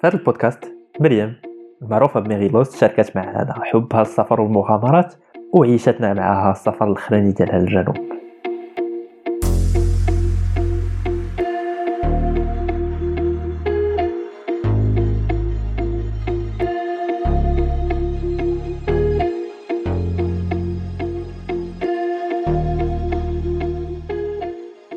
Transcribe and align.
في 0.00 0.06
هذا 0.06 0.16
البودكاست 0.16 0.64
مريم 1.00 1.34
المعروفة 1.82 2.20
بميغيلوس 2.20 2.80
شاركت 2.80 3.16
معنا 3.16 3.54
حبها 3.62 4.02
السفر 4.02 4.40
والمغامرات 4.40 5.14
وعيشتنا 5.52 6.14
معها 6.14 6.52
السفر 6.52 6.88
الأخراني 6.90 7.32
ديالها 7.32 7.58
للجنوب 7.58 7.96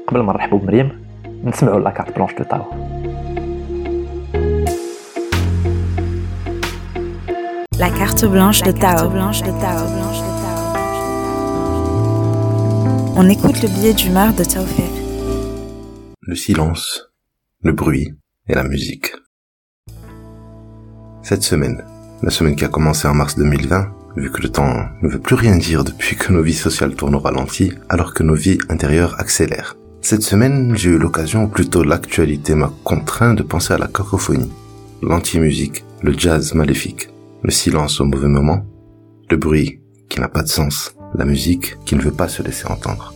قبل 0.08 0.20
ما 0.20 0.34
نرحبوا 0.34 0.60
بمريم 0.60 1.06
نسمعوا 1.44 1.80
لا 1.80 1.90
كارت 1.90 2.16
بلانش 2.16 2.34
دو 2.34 3.01
La 7.82 7.90
carte 7.90 8.26
blanche 8.26 8.62
de 8.62 8.72
Tao. 8.74 9.10
On 13.16 13.28
écoute 13.28 13.60
le 13.64 13.70
billet 13.70 13.94
d'humeur 13.96 14.36
de 14.36 14.44
Taoufik. 14.44 14.86
Le 16.22 16.36
silence, 16.36 17.10
le 17.64 17.74
bruit 17.74 18.14
et 18.48 18.54
la 18.54 18.62
musique. 18.66 19.14
Cette 21.24 21.42
semaine, 21.42 21.84
la 22.22 22.30
semaine 22.30 22.56
qui 22.56 22.66
a 22.66 22.68
commencé 22.68 23.08
en 23.08 23.16
mars 23.16 23.36
2020, 23.36 23.92
vu 24.16 24.32
que 24.32 24.44
le 24.44 24.50
temps 24.50 24.86
ne 25.02 25.10
veut 25.10 25.20
plus 25.20 25.34
rien 25.34 25.58
dire 25.58 25.84
depuis 25.84 26.16
que 26.16 26.32
nos 26.32 26.44
vies 26.44 26.54
sociales 26.54 26.94
tournent 26.94 27.16
au 27.16 27.20
ralenti, 27.20 27.74
alors 27.90 28.14
que 28.14 28.22
nos 28.22 28.36
vies 28.36 28.60
intérieures 28.70 29.20
accélèrent. 29.20 29.76
Cette 30.02 30.22
semaine, 30.22 30.78
j'ai 30.78 30.92
eu 30.92 31.00
l'occasion, 31.00 31.46
ou 31.46 31.48
plutôt 31.48 31.82
l'actualité 31.82 32.54
m'a 32.54 32.72
contraint 32.84 33.34
de 33.34 33.42
penser 33.42 33.74
à 33.74 33.80
la 33.80 33.88
cacophonie, 33.88 34.52
l'anti-musique, 35.02 35.84
le 36.04 36.14
jazz 36.14 36.54
maléfique, 36.54 37.11
le 37.44 37.52
silence 37.52 38.00
au 38.02 38.06
mauvais 38.06 38.28
moment, 38.28 38.66
le 39.30 39.38
bruit 39.38 39.80
qui 40.10 40.20
n'a 40.20 40.28
pas 40.28 40.44
de 40.44 40.48
sens, 40.48 40.96
la 41.16 41.26
musique 41.26 41.78
qui 41.86 41.96
ne 41.96 42.02
veut 42.02 42.12
pas 42.12 42.28
se 42.28 42.44
laisser 42.44 42.68
entendre. 42.68 43.14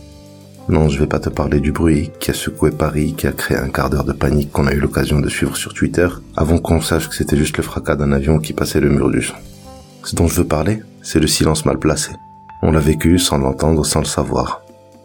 Non, 0.68 0.88
je 0.88 0.98
vais 0.98 1.06
pas 1.06 1.20
te 1.20 1.28
parler 1.28 1.60
du 1.60 1.70
bruit 1.70 2.10
qui 2.18 2.32
a 2.32 2.34
secoué 2.34 2.72
Paris, 2.72 3.14
qui 3.16 3.28
a 3.28 3.32
créé 3.32 3.56
un 3.56 3.68
quart 3.68 3.88
d'heure 3.88 4.04
de 4.04 4.12
panique 4.12 4.50
qu'on 4.50 4.66
a 4.66 4.72
eu 4.72 4.80
l'occasion 4.80 5.20
de 5.20 5.28
suivre 5.28 5.56
sur 5.56 5.74
Twitter, 5.74 6.08
avant 6.36 6.58
qu'on 6.58 6.80
sache 6.80 7.08
que 7.08 7.14
c'était 7.14 7.36
juste 7.36 7.56
le 7.56 7.62
fracas 7.62 7.94
d'un 7.94 8.10
avion 8.10 8.38
qui 8.38 8.52
passait 8.52 8.80
le 8.80 8.90
mur 8.90 9.10
du 9.10 9.22
son. 9.22 9.36
Ce 10.02 10.16
dont 10.16 10.26
je 10.26 10.34
veux 10.34 10.46
parler, 10.46 10.82
c'est 11.02 11.20
le 11.20 11.28
silence 11.28 11.64
mal 11.66 11.78
placé. 11.78 12.12
On 12.62 12.72
l'a 12.72 12.80
vécu 12.80 13.18
sans 13.18 13.38
l'entendre, 13.38 13.86
sans 13.86 14.00
le 14.00 14.06
savoir 14.06 14.62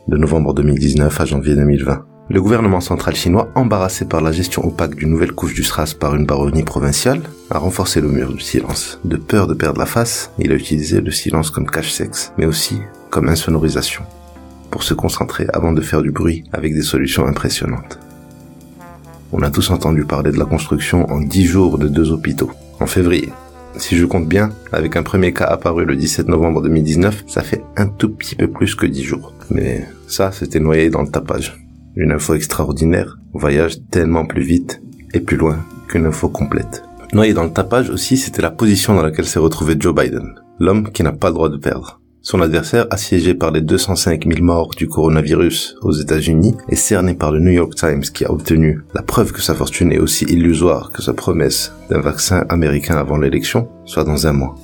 de 0.08 0.17
novembre 0.17 0.55
2019 0.55 1.22
à 1.22 1.25
janvier 1.25 1.55
2020. 1.55 2.05
Le 2.34 2.42
gouvernement 2.42 2.80
central 2.80 3.14
chinois, 3.14 3.52
embarrassé 3.56 4.06
par 4.06 4.22
la 4.22 4.32
gestion 4.32 4.66
opaque 4.66 4.96
d'une 4.96 5.10
nouvelle 5.10 5.34
couche 5.34 5.54
du 5.54 5.66
SRAS 5.66 5.94
par 6.00 6.16
une 6.16 6.26
baronnie 6.26 6.64
provinciale, 6.64 7.23
a 7.50 7.58
renforcé 7.58 8.00
le 8.00 8.08
mur 8.08 8.34
du 8.34 8.40
silence. 8.40 9.02
De 9.04 9.18
peur 9.18 9.48
de 9.48 9.54
perdre 9.54 9.82
la 9.82 9.86
face, 9.86 10.32
il 10.40 10.54
a 10.54 10.56
utilisé 10.56 11.02
le 11.02 11.12
silence 11.12 11.50
comme 11.52 11.70
cache-sexe, 11.70 12.32
mais 12.38 12.46
aussi 12.46 12.78
comme 13.10 13.28
insonorisation, 13.28 14.04
pour 14.70 14.84
se 14.84 14.94
concentrer 14.94 15.46
avant 15.52 15.73
de 15.73 15.82
faire 15.82 16.02
du 16.02 16.12
bruit 16.12 16.46
avec 16.54 16.73
des 16.73 16.84
solutions 16.84 17.28
impressionnantes. 17.28 18.00
On 19.34 19.42
a 19.42 19.52
tous 19.52 19.70
entendu 19.70 20.06
parler 20.06 20.32
de 20.32 20.40
la 20.40 20.45
construction 20.45 21.12
en 21.12 21.20
10 21.20 21.45
jours 21.45 21.78
de 21.80 21.90
deux 21.90 22.14
hôpitaux, 22.14 22.52
en 22.80 22.88
février. 22.88 23.34
Si 23.76 23.98
je 23.98 24.06
compte 24.06 24.30
bien, 24.30 24.52
avec 24.72 24.95
un 24.95 25.04
premier 25.04 25.34
cas 25.34 25.48
apparu 25.48 25.84
le 25.84 25.98
17 25.98 26.30
novembre 26.30 26.62
2019, 26.62 27.26
ça 27.28 27.42
fait 27.42 27.62
un 27.76 27.88
tout 27.88 28.10
petit 28.10 28.38
peu 28.38 28.48
plus 28.48 28.73
que 28.73 28.86
10 28.86 29.04
jours. 29.04 29.34
Mais 29.50 29.86
ça, 30.08 30.32
c'était 30.32 30.62
noyé 30.62 30.90
dans 30.90 31.02
le 31.02 31.10
tapage. 31.10 31.61
Une 31.95 32.14
info 32.14 32.36
extraordinaire 32.36 33.17
voyage 33.34 33.78
tellement 33.89 34.25
plus 34.25 34.44
vite 34.44 34.81
et 35.14 35.20
plus 35.20 35.36
loin 35.36 35.58
qu'une 35.89 36.06
info 36.06 36.30
complète. 36.30 36.83
Noyé 37.11 37.33
dans 37.33 37.44
le 37.44 37.52
tapage 37.52 37.89
aussi, 37.89 38.16
c'était 38.16 38.42
la 38.42 38.50
position 38.50 38.95
dans 38.95 39.02
laquelle 39.02 39.25
s'est 39.25 39.39
retrouvé 39.39 39.75
Joe 39.78 39.94
Biden, 39.94 40.36
l'homme 40.59 40.89
qui 40.92 41.03
n'a 41.03 41.11
pas 41.11 41.28
le 41.28 41.33
droit 41.33 41.50
de 41.50 41.58
perdre. 41.58 42.00
Son 42.22 42.39
adversaire, 42.39 42.86
assiégé 42.92 43.33
par 43.33 43.52
les 43.52 43.60
205 43.60 44.26
000 44.26 44.42
morts 44.42 44.70
du 44.77 44.88
coronavirus 44.88 45.76
aux 45.82 45.92
États-Unis 45.92 46.55
et 46.70 46.77
cerné 46.77 47.14
par 47.14 47.32
le 47.32 47.39
New 47.39 47.52
York 47.52 47.76
Times 47.76 48.04
qui 48.04 48.23
a 48.23 48.32
obtenu 48.32 48.82
la 48.93 49.02
preuve 49.02 49.33
que 49.33 49.42
sa 49.42 49.55
fortune 49.55 49.92
est 49.92 49.99
aussi 49.99 50.23
illusoire 50.26 50.92
que 50.92 51.02
sa 51.02 51.14
promesse 51.14 51.73
d'un 51.89 51.99
vaccin 51.99 52.45
américain 52.48 52.95
avant 52.95 53.17
l'élection, 53.17 53.67
soit 53.86 54.05
dans 54.05 54.27
un 54.27 54.33
mois. 54.33 54.55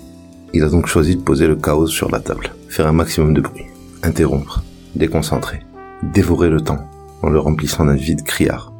Il 0.53 0.63
a 0.63 0.69
donc 0.69 0.87
choisi 0.87 1.17
de 1.17 1.21
poser 1.21 1.47
le 1.47 1.57
chaos 1.57 1.87
sur 1.87 2.09
la 2.09 2.21
table, 2.21 2.51
faire 2.69 2.87
un 2.87 2.93
maximum 2.93 3.33
de 3.33 3.41
bruit, 3.41 3.65
interrompre, 4.03 4.63
déconcentrer, 4.95 5.59
dévorer 6.03 6.49
le 6.49 6.61
temps 6.61 6.87
en 7.21 7.29
le 7.29 7.39
remplissant 7.39 7.85
d'un 7.85 7.95
vide 7.95 8.23
criard. 8.23 8.73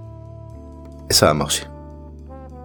Et 1.10 1.14
ça 1.14 1.30
a 1.30 1.34
marché. 1.34 1.66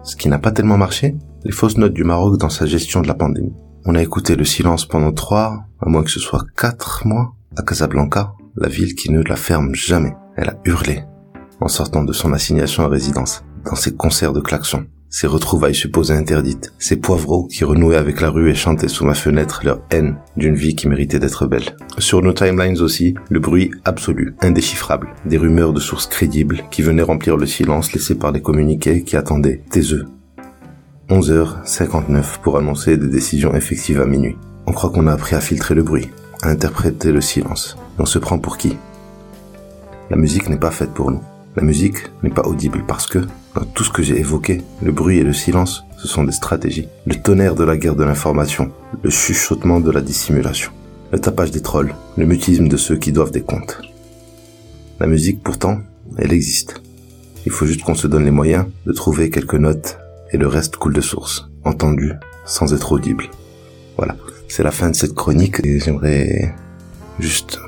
Ce 0.03 0.15
qui 0.15 0.27
n'a 0.27 0.39
pas 0.39 0.51
tellement 0.51 0.77
marché, 0.77 1.15
les 1.43 1.51
fausses 1.51 1.77
notes 1.77 1.93
du 1.93 2.03
Maroc 2.03 2.37
dans 2.37 2.49
sa 2.49 2.65
gestion 2.65 3.01
de 3.01 3.07
la 3.07 3.13
pandémie. 3.13 3.55
On 3.85 3.95
a 3.95 4.01
écouté 4.01 4.35
le 4.35 4.45
silence 4.45 4.85
pendant 4.85 5.11
trois, 5.11 5.65
à 5.81 5.89
moins 5.89 6.03
que 6.03 6.11
ce 6.11 6.19
soit 6.19 6.45
quatre 6.57 7.05
mois, 7.05 7.33
à 7.57 7.63
Casablanca, 7.63 8.33
la 8.55 8.69
ville 8.69 8.95
qui 8.95 9.11
ne 9.11 9.21
la 9.21 9.35
ferme 9.35 9.73
jamais. 9.75 10.13
Elle 10.35 10.49
a 10.49 10.59
hurlé 10.65 11.03
en 11.63 11.67
sortant 11.67 12.03
de 12.03 12.13
son 12.13 12.33
assignation 12.33 12.83
à 12.83 12.89
résidence, 12.89 13.43
dans 13.65 13.75
ses 13.75 13.95
concerts 13.95 14.33
de 14.33 14.41
klaxons, 14.41 14.85
ses 15.13 15.27
retrouvailles 15.27 15.75
supposées 15.75 16.15
interdites, 16.15 16.73
ses 16.79 16.95
poivreaux 16.97 17.45
qui 17.45 17.63
renouaient 17.63 17.97
avec 17.97 18.19
la 18.19 18.31
rue 18.31 18.49
et 18.49 18.55
chantaient 18.55 18.87
sous 18.87 19.05
ma 19.05 19.13
fenêtre 19.13 19.61
leur 19.63 19.79
haine 19.91 20.17
d'une 20.37 20.55
vie 20.55 20.75
qui 20.75 20.87
méritait 20.87 21.19
d'être 21.19 21.45
belle. 21.45 21.77
Sur 21.99 22.23
nos 22.23 22.33
timelines 22.33 22.81
aussi, 22.81 23.13
le 23.29 23.39
bruit 23.39 23.69
absolu, 23.85 24.35
indéchiffrable, 24.41 25.13
des 25.25 25.37
rumeurs 25.37 25.71
de 25.71 25.79
sources 25.79 26.07
crédibles 26.07 26.63
qui 26.71 26.81
venaient 26.81 27.03
remplir 27.03 27.37
le 27.37 27.45
silence 27.45 27.93
laissé 27.93 28.15
par 28.15 28.31
les 28.31 28.41
communiqués 28.41 29.03
qui 29.03 29.15
attendaient 29.15 29.61
œufs 29.77 30.05
11h59 31.09 32.39
pour 32.41 32.57
annoncer 32.57 32.97
des 32.97 33.07
décisions 33.07 33.53
effectives 33.53 34.01
à 34.01 34.07
minuit. 34.07 34.35
On 34.65 34.71
croit 34.71 34.89
qu'on 34.89 35.05
a 35.05 35.13
appris 35.13 35.35
à 35.35 35.41
filtrer 35.41 35.75
le 35.75 35.83
bruit, 35.83 36.09
à 36.41 36.49
interpréter 36.49 37.11
le 37.11 37.21
silence. 37.21 37.77
on 37.99 38.07
se 38.07 38.17
prend 38.17 38.39
pour 38.39 38.57
qui? 38.57 38.77
La 40.09 40.17
musique 40.17 40.49
n'est 40.49 40.57
pas 40.57 40.71
faite 40.71 40.91
pour 40.91 41.11
nous. 41.11 41.21
La 41.55 41.61
musique 41.61 41.97
n'est 42.23 42.31
pas 42.31 42.47
audible 42.47 42.83
parce 42.87 43.05
que, 43.05 43.19
dans 43.53 43.63
tout 43.63 43.83
ce 43.83 43.91
que 43.91 44.01
j'ai 44.01 44.19
évoqué, 44.19 44.61
le 44.81 44.91
bruit 44.91 45.19
et 45.19 45.23
le 45.23 45.33
silence, 45.33 45.83
ce 45.97 46.07
sont 46.07 46.23
des 46.23 46.31
stratégies. 46.31 46.87
Le 47.05 47.15
tonnerre 47.15 47.53
de 47.53 47.63
la 47.63 47.77
guerre 47.77 47.95
de 47.95 48.03
l'information, 48.03 48.71
le 49.03 49.11
chuchotement 49.11 49.79
de 49.79 49.91
la 49.91 50.01
dissimulation, 50.01 50.71
le 51.11 51.19
tapage 51.19 51.51
des 51.51 51.61
trolls, 51.61 51.93
le 52.17 52.25
mutisme 52.25 52.67
de 52.67 52.77
ceux 52.77 52.97
qui 52.97 53.11
doivent 53.11 53.31
des 53.31 53.43
comptes. 53.43 53.81
La 54.99 55.05
musique, 55.05 55.43
pourtant, 55.43 55.81
elle 56.17 56.33
existe. 56.33 56.81
Il 57.45 57.51
faut 57.51 57.67
juste 57.67 57.83
qu'on 57.83 57.93
se 57.93 58.07
donne 58.07 58.25
les 58.25 58.31
moyens 58.31 58.65
de 58.87 58.91
trouver 58.91 59.29
quelques 59.29 59.53
notes 59.53 59.99
et 60.31 60.37
le 60.37 60.47
reste 60.47 60.77
coule 60.77 60.93
de 60.93 61.01
source, 61.01 61.49
entendu 61.63 62.13
sans 62.45 62.73
être 62.73 62.91
audible. 62.91 63.25
Voilà, 63.97 64.15
c'est 64.47 64.63
la 64.63 64.71
fin 64.71 64.89
de 64.89 64.95
cette 64.95 65.13
chronique 65.13 65.63
et 65.63 65.79
j'aimerais 65.79 66.55
juste 67.19 67.59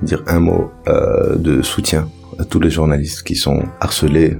dire 0.00 0.22
un 0.26 0.40
mot 0.40 0.70
euh, 0.88 1.36
de 1.36 1.60
soutien 1.60 2.08
à 2.38 2.44
tous 2.44 2.60
les 2.60 2.70
journalistes 2.70 3.22
qui 3.22 3.36
sont 3.36 3.62
harcelés, 3.80 4.36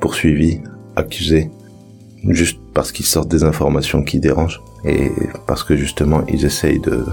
poursuivis, 0.00 0.60
accusés, 0.96 1.50
juste 2.28 2.58
parce 2.74 2.92
qu'ils 2.92 3.06
sortent 3.06 3.30
des 3.30 3.44
informations 3.44 4.02
qui 4.02 4.20
dérangent 4.20 4.60
et 4.84 5.10
parce 5.46 5.62
que 5.64 5.76
justement 5.76 6.24
ils 6.28 6.44
essayent 6.44 6.80
de 6.80 7.04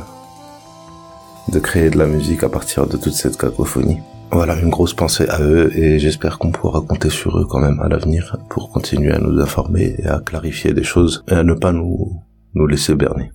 de 1.52 1.59
créer 1.59 1.90
de 1.90 1.97
la 1.97 2.06
musique 2.06 2.44
à 2.44 2.50
partir 2.50 2.85
de 2.85 2.96
toute 2.96 3.13
cette 3.13 3.38
cacophonie. 3.38 3.97
Voilà, 4.31 4.59
une 4.59 4.69
grosse 4.69 4.94
pensée 4.94 5.28
à 5.29 5.41
eux 5.41 5.75
et 5.75 5.97
j'espère 5.97 6.38
qu'on 6.38 6.52
pourra 6.52 6.81
compter 6.81 7.09
sur 7.09 7.40
eux 7.40 7.47
quand 7.50 7.59
même 7.59 7.79
à 7.79 7.88
l'avenir 7.88 8.38
pour 8.50 8.69
continuer 8.69 9.12
à 9.12 9.18
nous 9.18 9.40
informer 9.40 9.96
et 9.97 10.06
à 10.06 10.19
clarifier 10.19 10.74
des 10.74 10.84
choses 10.84 11.24
et 11.28 11.34
à 11.34 11.44
ne 11.44 11.56
pas 11.56 11.72
nous, 11.72 12.22
nous 12.53 12.68
laisser 12.68 12.94
berner. 12.94 13.31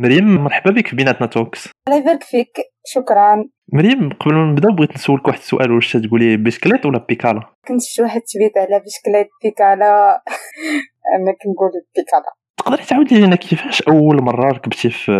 مريم 0.00 0.44
مرحبا 0.44 0.70
بك 0.70 0.86
في 0.86 0.96
بيناتنا 0.96 1.26
Talks. 1.26 1.68
الله 1.88 2.00
يبارك 2.00 2.22
فيك 2.22 2.58
شكرا. 2.86 3.48
مريم 3.72 4.10
قبل 4.20 4.34
ما 4.34 4.52
نبداو 4.52 4.72
بغيت 4.72 4.92
نسولك 4.94 5.26
واحد 5.28 5.38
السؤال 5.38 5.72
واش 5.72 5.92
تقولي 5.92 6.36
بسكليت 6.36 6.86
ولا 6.86 6.98
بيكالا؟ 7.08 7.40
كنت 7.68 7.82
شي 7.82 8.02
واحد 8.02 8.20
تبيت 8.20 8.58
على 8.58 8.82
بسكليت 8.84 9.28
بيكالا. 9.44 10.22
أنا 11.14 11.32
كنقول 11.42 11.70
بيكالا. 11.96 12.32
تقدري 12.58 12.84
تعاودي 12.84 13.18
لنا 13.20 13.36
كيفاش 13.36 13.82
أول 13.82 14.22
مرة 14.22 14.52
ركبتي 14.52 14.90
في 14.90 15.12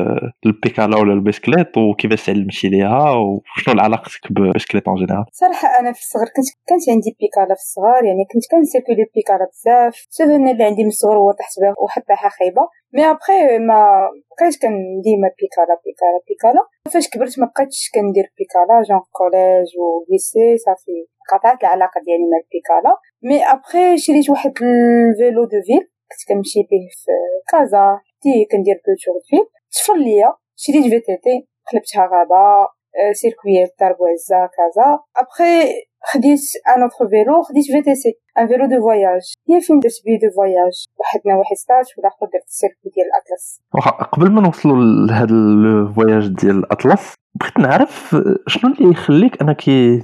البيكالا 0.47 0.99
ولا 0.99 1.13
البسكليت 1.13 1.79
وكيفاش 1.79 2.27
تعلمتي 2.27 2.69
ليها 2.69 3.13
وشنو 3.13 3.81
علاقتك 3.81 4.33
بالبسكليت 4.33 4.89
en 4.89 4.97
général 4.97 5.25
صراحة 5.33 5.69
أنا 5.81 5.93
في 5.93 6.01
الصغر 6.01 6.25
كنت 6.37 6.49
كانت 6.69 6.85
عندي 6.91 7.17
بيكالا 7.21 7.55
في 7.55 7.65
الصغر 7.67 8.05
يعني 8.09 8.23
كنت 8.33 8.45
كنسيركولي 8.51 9.05
بيكالا 9.15 9.47
بزاف. 9.53 9.95
ال 10.11 10.16
souvenir 10.16 10.53
اللي 10.53 10.65
عندي 10.65 10.83
من 10.83 10.89
الصغر 10.89 11.17
هو 11.19 11.31
طحت 11.41 11.55
بها 11.61 11.75
وحطها 11.83 12.29
خايبة. 12.39 12.63
mais 12.95 13.11
après 13.11 13.59
ما 13.69 13.81
بقيت 14.31 14.57
كان 14.63 14.75
ديما 15.05 15.29
بيكالا 15.39 15.75
بيكالا 15.85 16.19
بيكالا. 16.29 16.63
فاش 16.93 17.09
كبرت 17.09 17.39
ما 17.39 17.47
بقيتش 17.51 17.91
كندير 17.95 18.27
بيكالا 18.39 18.77
en 18.89 19.03
collège 19.19 19.71
et 19.83 19.87
lycée 20.11 20.57
صافي. 20.67 20.99
قطعت 21.31 21.61
العلاقة 21.63 21.99
ديالي 22.05 22.27
مع 22.33 22.39
البيكالا. 22.45 22.93
mais 23.29 23.39
après 23.53 23.99
شريت 24.05 24.31
واحد 24.31 24.53
ال 24.63 24.79
vélo 24.79 25.45
de 25.45 25.61
ville 25.67 25.85
كنت 26.11 26.23
كنمشي 26.29 26.61
به 26.71 26.85
في 27.01 27.15
كازا 27.51 28.01
تي 28.23 28.33
كندير 28.53 28.77
plutôt 28.83 29.17
ville 29.29 29.45
تشفر 29.73 29.97
ليا 29.97 30.31
شريت 30.57 30.85
VTT 30.93 31.37
قلبتها 31.69 32.03
غابة 32.13 32.69
circuit 33.13 33.65
الدار 33.65 33.93
بوعزة 33.99 34.41
كازا 34.57 34.89
après 35.17 35.55
خديت 36.11 36.41
un 36.69 36.83
autre 36.83 37.09
vélo 37.13 37.43
خديت 37.43 37.65
VTC 37.73 38.13
un 38.39 38.49
vélo 38.49 38.67
de 38.67 38.81
voyage 38.81 39.25
هي 39.49 39.61
فين 39.61 39.79
درت 39.79 39.99
به 40.05 40.17
deux 40.23 40.31
voyages 40.37 40.77
واحد 41.39 41.57
stage 41.57 41.87
والاخر 41.97 42.27
درت 42.33 42.49
السيركو 42.49 42.89
ديال 42.95 43.07
الاطلس 43.11 43.61
قبل 44.13 44.31
ما 44.31 44.41
نوصلوا 44.41 44.77
لهذا 45.09 45.35
ال 45.35 45.48
voyage 45.48 46.29
ديال 46.29 46.59
الاطلس 46.59 47.15
بغيت 47.41 47.59
نعرف 47.59 48.17
شنو 48.47 48.75
اللي 48.75 48.91
يخليك 48.91 49.43
أنك 49.43 49.61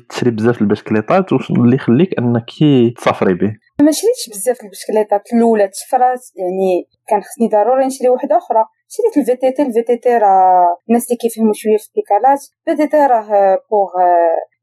تشري 0.09 0.31
بزاف 0.31 0.63
البسكليطات 0.63 1.33
وشنو 1.33 1.65
اللي 1.65 1.77
يخليك 1.77 2.19
أنك 2.19 2.51
تسافري 2.97 3.35
به؟ 3.35 3.53
ما 3.81 3.91
شريتش 3.91 4.29
بزاف 4.31 4.63
البسكليطات 4.65 5.33
الأولى 5.33 5.69
تشفرات 5.69 6.21
يعني 6.37 6.89
كان 7.09 7.21
خصني 7.23 7.49
ضروري 7.49 7.87
نشري 7.87 8.09
واحدة 8.09 8.39
أخرى. 8.39 8.65
شريت 8.89 9.17
ال 9.17 9.22
VTT 9.22 9.37
ال 9.41 9.63
VTT 9.63 10.19
راه 10.19 10.77
الناس 10.89 11.07
اللي 11.07 11.17
كيفهموا 11.17 11.53
شوية 11.55 11.77
في 11.77 11.89
البيكالات 11.89 12.41
ال 12.69 12.83
VTT 12.83 13.07
راه 13.07 13.59
pour 13.71 13.91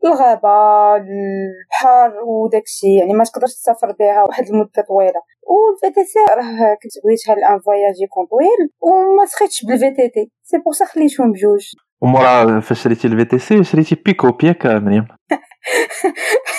الغابة 0.06 0.96
البحر 0.96 2.12
وداكشي 2.28 2.96
يعني 3.00 3.14
ما 3.14 3.24
تقدرش 3.24 3.54
تسافر 3.54 3.92
بها 4.00 4.24
واحد 4.24 4.48
المدة 4.50 4.82
طويلة. 4.88 5.22
وال 5.52 5.96
VTT 5.96 6.20
راه 6.38 6.74
كنت 6.84 6.94
بغيتها 7.04 7.36
لأن 7.36 7.60
voyage 7.60 7.96
يكون 8.02 8.26
طويل 8.26 8.62
وما 8.82 9.26
سخيتش 9.26 9.66
بال 9.66 9.92
VTT 9.92 10.32
c'est 10.44 10.58
pour 10.58 10.74
ça 10.74 10.86
خليتهم 10.86 11.32
بجوج. 11.32 11.66
ومورا 12.02 12.60
فاش 12.60 12.84
شريتي 12.84 13.08
ال 13.08 13.26
VTC 13.26 13.64
شريتي 13.64 13.96
بيكو 14.06 14.32
بياك 14.32 14.66
مريم. 14.66 15.08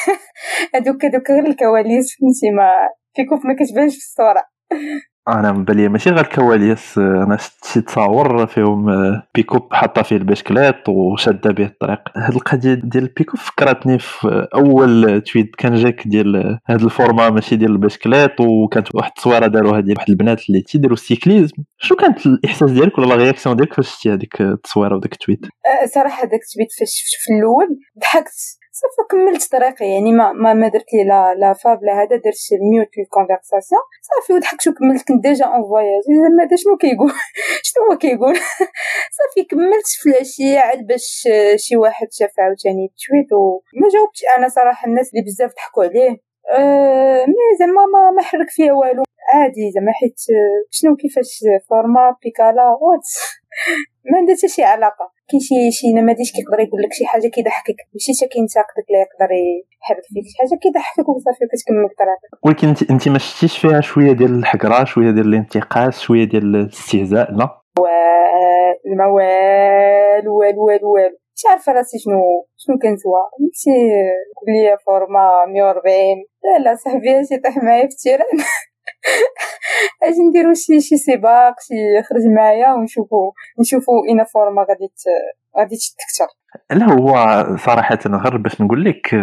هذوك 0.75 1.05
هذوك 1.05 1.31
غير 1.31 1.47
الكواليس 1.47 2.17
فهمتي؟ 2.21 2.51
mais 2.57 2.71
pick-up 3.19 3.35
ما 3.35 3.55
كتبانش 3.55 3.93
في 3.93 3.99
الصورة. 3.99 4.43
أنا 5.29 5.53
بان 5.53 5.71
لي 5.71 5.89
ماشي 5.89 6.11
غير 6.11 6.21
الكواليس 6.21 6.99
أنا 6.99 7.37
شفت 7.37 7.65
شي 7.65 7.81
تصاور 7.81 8.47
فيهم 8.47 8.87
بيكوب 9.35 9.75
حاطة 9.75 10.03
فيه 10.03 10.17
البسكليت 10.17 10.89
وشادة 10.89 11.51
به 11.51 11.65
الطريق. 11.65 12.01
هاد 12.17 12.35
القضية 12.35 12.75
ديال 12.75 13.05
البيكوب 13.05 13.41
فكرتني 13.41 13.99
في 13.99 14.49
أول 14.55 15.21
tweet 15.21 15.57
كان 15.57 15.75
جاك 15.75 16.09
ديال 16.09 16.59
هاد 16.67 16.83
ال 16.83 16.90
format 16.90 17.31
ماشي 17.31 17.57
ديال 17.57 17.71
البسكليت 17.71 18.41
وكانت 18.41 18.95
واحد 18.95 19.11
التصويرة 19.17 19.47
داروها 19.47 19.81
ديال 19.81 19.97
واحد 19.97 20.11
البنات 20.11 20.49
اللي 20.49 20.61
تيديروا 20.61 20.97
ال 20.97 21.03
cyclisme. 21.03 21.57
شنو 21.83 21.97
كانت 21.97 22.27
الإحساس 22.27 22.71
ديالك 22.71 22.99
ولا 22.99 23.07
la 23.07 23.15
réaction 23.15 23.57
ديالك 23.57 23.75
فاش 23.75 23.89
شفتي 23.95 24.13
هذيك 24.13 24.41
التصويرة 24.41 24.97
وداك 24.97 25.13
ال 25.13 25.17
tweet؟ 25.17 25.41
صراحة 25.95 26.25
داك 26.25 26.41
ال 26.43 26.48
tweet 26.48 26.73
فاش 26.79 26.91
شفت 26.91 27.25
في 27.25 27.33
الأول 27.33 27.69
ضحكت. 27.99 28.39
صافي 28.81 29.03
كملت 29.11 29.53
طريقي 29.53 29.87
يعني 29.95 30.13
ما 30.13 30.33
ما, 30.33 30.55
ما 30.55 30.69
درت 30.69 30.93
لي 30.95 31.05
لا 31.05 31.35
لا 31.35 31.53
فاب 31.53 31.79
لا 31.85 31.93
هذا 32.03 32.17
درت 32.17 32.45
mute 32.71 32.89
لل 32.99 33.11
conversation 33.11 33.83
صافي 34.09 34.33
وضحكت 34.33 34.69
وكملت 34.69 35.09
كنت 35.09 35.23
déjà 35.23 35.45
en 35.45 35.63
voyage 35.69 36.03
زعما 36.07 36.45
هذا 36.45 36.57
شنو 36.57 36.77
كيقول. 36.77 37.13
شنو 37.69 37.83
هو 37.91 37.99
كيقول؟ 37.99 38.37
صافي 39.19 39.43
كملت 39.51 39.89
في 40.01 40.09
العشيه 40.11 40.59
عاد 40.59 40.87
باش 40.87 41.29
شي 41.57 41.77
واحد 41.77 42.09
شاف 42.11 42.35
عاوتاني 42.39 42.85
التويت 42.91 43.31
وما 43.33 43.89
جاوبتش. 43.95 44.21
أنا 44.39 44.49
صراحة 44.49 44.89
الناس 44.89 45.11
اللي 45.11 45.25
بزاف 45.27 45.51
ضحكوا 45.57 45.85
عليه 45.85 46.32
أه 46.59 47.27
مي 47.27 47.45
زعما 47.59 47.85
ما 47.95 48.11
ما 48.17 48.23
حرك 48.23 48.51
فيها 48.51 48.73
والو. 48.73 49.03
عادي 49.35 49.71
زعما 49.75 49.93
حيت 49.93 50.17
شنو 50.71 50.97
كيفاش 50.97 51.31
فورما 51.69 52.17
بيكالا 52.23 52.67
وات. 52.83 53.09
ما 54.11 54.19
عندها 54.19 54.37
حتى 54.37 54.49
شي 54.49 54.63
علاقة. 54.65 55.07
كاين 55.31 55.41
شي 55.41 55.55
شي 55.79 55.87
نماذج 55.93 56.31
كيقدر 56.37 56.61
يقول 56.61 56.83
لك 56.83 56.93
شي 56.93 57.07
حاجة 57.07 57.29
كيضحكك. 57.35 57.79
ماشي 57.95 58.13
حتى 58.19 58.29
كينتقدك 58.33 58.87
لا 58.93 58.99
يقدر 59.05 59.31
يحرك 59.83 60.05
فيك. 60.13 60.25
شي 60.31 60.39
حاجة 60.39 60.59
كيضحكك 60.63 61.09
وصافي 61.09 61.45
كتكمل 61.53 61.89
طريقك 61.99 62.47
ولكن 62.47 62.69
انت 62.69 62.91
انت 62.91 63.09
ما 63.09 63.19
شفتيش 63.19 63.59
فيها 63.59 63.81
شوية 63.81 64.13
ديال 64.13 64.39
الحقرة 64.39 64.85
شوية 64.85 65.11
ديال 65.11 65.27
الانتقاص 65.27 66.01
شوية 66.01 66.25
ديال 66.25 66.57
الاستهزاء 66.57 67.33
لا؟ 67.33 67.63
والو 67.79 69.17
والو 70.39 70.91
والو. 70.95 71.22
مش 71.37 71.43
عارفة 71.51 71.73
راسي 71.73 71.99
شنو 71.99 72.47
شنو 72.57 72.79
كنسوى. 72.83 73.23
ماشي 73.41 73.79
ليا 74.49 74.77
فورما 74.87 75.47
140 75.47 75.95
لا 76.45 76.65
لا 76.65 76.75
صاحبي 76.75 77.21
اش 77.21 77.31
يطيح 77.31 77.57
معايا 77.57 77.89
في 77.89 77.95
التيران. 77.95 78.39
أجي 80.03 80.23
نديرو 80.29 80.55
شي 80.55 80.81
شي 80.81 80.97
سباق 80.97 81.55
شي 81.61 81.75
يخرج 81.99 82.27
معايا 82.37 82.73
ونشوفو 82.73 83.33
نشوفو 83.61 83.93
اين 84.09 84.25
فورما 84.25 84.67
غادي 84.69 84.89
غادي 85.59 85.77
تكثر 85.77 86.27
لا 86.71 86.93
هو 86.93 87.17
صراحة 87.57 87.99
غير 88.07 88.37
باش 88.37 88.61
نقول 88.61 88.85
لك 88.85 89.15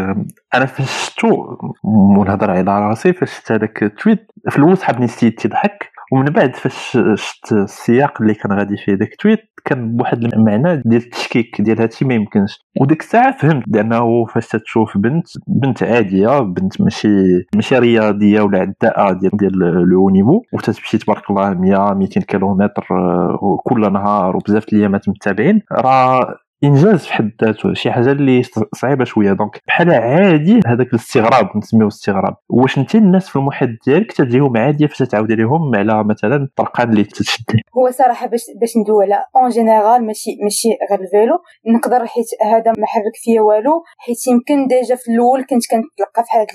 أنا 0.54 0.66
فاش 0.66 1.06
شفتو 1.06 1.58
ونهضر 1.84 2.52
على 2.52 2.88
راسي 2.90 3.14
فاش 3.14 3.32
شفت 3.32 3.52
هذاك 3.52 3.84
tweet 3.84 4.32
في 4.50 4.58
الأول 4.58 4.78
سحبني 4.78 5.08
c'était 5.08 5.40
تيضحك 5.40 5.92
ومن 6.12 6.26
بعد 6.26 6.56
فاش 6.56 6.98
شفت 7.16 7.52
السياق 7.52 8.22
اللي 8.22 8.34
كان 8.34 8.52
غادي 8.52 8.78
فيه 8.78 8.94
داك 8.94 9.12
tweet 9.12 9.40
كان 9.66 9.98
بواحد 9.98 10.24
المعنى 10.24 10.82
ديال 10.86 11.02
التشكيك 11.04 11.62
ديال 11.62 11.82
هادشي 11.82 12.06
ما 12.06 12.14
يمكنش. 12.14 12.60
وديك 12.82 13.02
الساعة 13.02 13.38
فهمت 13.38 13.64
لأنه 13.68 14.26
فاش 14.26 14.48
تشوف 14.48 14.98
بنت 14.98 15.28
بنت 15.48 15.84
عادية 15.84 16.40
بنت 16.40 16.82
ماشي 16.82 17.08
ماشي 17.56 17.78
رياضية 17.80 18.42
ولا 18.42 18.60
عداءة 18.60 19.12
ديال 19.14 19.32
ديال 19.34 19.60
le 19.90 20.10
niveau. 20.10 20.42
وتتمشي 20.54 20.98
تبارك 20.98 21.30
الله 21.30 21.54
100 21.54 21.94
200 21.94 22.22
كيلومتر 22.22 22.88
كل 23.64 23.94
نهار 23.94 24.36
وبزاف 24.36 24.64
الايامات 24.74 25.10
متابعين 25.10 25.62
راه 25.72 26.36
انجاز 26.64 27.06
في 27.06 27.14
حد 27.14 27.32
ذاته 27.44 27.74
شي 27.74 27.92
حاجة 27.92 28.12
اللي 28.12 28.42
صعيبة 28.76 29.06
شوية. 29.06 29.34
donc 29.34 29.62
بحال 29.68 29.92
عادي 29.92 30.60
هذاك 30.68 30.88
الاستغراب 30.88 31.58
نسميوه 31.58 31.88
استغراب. 31.88 32.36
واش 32.50 32.78
انت 32.78 32.96
الناس 32.96 33.30
في 33.30 33.36
المحيط 33.36 33.70
ديالك 33.86 34.12
تجيهم 34.12 34.58
عادية 34.58 34.88
فاش 34.88 34.98
تعاود 34.98 35.32
عليهم 35.32 35.76
على 35.76 36.04
مثلا 36.04 36.36
الطرقان 36.36 36.90
اللي 36.90 37.04
تشد 37.04 37.46
هو 37.78 37.92
صراحة 37.92 38.28
باش 38.28 38.42
باش 38.62 38.78
ندوي 38.78 39.04
على 39.06 39.26
en 39.36 39.50
général 39.50 40.06
ماشي 40.06 40.32
ماشي 40.44 40.70
غير 40.92 41.00
ال 41.02 41.08
vélo. 41.08 41.38
نقدر 41.68 42.06
حيت 42.06 42.26
هذا 42.42 42.72
ما 42.78 42.86
حرك 42.86 43.16
فيا 43.24 43.42
والو 43.42 43.84
حيت 43.98 44.28
يمكن 44.28 44.68
déjà 44.68 44.96
في 44.96 45.12
الأول 45.12 45.42
كنت 45.50 45.64
كنتلقى 45.72 46.24
في 46.24 46.38
هذا 46.38 46.46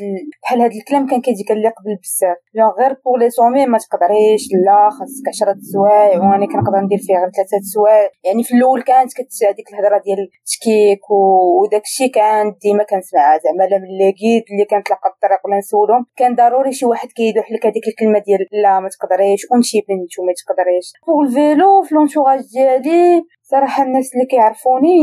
بحال 0.43 0.61
هذا 0.61 0.77
الكلام 0.81 1.07
كان 1.07 1.21
كيجي 1.21 1.45
قال 1.49 1.59
لي 1.63 1.69
قبل 1.69 1.97
بزاف 2.03 2.37
جون 2.57 2.71
غير 2.81 2.97
pour 3.05 3.19
les 3.19 3.31
sommets 3.31 3.67
ما 3.67 3.79
تقدريش 3.79 4.43
لا 4.67 4.91
خاصك 4.91 5.29
10 5.29 5.57
سوايع 5.73 6.19
وأنا 6.19 6.47
كنقدر 6.47 6.81
ندير 6.85 6.99
فيها 7.07 7.19
غير 7.23 7.31
ثلاثة 7.37 7.65
سوايع. 7.75 8.09
يعني 8.25 8.43
في 8.45 8.55
الأول 8.57 8.83
كانت 8.83 9.13
كت 9.13 9.33
هذيك 9.49 9.69
الهضرة 9.73 9.94
الهضره 9.95 10.03
ديال 10.05 10.29
التشكيك 10.39 11.11
وداك 11.11 11.83
الشيء 11.83 12.11
كان 12.11 12.55
ديما 12.63 12.85
كنسمعها 12.85 13.39
زعما 13.39 13.65
لا 13.71 13.79
من 13.79 13.91
لقيت 13.99 14.45
اللي 14.51 14.65
كنتلاقى 14.71 15.09
الطريق 15.11 15.41
ولا 15.45 15.59
نسولهم 15.59 16.07
كان 16.17 16.35
ضروري 16.35 16.73
شي 16.73 16.87
واحد 16.87 17.09
كيدوح 17.09 17.53
لك 17.53 17.67
هذيك 17.67 17.89
الكلمة 17.89 18.19
ديال 18.19 18.63
لا 18.63 18.81
ما 18.81 18.89
تقدريش 18.89 19.41
ومشي 19.51 19.79
بنت 19.89 20.19
وما 20.19 20.33
تقدريش. 20.41 20.87
pour 21.07 21.21
ال 21.27 21.38
vélo 21.38 21.83
في 21.83 21.95
l'entourage 21.95 22.41
ديالي 22.55 23.23
صراحة 23.43 23.83
الناس 23.83 24.11
اللي 24.15 24.27
كيعرفوني 24.27 24.97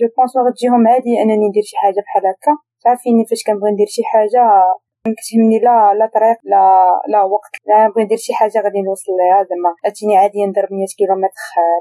je 0.00 0.06
pense 0.16 0.32
غتجيهم 0.46 0.88
عادي 0.88 1.22
أنني 1.22 1.48
ندير 1.48 1.62
شي 1.70 1.76
حاجة 1.76 2.00
بحال 2.04 2.22
هكا. 2.26 2.52
عارفيني 2.86 3.24
فاش 3.30 3.42
كنبغي 3.46 3.70
ندير 3.72 3.86
شي 3.86 4.02
حاجة 4.04 4.42
كتهمني 5.20 5.58
لا 5.58 5.94
لا 5.98 6.06
طريق 6.14 6.38
لا 6.44 6.64
لا 7.12 7.22
وقت. 7.22 7.52
لا 7.68 7.86
نبغي 7.86 8.04
ندير 8.04 8.18
شي 8.18 8.32
حاجة 8.34 8.58
غادي 8.64 8.80
نوصل 8.88 9.12
ليها 9.18 9.42
زعما. 9.48 9.70
عرفتيني 9.84 10.16
عادي 10.16 10.46
نضرب 10.46 10.72
100 10.72 10.86
كيلومتر 10.98 11.34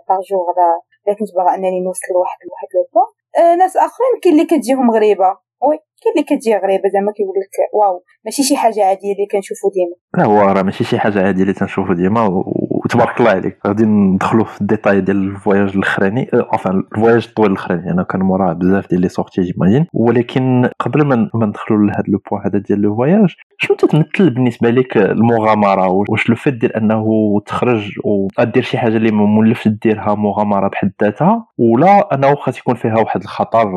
par 0.10 0.20
là 0.52 0.89
كنت 1.14 1.30
باغا 1.38 1.56
أنني 1.56 1.80
نوصل 1.82 2.14
لواحد 2.14 2.40
لواحد 2.48 2.68
لو 2.76 3.02
آه 3.44 3.56
ناس 3.56 3.78
آخرين 3.78 4.20
كاين 4.24 4.34
اللي 4.34 4.46
كتجيهم 4.46 4.92
غريبة. 4.92 5.38
oui 5.62 5.78
كاين 6.04 6.14
اللي 6.14 6.24
كتجي 6.24 6.56
غريبة 6.56 6.90
زعما 6.94 7.12
كيقول 7.12 7.36
لك 7.42 7.74
waouh 7.74 8.04
ماشي 8.26 8.44
شي 8.44 8.58
حاجة 8.58 8.86
عادية 8.86 9.14
اللي 9.14 9.28
كنشوفو 9.32 9.70
ديما. 9.70 9.96
لا 10.18 10.26
هو 10.26 10.52
راه 10.54 10.62
ماشي 10.62 10.84
شي 10.84 11.00
حاجة 11.00 11.26
عادية 11.26 11.42
اللي 11.42 11.54
تنشوفو 11.54 11.94
ديما 11.94 12.44
وتبارك 12.90 13.20
الله 13.20 13.32
عليك. 13.32 13.58
غادي 13.68 13.86
ندخلوا 13.86 14.46
في 14.46 14.62
الديتاي 14.62 15.02
ديال 15.02 15.18
ال 15.18 15.26
voyage 15.26 15.76
الاخراني. 15.76 16.30
enfin 16.34 16.84
ال 16.96 17.00
voyage 17.00 17.26
الطويل 17.28 17.52
الاخراني. 17.52 17.92
أنا 17.92 18.04
كان 18.04 18.22
موراه 18.22 18.54
بزاف 18.54 18.90
ديال 18.90 19.02
les 19.02 19.10
sorties 19.10 19.42
j'imagine 19.42 19.86
ولكن 19.94 20.70
قبل 20.80 21.06
ما 21.06 21.30
ندخلوا 21.36 21.80
لهذا 21.80 22.04
le 22.08 22.20
point 22.32 22.42
هذا 22.46 22.60
ديال 22.60 22.82
le 22.82 22.96
voyage 22.96 23.36
شنو 23.58 23.78
تتمثل 23.78 24.30
بالنسبة 24.30 24.70
لك 24.70 24.98
المغامرة؟ 24.98 25.88
واش 26.10 26.30
le 26.30 26.36
fait 26.36 26.54
ديال 26.54 26.76
أنه 26.76 27.06
تخرج 27.46 27.92
ودير 28.40 28.64
شي 28.64 28.78
حاجة 28.78 28.98
اللي 28.98 29.12
مولفش 29.12 29.68
ديرها 29.68 30.16
مغامرة 30.16 30.68
بحد 30.68 30.92
ذاتها 31.04 31.46
ولا 31.58 32.14
أنه 32.14 32.36
خاص 32.36 32.58
يكون 32.58 32.76
فيها 32.76 33.00
واحد 33.00 33.22
الخطر 33.22 33.68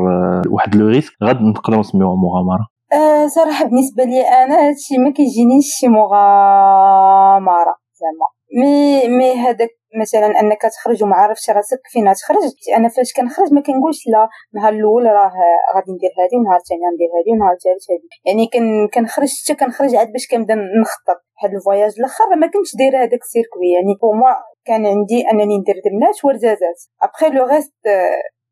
واحد 0.47 0.75
le 0.75 0.87
risque؟ 0.87 1.13
غادي 1.23 1.43
نقدروا 1.43 1.79
نسميوها 1.79 2.15
مغامرة. 2.15 2.67
أه 2.93 3.27
صراحة 3.27 3.65
بالنسبة 3.65 4.03
لي 4.03 4.21
أنا 4.21 4.67
هادشي 4.67 4.97
ما 4.97 5.11
كيجينيش 5.11 5.65
شي 5.79 5.87
مغامرة 5.87 7.75
زعما. 7.99 8.27
مي 8.53 9.07
مي 9.07 9.33
هذاك 9.33 9.69
مثلا 10.01 10.25
أنك 10.39 10.61
تخرج 10.61 11.03
وما 11.03 11.15
عارفش 11.15 11.49
راسك 11.49 11.81
فين 11.91 12.13
تخرج 12.13 12.51
أنا 12.77 12.89
فاش 12.89 13.13
كنخرج 13.13 13.53
ما 13.53 13.61
كنقولش 13.61 14.07
لا 14.07 14.29
النهار 14.53 14.73
الأول 14.73 15.05
راه 15.05 15.33
غادي 15.75 15.91
ندير 15.91 16.09
هذه 16.19 16.35
والنهار 16.37 16.59
الثاني 16.63 16.81
ندير 16.93 17.09
هذه 17.17 17.31
والنهار 17.31 17.53
الثالث 17.53 17.91
هذه 17.91 18.07
يعني 18.25 18.47
كن 18.53 18.87
كنخرج 18.93 19.29
حتى 19.43 19.55
كنخرج 19.55 19.95
عاد 19.95 20.11
باش 20.11 20.27
كنبدا 20.27 20.55
نخطط. 20.81 21.19
هاد 21.43 21.53
ال 21.53 21.59
voyage 21.59 21.93
الأخر 21.99 22.35
ما 22.35 22.47
كنتش 22.47 22.75
دايرة 22.75 22.97
هذاك 22.97 23.21
ال 23.27 23.32
circuit 23.32 23.69
يعني 23.75 23.93
pour 24.01 24.13
moi 24.13 24.33
كان 24.65 24.85
عندي 24.85 25.19
أنني 25.31 25.57
ندير 25.57 25.75
دمنات 25.85 26.25
ورزازات 26.25 26.79
après 27.01 27.29
le 27.29 27.45
reste 27.45 27.73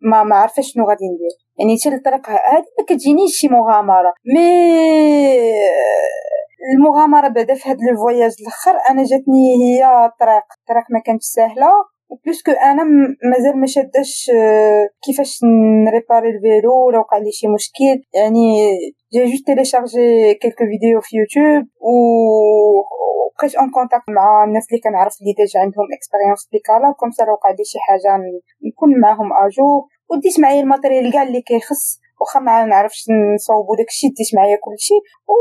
ما 0.02 0.24
ما 0.24 0.36
عارفه 0.36 0.62
شنو 0.62 0.84
غادي 0.90 1.06
ندير. 1.06 1.36
يعني 1.60 1.78
حتى 1.78 1.96
الطريق 1.96 2.30
هذه 2.30 2.66
ما 2.80 2.86
كتجينيش 2.88 3.32
شي 3.38 3.48
مغامرة. 3.48 4.14
mais 4.36 5.52
المغامرة 6.76 7.28
بعدا 7.28 7.54
في 7.54 7.70
هذا 7.70 7.78
ال 7.92 7.98
voyage 7.98 8.32
الأخر 8.42 8.72
أنا 8.90 9.04
جاتني 9.04 9.56
هي 9.64 10.06
الطريق 10.06 10.44
الطريق 10.60 10.86
ما 10.90 11.00
كانتش 11.00 11.26
سهله 11.26 11.72
parce 12.26 12.42
que 12.42 12.52
أنا 12.52 12.84
مازال 13.32 13.60
ما 13.62 13.68
شاداش 13.68 14.32
كيفاش 15.04 15.40
نريباري 15.86 16.30
ال 16.30 16.41
vélo 16.41 16.88
ولا 16.88 17.00
وقع 17.00 17.18
لي 17.18 17.32
شي 17.32 17.48
مشكل. 17.48 17.98
يعني 18.14 18.48
j'ai 19.14 19.32
juste 19.32 19.46
téléchargé 19.46 20.34
quelques 20.34 20.64
vidéos 20.72 21.02
في 21.02 21.18
يوتيوب 21.18 21.64
و 21.82 21.94
بقيت 23.40 23.56
en 23.56 23.72
contact 23.72 24.10
مع 24.10 24.44
الناس 24.44 24.66
اللي 24.70 24.82
كنعرف 24.82 25.14
اللي 25.22 25.34
déjà 25.38 25.60
عندهم 25.60 25.88
expérience 25.96 26.50
بيكالا 26.52 26.92
comme 27.00 27.12
ça 27.12 27.24
لو 27.24 27.34
وقع 27.34 27.50
لي 27.50 27.64
شي 27.72 27.80
حاجة 27.80 28.12
نكون 28.68 29.00
معاهم 29.02 29.30
أجو. 29.34 29.88
وديت 30.10 30.40
معايا 30.40 30.62
ال 30.62 30.68
matériel 30.68 31.14
كاع 31.14 31.24
اللي 31.24 31.42
كيخص. 31.42 32.00
واخا 32.22 32.40
ما 32.40 32.66
نعرفش 32.66 33.06
نصاوبو 33.36 33.76
داكشي 33.76 34.08
ديت 34.08 34.36
معايا 34.36 34.58
كلشي. 34.66 34.98
و 35.32 35.34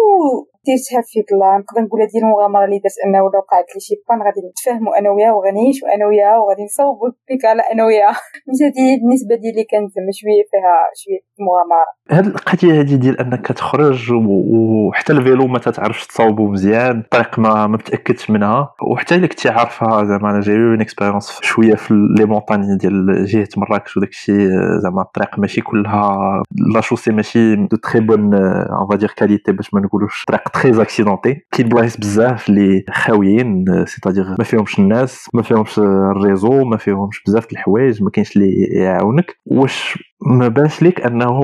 ديرتها 0.67 1.03
في 1.11 1.19
الله 1.33 1.59
نقدر 1.59 1.81
نقول 1.87 2.01
هذه 2.03 2.19
المغامرة 2.25 2.65
اللي 2.65 2.79
درت 2.85 2.99
أنه 3.05 3.19
لو 3.19 3.39
وقعت 3.39 3.69
لي 3.75 3.81
شي 3.87 3.95
panne 4.09 4.19
غادي 4.27 4.41
نتفاهموا 4.49 4.99
أنا 4.99 5.11
وياه 5.11 5.33
وغنعيشوا 5.37 5.89
أنا 5.95 6.05
وياه 6.07 6.41
وغادي 6.41 6.65
نصاوبوا 6.65 7.09
البيك 7.09 7.45
على 7.45 7.63
أنا 7.73 7.85
وياه. 7.85 8.17
هذه 8.67 8.87
بالنسبة 9.01 9.35
ديالي 9.43 9.65
كانت 9.71 9.89
زعما 9.95 10.13
شوية 10.21 10.45
فيها 10.51 10.77
شوية 11.01 11.21
مغامرة. 11.47 11.91
هاد 12.11 12.27
القضية 12.27 12.81
هذه 12.81 12.95
ديال 12.95 13.21
أنك 13.21 13.47
تخرج 13.47 14.13
وحتى 14.13 15.13
ال 15.13 15.20
vélo 15.20 15.47
ما 15.47 15.59
تتعرفش 15.59 16.07
تصاوبو 16.07 16.47
مزيان 16.47 16.99
الطريق 16.99 17.39
ما 17.39 17.55
ما 17.55 17.67
متأكدش 17.67 18.31
منها 18.31 18.75
وحتى 18.93 19.15
إلا 19.15 19.27
كنتي 19.27 19.49
عارفها 19.49 20.05
زعما 20.05 20.31
أنا 20.31 20.41
جاي 20.41 20.57
une 20.57 20.81
expérience 20.81 21.39
شوية 21.43 21.75
في 21.75 21.95
les 22.19 22.25
montagnes 22.25 22.77
ديال 22.77 23.25
جهة 23.27 23.49
مراكش 23.57 23.97
وداك 23.97 24.09
الشيء 24.09 24.49
زعما 24.83 25.03
الطريق 25.03 25.39
ماشي 25.39 25.61
كلها 25.61 26.43
لا 26.75 26.81
شوسي 26.81 27.11
ماشي 27.11 27.57
دو 27.57 27.77
تري 27.77 28.01
بون 28.01 28.35
اون 28.35 28.89
فادير 28.91 29.13
كاليتي 29.17 29.53
باش 29.53 29.75
ما 29.75 29.81
نقولوش 29.81 30.25
طريق 30.25 30.50
تري 30.55 30.83
اكسيدونتي 30.83 31.37
كاين 31.53 31.69
بلايص 31.69 31.97
بزاف 31.97 32.49
اللي 32.49 32.85
خاويين 32.91 33.65
سيتادير 33.87 34.25
ما 34.39 34.45
فيهمش 34.45 34.79
الناس 34.79 35.29
ما 35.35 35.43
فيهمش 35.43 35.79
الريزو 35.79 36.65
ما 36.65 36.77
فيهمش 36.77 37.23
بزاف 37.27 37.47
د 37.47 37.53
الحوايج 37.53 38.03
ما 38.03 38.11
كاينش 38.11 38.37
اللي 38.37 38.63
يعاونك 38.73 39.37
واش 39.47 39.99
ما 40.27 40.49
بانش 40.49 40.83
ليك 40.83 41.01
انه 41.01 41.41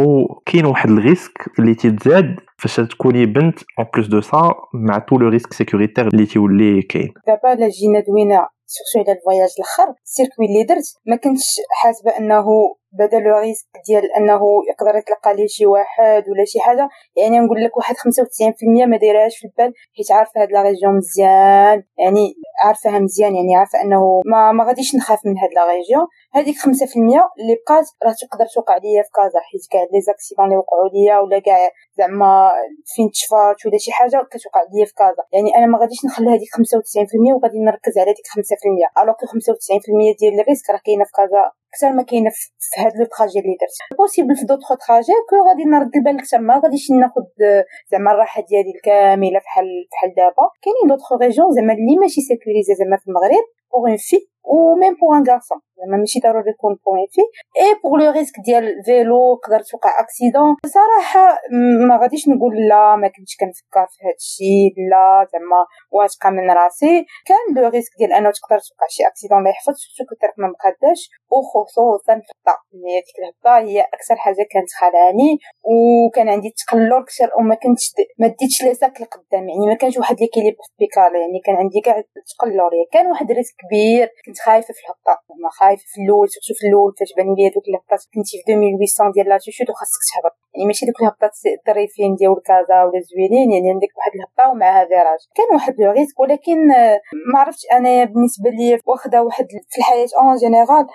كاين 0.46 0.66
واحد 0.66 0.90
الريسك 0.90 1.32
اللي 1.58 1.74
تيتزاد 1.74 2.36
فاش 2.58 2.76
تكوني 2.76 3.26
بنت 3.26 3.58
اون 3.78 3.86
بلوس 3.94 4.06
دو 4.06 4.20
سا 4.20 4.54
مع 4.74 4.98
تو 4.98 5.18
لو 5.18 5.28
ريسك 5.28 5.52
سيكوريتير 5.52 6.08
اللي 6.08 6.26
تيولي 6.26 6.82
كاين 6.82 7.12
دابا 7.26 7.60
لا 7.60 7.68
جينا 7.68 8.00
دوينا 8.08 8.48
سورتو 8.66 9.10
على 9.10 9.18
الفواياج 9.18 9.50
الآخر 9.58 9.94
السيركوي 10.04 10.46
اللي 10.46 10.64
درت 10.64 10.84
ما 11.06 11.16
كنتش 11.16 11.60
حاسبه 11.82 12.10
انه 12.10 12.44
بدا 12.98 13.18
le 13.18 13.38
risque 13.38 13.66
ديال 13.88 14.04
أنه 14.16 14.40
يقدر 14.70 14.98
يتلقى 14.98 15.36
ليه 15.36 15.46
شي 15.46 15.66
واحد 15.66 16.22
ولا 16.28 16.44
شي 16.44 16.60
حاجة. 16.60 16.88
يعني 17.16 17.38
نقول 17.38 17.64
لك 17.64 17.76
واحد 17.76 17.94
95% 17.94 18.86
ما 18.86 18.96
دايرهاش 18.96 19.38
في 19.38 19.46
البال 19.46 19.72
حيت 19.96 20.12
عارفة 20.12 20.42
هاد 20.42 20.48
la 20.52 20.62
région 20.62 20.96
مزيان. 20.96 21.82
يعني 21.98 22.34
عارفاها 22.64 22.98
مزيان 22.98 23.34
يعني 23.36 23.56
عارفة 23.56 23.80
أنه 23.82 24.20
ما 24.32 24.52
ما 24.52 24.64
غاديش 24.64 24.94
نخاف 24.94 25.20
من 25.26 25.38
هاد 25.38 25.50
la 25.54 25.64
région. 25.72 26.06
هذيك 26.34 26.56
5% 26.56 26.66
اللي 27.40 27.56
بقات 27.62 27.86
راه 28.04 28.14
تقدر 28.22 28.46
توقع 28.54 28.76
ليا 28.76 29.02
في 29.02 29.10
كازا 29.18 29.40
حيت 29.48 29.64
كاع 29.70 29.82
les 29.92 30.00
accidents 30.00 30.44
اللي 30.44 30.56
وقعوا 30.56 30.88
ليا 30.94 31.18
ولا 31.18 31.38
كاع 31.38 31.70
زعما 31.98 32.52
فين 32.94 33.10
تشفات 33.10 33.66
ولا 33.66 33.78
شي 33.78 33.92
حاجة 33.92 34.18
كتوقع 34.32 34.62
ليا 34.72 34.86
في 34.90 34.94
كازا. 35.00 35.22
يعني 35.32 35.56
أنا 35.58 35.66
ما 35.66 35.78
غاديش 35.78 36.04
نخلي 36.04 36.28
هذيك 36.34 36.50
95% 36.56 37.34
وغادي 37.34 37.58
نركز 37.68 37.94
على 37.98 38.12
ديك 38.16 38.26
5% 38.26 39.02
alors 39.02 39.14
95% 39.14 40.18
ديال 40.20 40.40
ال 40.40 40.45
risque 40.45 40.70
راه 40.70 40.80
كاينة 40.86 41.04
في 41.04 41.12
كازا 41.18 41.42
أكثر 41.76 41.92
ما 41.96 42.02
كاينة 42.02 42.30
في 42.30 42.80
هاد 42.80 42.92
le 42.98 43.04
trajet 43.04 43.38
اللي 43.38 43.56
درت. 43.60 43.98
possible 43.98 44.36
في 44.36 44.44
d'autres 44.50 44.68
trajets 44.86 45.12
que 45.30 45.36
غادي 45.48 45.64
نرد 45.64 45.96
البال 45.96 46.18
أكثر 46.18 46.38
ما 46.38 46.60
غاديش 46.64 46.90
ناخذ 46.90 47.26
زعما 47.90 48.10
الراحة 48.12 48.42
ديالي 48.48 48.72
الكاملة 48.76 49.38
بحال 49.44 49.68
بحال 49.92 50.10
دابا. 50.16 50.46
كاينين 50.62 50.86
d'autres 50.90 51.12
régions 51.12 51.50
زعما 51.56 51.72
اللي 51.72 51.96
ماشي 52.00 52.20
sécurisées 52.46 52.74
زعما 52.74 52.96
في 52.96 53.06
المغرب. 53.08 53.44
en 53.74 53.96
fait 53.96 54.16
و 54.46 54.74
même 54.80 54.94
pour 55.00 55.16
un 55.16 55.24
garçon 55.30 55.60
زعما 55.76 55.96
ماشي 55.96 56.18
ضروري 56.24 56.50
يكون 56.50 56.74
fille 57.14 57.20
et 57.60 57.70
pour 57.82 57.96
le 57.98 58.10
risque 58.10 58.34
ديال 58.46 58.64
vélo 58.84 59.20
يقدر 59.34 59.60
توقع 59.70 59.92
accident 60.02 60.50
صراحة 60.78 61.24
ما 61.88 61.96
غاديش 62.02 62.28
نقول 62.28 62.54
لا 62.70 62.96
ما 62.96 63.08
كنتش 63.08 63.36
كنفكر 63.40 63.86
في 63.92 63.98
هذا 64.04 64.18
الشيء 64.24 64.72
لا 64.90 65.26
زعما 65.32 65.60
واثقه 65.90 66.30
من 66.30 66.50
راسي 66.50 66.94
كان 67.28 67.44
le 67.56 67.68
risque 67.68 67.92
ديال 67.98 68.12
انه 68.12 68.30
تقدر 68.30 68.58
توقع 68.66 68.86
شي 68.94 69.02
accident 69.10 69.44
لا 69.44 69.50
يحفظ 69.50 69.74
surtout 69.96 70.12
الطريق 70.14 70.36
ما 70.42 70.48
مقاداش 70.54 71.00
وخصوصا 71.32 72.14
في 72.24 72.30
الهبطه 72.32 72.54
يعني 72.72 73.00
ديك 73.06 73.16
الهبطه 73.20 73.52
هي 73.66 73.80
أكثر 73.96 74.16
حاجة 74.24 74.44
كانت 74.52 74.70
خلاني 74.80 75.30
وكان 75.72 76.28
عندي 76.28 76.50
الثقل 76.60 76.86
لور 76.87 77.02
كثر 77.08 77.28
وما 77.38 77.54
كنتش 77.62 77.86
ما 78.20 78.26
ديتش 78.38 78.56
les 78.64 78.74
sacs 78.74 79.00
لقدام 79.00 79.44
يعني 79.50 79.66
ما 79.72 79.74
كانش 79.80 79.96
واحد 79.98 80.16
l'équilibre 80.20 80.56
في 80.64 80.72
بيكالا 80.80 81.18
يعني 81.22 81.38
كان 81.46 81.56
عندي 81.62 81.80
كاع 81.86 81.94
يعني 81.96 82.88
كان 82.92 83.06
واحد 83.06 83.30
ال 83.30 83.34
risque 83.34 83.55
كبير 83.60 84.06
كنت 84.26 84.38
خايفة 84.46 84.72
في 84.76 84.80
الهبطة. 84.84 85.14
ما 85.42 85.50
خايفة 85.58 85.84
في 85.92 85.98
الأول 86.04 86.28
في 86.58 86.66
الأول 86.68 86.92
فاش 86.98 87.10
بان 87.16 87.28
لي 87.38 87.48
دوك 87.54 87.66
الهبطات 87.70 88.02
كنتي 88.14 88.34
في 88.38 88.52
2800 88.52 89.12
ديال 89.16 89.28
l'altitude 89.28 89.68
وخاصك 89.70 90.02
تهبط. 90.10 90.34
يعني 90.56 90.66
ماشي 90.66 90.86
دوك 90.86 90.98
الهبطات 91.02 91.34
الظريفين 91.58 92.14
ديال 92.14 92.42
كازا 92.48 92.78
ولا 92.84 93.00
زوينين 93.10 93.48
يعني 93.54 93.68
عندك 93.74 93.92
واحد 93.98 94.12
الهبطة 94.16 94.44
ومعها 94.50 94.82
virage 94.90 95.20
كان 95.38 95.48
واحد 95.56 95.74
le 95.80 95.90
risque 95.98 96.20
ولكن 96.20 96.58
ما 97.32 97.36
عرفتش 97.40 97.64
أنا 97.72 98.04
بالنسبة 98.04 98.50
لي 98.58 98.78
واخدة 98.90 99.18
واحد 99.22 99.46
في 99.72 99.78
الحياة 99.80 100.10
en 100.20 100.36
général 100.42 100.86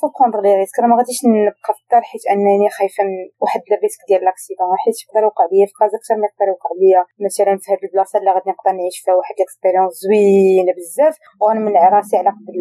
faut 0.00 0.06
prendre 0.14 0.40
les 0.44 0.54
risques 0.60 0.76
أنا 0.78 0.88
ما 0.90 0.96
غاديش 1.00 1.18
نبقى 1.26 1.72
في 1.76 1.82
الدار 1.84 2.02
حيت 2.10 2.24
أنني 2.32 2.68
خايفة 2.78 3.02
من 3.08 3.16
واحد 3.42 3.60
ال 3.74 3.78
risque 3.78 4.00
ديال 4.08 4.22
l'accident 4.26 4.76
حيت 4.84 4.96
يقدر 5.02 5.22
يوقع 5.26 5.44
ليا 5.52 5.66
في 5.70 5.74
كازا 5.80 5.96
أكثر 6.00 6.14
ما 6.20 6.26
يقدر 6.30 6.46
يوقع 6.52 6.70
ليا 6.80 7.02
مثلا 7.26 7.52
في 7.62 7.66
هاد 7.72 7.80
البلاصة 7.86 8.14
اللي 8.18 8.30
غادي 8.36 8.50
نقدر 8.54 8.72
نعيش 8.78 8.96
فيها. 9.04 9.14
واحد 9.18 9.34
ال 9.38 9.43
expérience 9.43 9.92
زوينة 10.04 10.72
بزاف 10.78 11.14
وغنمنع 11.40 11.82
راسي 11.96 12.14
على 12.20 12.30
قد 12.36 12.56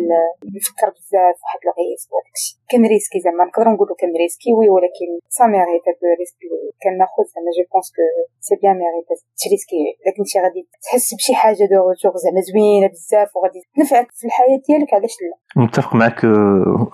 نفكر 0.55 0.89
بزاف 0.95 1.37
واحد 1.43 1.61
ال 1.71 1.76
risque 1.76 2.09
وداكشي 2.15 2.51
كان 2.71 2.81
risqué 2.93 3.19
زعما 3.25 3.43
نقدر 3.49 3.67
نقولو 3.73 3.93
كان 4.01 4.11
risqué 4.23 4.49
oui 4.57 4.67
ولكن 4.75 5.09
ça 5.37 5.45
mérite 5.53 5.83
هاد 5.87 5.97
ال 6.41 6.44
risque 6.44 6.61
اللي 6.61 6.71
كناخذ 6.83 7.23
زعما 7.33 7.51
je 7.57 7.63
pense 7.73 7.87
que 7.95 8.01
si 8.39 8.55
bien 8.61 8.73
mérite 8.73 9.09
تريسكي 9.41 9.81
الا 10.01 10.11
كنتي 10.17 10.39
غادي 10.43 10.61
تحس 10.83 11.13
بشي 11.13 11.33
حاجة 11.35 11.63
de 11.71 11.79
retour 11.89 12.13
زعما 12.23 12.41
زوينة 12.47 12.87
بزاف 12.87 13.29
وغادي 13.35 13.59
تنفعك 13.75 14.07
في 14.11 14.27
الحياة 14.27 14.59
ديالك 14.67 14.93
علاش 14.93 15.15
لا؟ 15.21 15.63
متفق 15.63 15.95
معك 15.95 16.25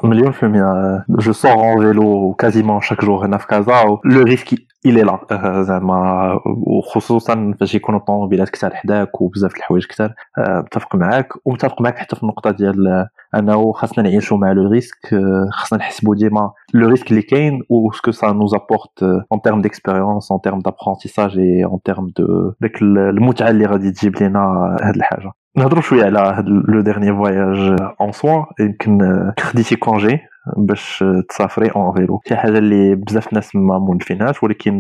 مليون 0.03 0.31
في 0.31 0.43
المية. 0.43 1.05
je 1.09 1.31
sors 1.31 1.51
en 1.51 1.81
vélo 1.81 2.33
quasiment 2.33 2.81
chaque 2.81 3.05
jour 3.05 3.25
هنا 3.25 3.37
في 3.37 3.47
كازا 3.47 3.99
le 4.05 4.23
risque 4.23 4.49
il 4.85 5.01
est 5.03 5.39
là 5.39 5.63
زعما 5.63 6.39
وخصوصا 6.45 7.53
فاش 7.59 7.75
يكونوا 7.75 7.99
الطوموبيلات 7.99 8.49
كثار 8.49 8.75
حداك 8.75 9.21
وبزاف 9.21 9.55
الحوايج 9.55 9.85
كثار 9.85 10.13
متفق 10.39 10.95
معاك. 10.95 11.27
ومتفق 11.45 11.81
معاك 11.81 11.97
حتى 11.97 12.15
في 12.15 12.23
النقطة 12.23 12.51
ديال 12.51 13.07
أنه 13.35 13.71
خاصنا 13.71 14.03
نعيشوا 14.09 14.37
مع 14.37 14.51
le 14.51 14.71
risque 14.71 15.15
خاصنا 15.51 15.79
نحسبوا 15.79 16.15
ديما 16.15 16.51
le 16.73 16.87
risque 16.89 17.11
اللي 17.11 17.21
كاين 17.21 17.61
و 17.69 17.91
ce 17.91 17.99
que 17.99 18.11
ça 18.11 18.27
nous 18.31 18.55
apporte 18.55 19.03
en 19.31 19.41
termes 19.43 19.61
d'expérience 19.61 20.31
en 20.31 20.41
termes 20.41 20.59
d'apprentissage 20.59 21.37
et 21.39 21.65
en 21.65 21.79
termes 21.85 22.11
de 22.17 22.53
داك 22.61 22.81
المتعة 22.81 23.49
اللي 23.49 23.65
غادي 23.65 23.91
تجيب 23.91 24.23
لنا 24.23 24.39
هاد 24.81 24.95
الحاجة. 24.95 25.31
نهضروا 25.57 25.81
شوية 25.81 26.03
على 26.03 26.43
le 26.67 26.81
dernier 26.81 27.13
voyage 27.13 27.81
en 28.01 28.11
soi 28.11 28.45
يمكن 28.59 28.99
خديتي 29.39 29.75
congé 29.75 30.19
باش 30.57 31.03
تسافري 31.29 31.69
en 31.75 31.93
vélo 31.93 32.21
شي 32.27 32.35
حاجة 32.35 32.57
اللي 32.57 32.95
بزاف 32.95 33.27
الناس 33.27 33.55
ما 33.55 33.79
مولفينهاش 33.79 34.43
ولكن 34.43 34.79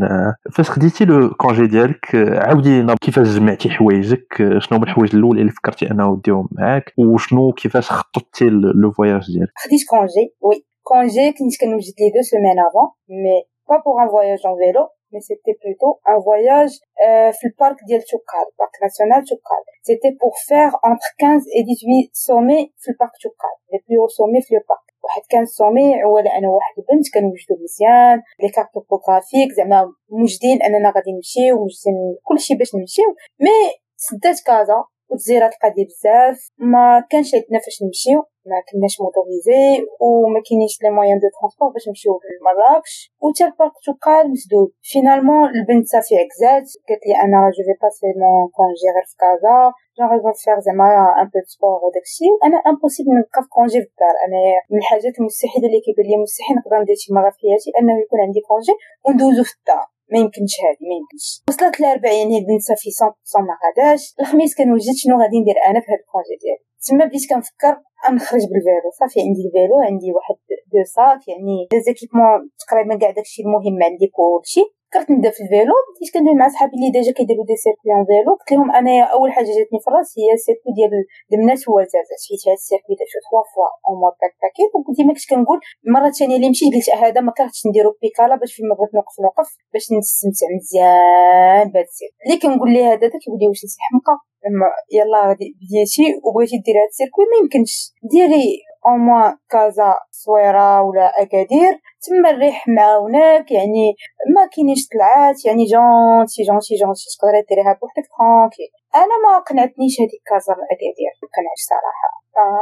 فاش 0.53 0.69
خديتي 0.69 1.05
le 1.05 1.29
congé 1.29 1.67
ديالك 1.67 2.15
عاودي 2.15 2.81
لنا 2.81 2.95
كيفاش 3.01 3.27
جمعتي 3.27 3.69
حوايجك 3.69 4.27
شنو 4.37 4.77
هما 4.77 4.83
الحوايج 4.83 5.15
الأول 5.15 5.39
اللي 5.39 5.51
فكرتي 5.51 5.91
انه 5.91 6.21
ديهم 6.25 6.47
معاك 6.51 6.93
وشنو 6.97 7.51
كيفاش 7.51 7.91
خططتي 7.91 8.45
le 8.49 8.91
voyage 8.91 9.25
ديالك؟ 9.33 9.51
خديت 9.55 9.81
congé 9.89 10.35
oui 10.41 10.65
congé 10.83 11.31
كنت 11.31 11.61
كنوجد 11.61 11.93
les 11.99 12.09
deux 12.15 12.21
semaines 12.21 12.59
avant 12.67 12.89
mais 13.09 13.37
pas 13.69 13.81
pour 13.85 14.01
un 14.03 14.09
voyage 14.09 14.39
en 14.45 14.55
vélo 14.59 14.96
mais 15.11 15.21
c'était 15.27 15.57
plutôt 15.63 15.93
un 16.05 16.17
voyage 16.29 16.73
euh, 17.05 17.31
في 17.37 17.47
ال 17.47 17.53
parc 17.53 17.77
ديال 17.87 18.01
توكال 18.01 18.45
parc 18.59 18.75
national 18.83 19.23
توكال 19.31 19.61
c'était 19.87 20.15
pour 20.21 20.33
faire 20.49 20.71
entre 20.89 21.07
15 21.19 21.43
et 21.57 21.63
18 21.63 22.11
sommets 22.27 22.65
في 22.81 22.87
ال 22.91 22.96
parc 22.96 23.15
توكال 23.23 23.55
les 23.73 23.79
plus 23.85 23.97
hauts 24.01 24.15
sommets 24.19 24.45
في 24.47 24.53
ال 24.55 24.62
parc 24.62 24.87
واحد 25.03 25.21
كان 25.29 25.43
ال 25.43 25.52
sommet 25.52 26.03
ولا 26.03 26.37
أنا 26.37 26.47
واحد 26.49 26.73
البنت 26.77 27.05
كنوجدو 27.13 27.55
مزيان 27.63 28.21
les 28.41 28.49
cartes 28.49 28.69
topographiques 28.73 29.49
زعما 29.57 29.93
موجدين 30.09 30.61
اننا 30.61 30.91
غادي 30.95 31.11
نمشيو 31.11 31.55
وموجدين 31.55 31.95
كلشي 32.23 32.55
باش 32.55 32.75
نمشيو 32.75 33.09
mais 33.39 33.57
سدات 33.97 34.39
كازا 34.45 34.83
وتزيرات 35.11 35.53
القضية 35.53 35.85
بزاف 35.85 36.37
ما 36.57 36.85
كانش 37.09 37.35
عندنا 37.35 37.59
فاش 37.65 37.77
نمشيو 37.83 38.19
ما 38.49 38.57
كناش 38.69 38.95
motorisés 39.03 39.65
وما 40.05 40.39
كاينينش 40.45 40.75
les 40.81 40.89
moyens 40.97 41.19
de 41.23 41.27
transport 41.35 41.69
باش 41.73 41.85
نمشيو 41.89 42.13
لمراكش 42.39 42.93
و 43.21 43.25
حتى 43.29 43.43
ال 43.49 43.54
parc 43.54 43.75
توبقال 43.85 44.25
مسدود. 44.35 44.69
finalement 44.91 45.47
البنت 45.57 45.85
صافي 45.93 46.13
عگزات 46.23 46.67
قالت 46.87 47.03
لي 47.07 47.15
أنا 47.25 47.39
je 47.55 47.61
vais 47.67 47.73
passer 47.81 48.09
mon 48.21 48.43
congé 48.57 48.87
غير 48.95 49.05
في 49.09 49.15
كازا. 49.23 49.57
j'en 49.97 50.07
faire 50.43 50.59
زعما 50.65 50.89
un 51.19 51.27
peu 51.33 51.39
sport 51.53 51.77
وداكشي 51.85 52.29
أنا 52.47 52.57
impossible 52.69 53.11
نبقى 53.19 53.41
في 53.45 53.49
congé 53.55 53.79
في 53.83 53.89
الدار. 53.91 54.15
أنا 54.25 54.39
من 54.71 54.77
الحاجات 54.81 55.13
المستحيلة 55.19 55.65
اللي 55.67 55.81
كيبان 55.85 56.05
لي 56.09 56.17
مستحيل 56.25 56.53
نقدر 56.59 56.77
ندير 56.83 56.97
شي 57.01 57.09
مرة 57.17 57.29
في 57.33 57.39
حياتي 57.43 57.69
أنه 57.79 57.93
يكون 58.03 58.19
عندي 58.25 58.41
congé 58.49 58.73
وندوزو 59.05 59.43
في 59.49 59.53
الدار. 59.59 59.85
ما 60.11 60.17
يمكنش 60.19 60.53
هادي 60.63 60.83
ما 60.89 60.95
يمكنش. 60.99 61.27
وصلت 61.49 61.75
40 61.81 62.31
هي 62.31 62.37
البنت 62.41 62.61
صافي 62.69 62.89
100% 62.89 63.47
ما 63.49 63.55
غاداش 63.63 64.03
الخميس 64.21 64.51
كنوجد 64.57 64.95
شنو 65.01 65.15
غادي 65.21 65.37
ندير 65.41 65.57
أنا 65.69 65.79
في 65.83 65.89
هاد 65.91 65.99
ال 66.03 66.08
congé 66.08 66.35
ديالي. 66.41 66.63
تما 66.85 67.05
بديت 67.05 67.29
كنفكر 67.29 67.73
نخرج 68.15 68.43
بال 68.51 68.64
vélo 68.64 68.89
صافي 68.99 69.19
عندي 69.25 69.41
ال 69.47 69.53
vélo 69.53 69.77
عندي 69.87 70.09
واحد 70.15 70.35
deux 70.71 70.83
sacs 70.95 71.21
يعني 71.27 71.67
les 71.71 71.79
équipements 71.85 72.39
تقريبا 72.63 72.95
كاع 73.01 73.11
داكشي 73.17 73.41
المهم 73.45 73.83
عندي 73.83 74.07
كلشي. 74.17 74.63
فكرت 74.87 75.11
نبدأ 75.11 75.29
في 75.35 75.41
ال 75.43 75.48
vélo. 75.48 75.75
بديت 75.95 76.13
كندوي 76.13 76.35
مع 76.35 76.47
صحابي 76.53 76.73
اللي 76.77 76.89
déjà 76.95 77.11
كيديروا 77.17 77.45
des 77.49 77.55
circuits 77.63 77.91
en 77.93 78.05
vélo 78.09 78.31
قلت 78.39 78.51
لهم 78.51 78.69
أنا 78.79 78.93
أول 79.15 79.29
حاجة 79.35 79.49
جاتني 79.57 79.79
في 79.83 79.89
راسي 79.95 80.19
هي 80.25 80.31
ال 80.39 80.43
circuit 80.43 80.71
ديال 80.77 81.39
الناس 81.41 81.61
هو 81.69 81.77
زازات 81.93 82.21
حيت 82.27 82.41
هاد 82.47 82.57
ال 82.61 82.65
circuit 82.65 82.95
درتو 82.99 83.19
3 83.27 83.49
fois 83.53 83.69
en 83.87 83.95
mode 84.01 84.15
تاك 84.21 84.33
تاكيت 84.43 84.71
وديما 84.89 85.11
كنت 85.15 85.25
كنقول 85.31 85.59
المره 85.85 86.07
الثانية 86.11 86.35
اللي 86.37 86.49
مشيت 86.53 86.71
قلت 86.75 86.89
هذا 87.03 87.19
ما 87.27 87.31
كرهتش 87.37 87.61
نديرو 87.67 87.89
بيكالا 88.01 88.35
باش 88.41 88.51
فين 88.55 88.65
ما 88.69 88.75
بغيت 88.77 88.91
نوقف 88.97 89.15
نوقف 89.25 89.49
باش 89.73 89.85
نستمتع 89.97 90.47
مزيان 90.55 91.65
بهاد 91.73 91.87
السيركوي 91.91 92.11
اللي 92.23 92.37
كنقول 92.41 92.69
ليه 92.73 92.85
هذا 92.91 93.05
كيقول 93.21 93.39
لي 93.41 93.47
واش 93.49 93.61
انت 93.95 94.09
لما 94.45 94.67
يلا 94.97 95.21
بديتي 95.33 96.05
وبغيتي 96.25 96.57
ديري 96.65 96.79
هاد 96.81 96.91
ال 96.93 96.97
circuit 96.97 97.25
ما 97.31 97.37
يمكنش. 97.41 97.73
ديري 98.11 98.45
au 98.85 98.97
moins 98.97 99.37
كازا 99.49 99.93
صويرة 100.11 100.81
ولا 100.81 101.21
أكادير 101.21 101.73
تما 102.03 102.29
الريح 102.29 102.67
معاوناك 102.67 103.51
يعني 103.51 103.95
ما 104.35 104.45
كاينيش 104.45 104.87
طلعات 104.93 105.45
يعني 105.45 105.63
gentil 105.73 106.39
gentil 106.47 106.75
gentil 106.81 107.05
تقدري 107.13 107.41
ديريها 107.49 107.73
بوحدك 107.81 108.07
tranquille 108.17 108.69
أنا 108.95 109.15
ما 109.23 109.39
قنعتنيش 109.47 109.95
هذيك 110.01 110.23
كازا 110.29 110.53
اكادير 110.73 111.13
ما 111.21 111.27
قنعتش 111.35 111.63
صراحة. 111.73 112.09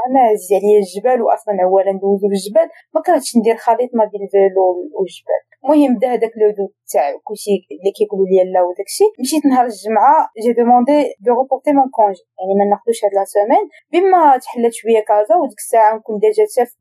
أنا 0.08 0.20
عزيز 0.30 0.54
عليا 0.58 0.78
الجبال 0.84 1.20
واصلا 1.22 1.54
اولا 1.64 1.92
ندوزو 1.92 2.28
بالجبال 2.32 2.68
ما 2.94 3.02
كرهتش 3.06 3.38
ندير 3.38 3.58
خليط 3.66 3.90
ما 4.00 4.06
بين 4.12 4.22
ال 4.26 4.34
vélo 4.34 4.66
والجبال. 4.96 5.44
المهم 5.66 5.96
بدا 5.98 6.08
هذاك 6.14 6.32
لو 6.42 6.50
دو 6.58 6.66
تاع 6.92 7.04
كلشي 7.24 7.56
اللي 7.72 7.92
كيقولوا 7.98 8.28
لي 8.28 8.52
لا 8.54 8.62
وداكشي. 8.68 9.06
مشيت 9.22 9.46
نهار 9.46 9.66
الجمعة 9.66 10.18
j'ai 10.44 10.54
demandé 10.54 11.00
de 11.26 11.32
reporter 11.34 11.72
mon 11.78 11.90
congé 11.98 12.24
يعني 12.40 12.54
ما 12.60 12.66
ناخذوش 12.72 13.00
هاد 13.04 13.14
la 13.18 13.24
semaine. 13.34 13.66
بما 13.92 14.38
تحلت 14.38 14.74
شوية 14.80 15.04
كازا 15.10 15.36
وديك 15.36 15.60
الساعة 15.66 15.96
نكون 15.98 16.16
ديجا 16.20 16.46
taf 16.56 16.72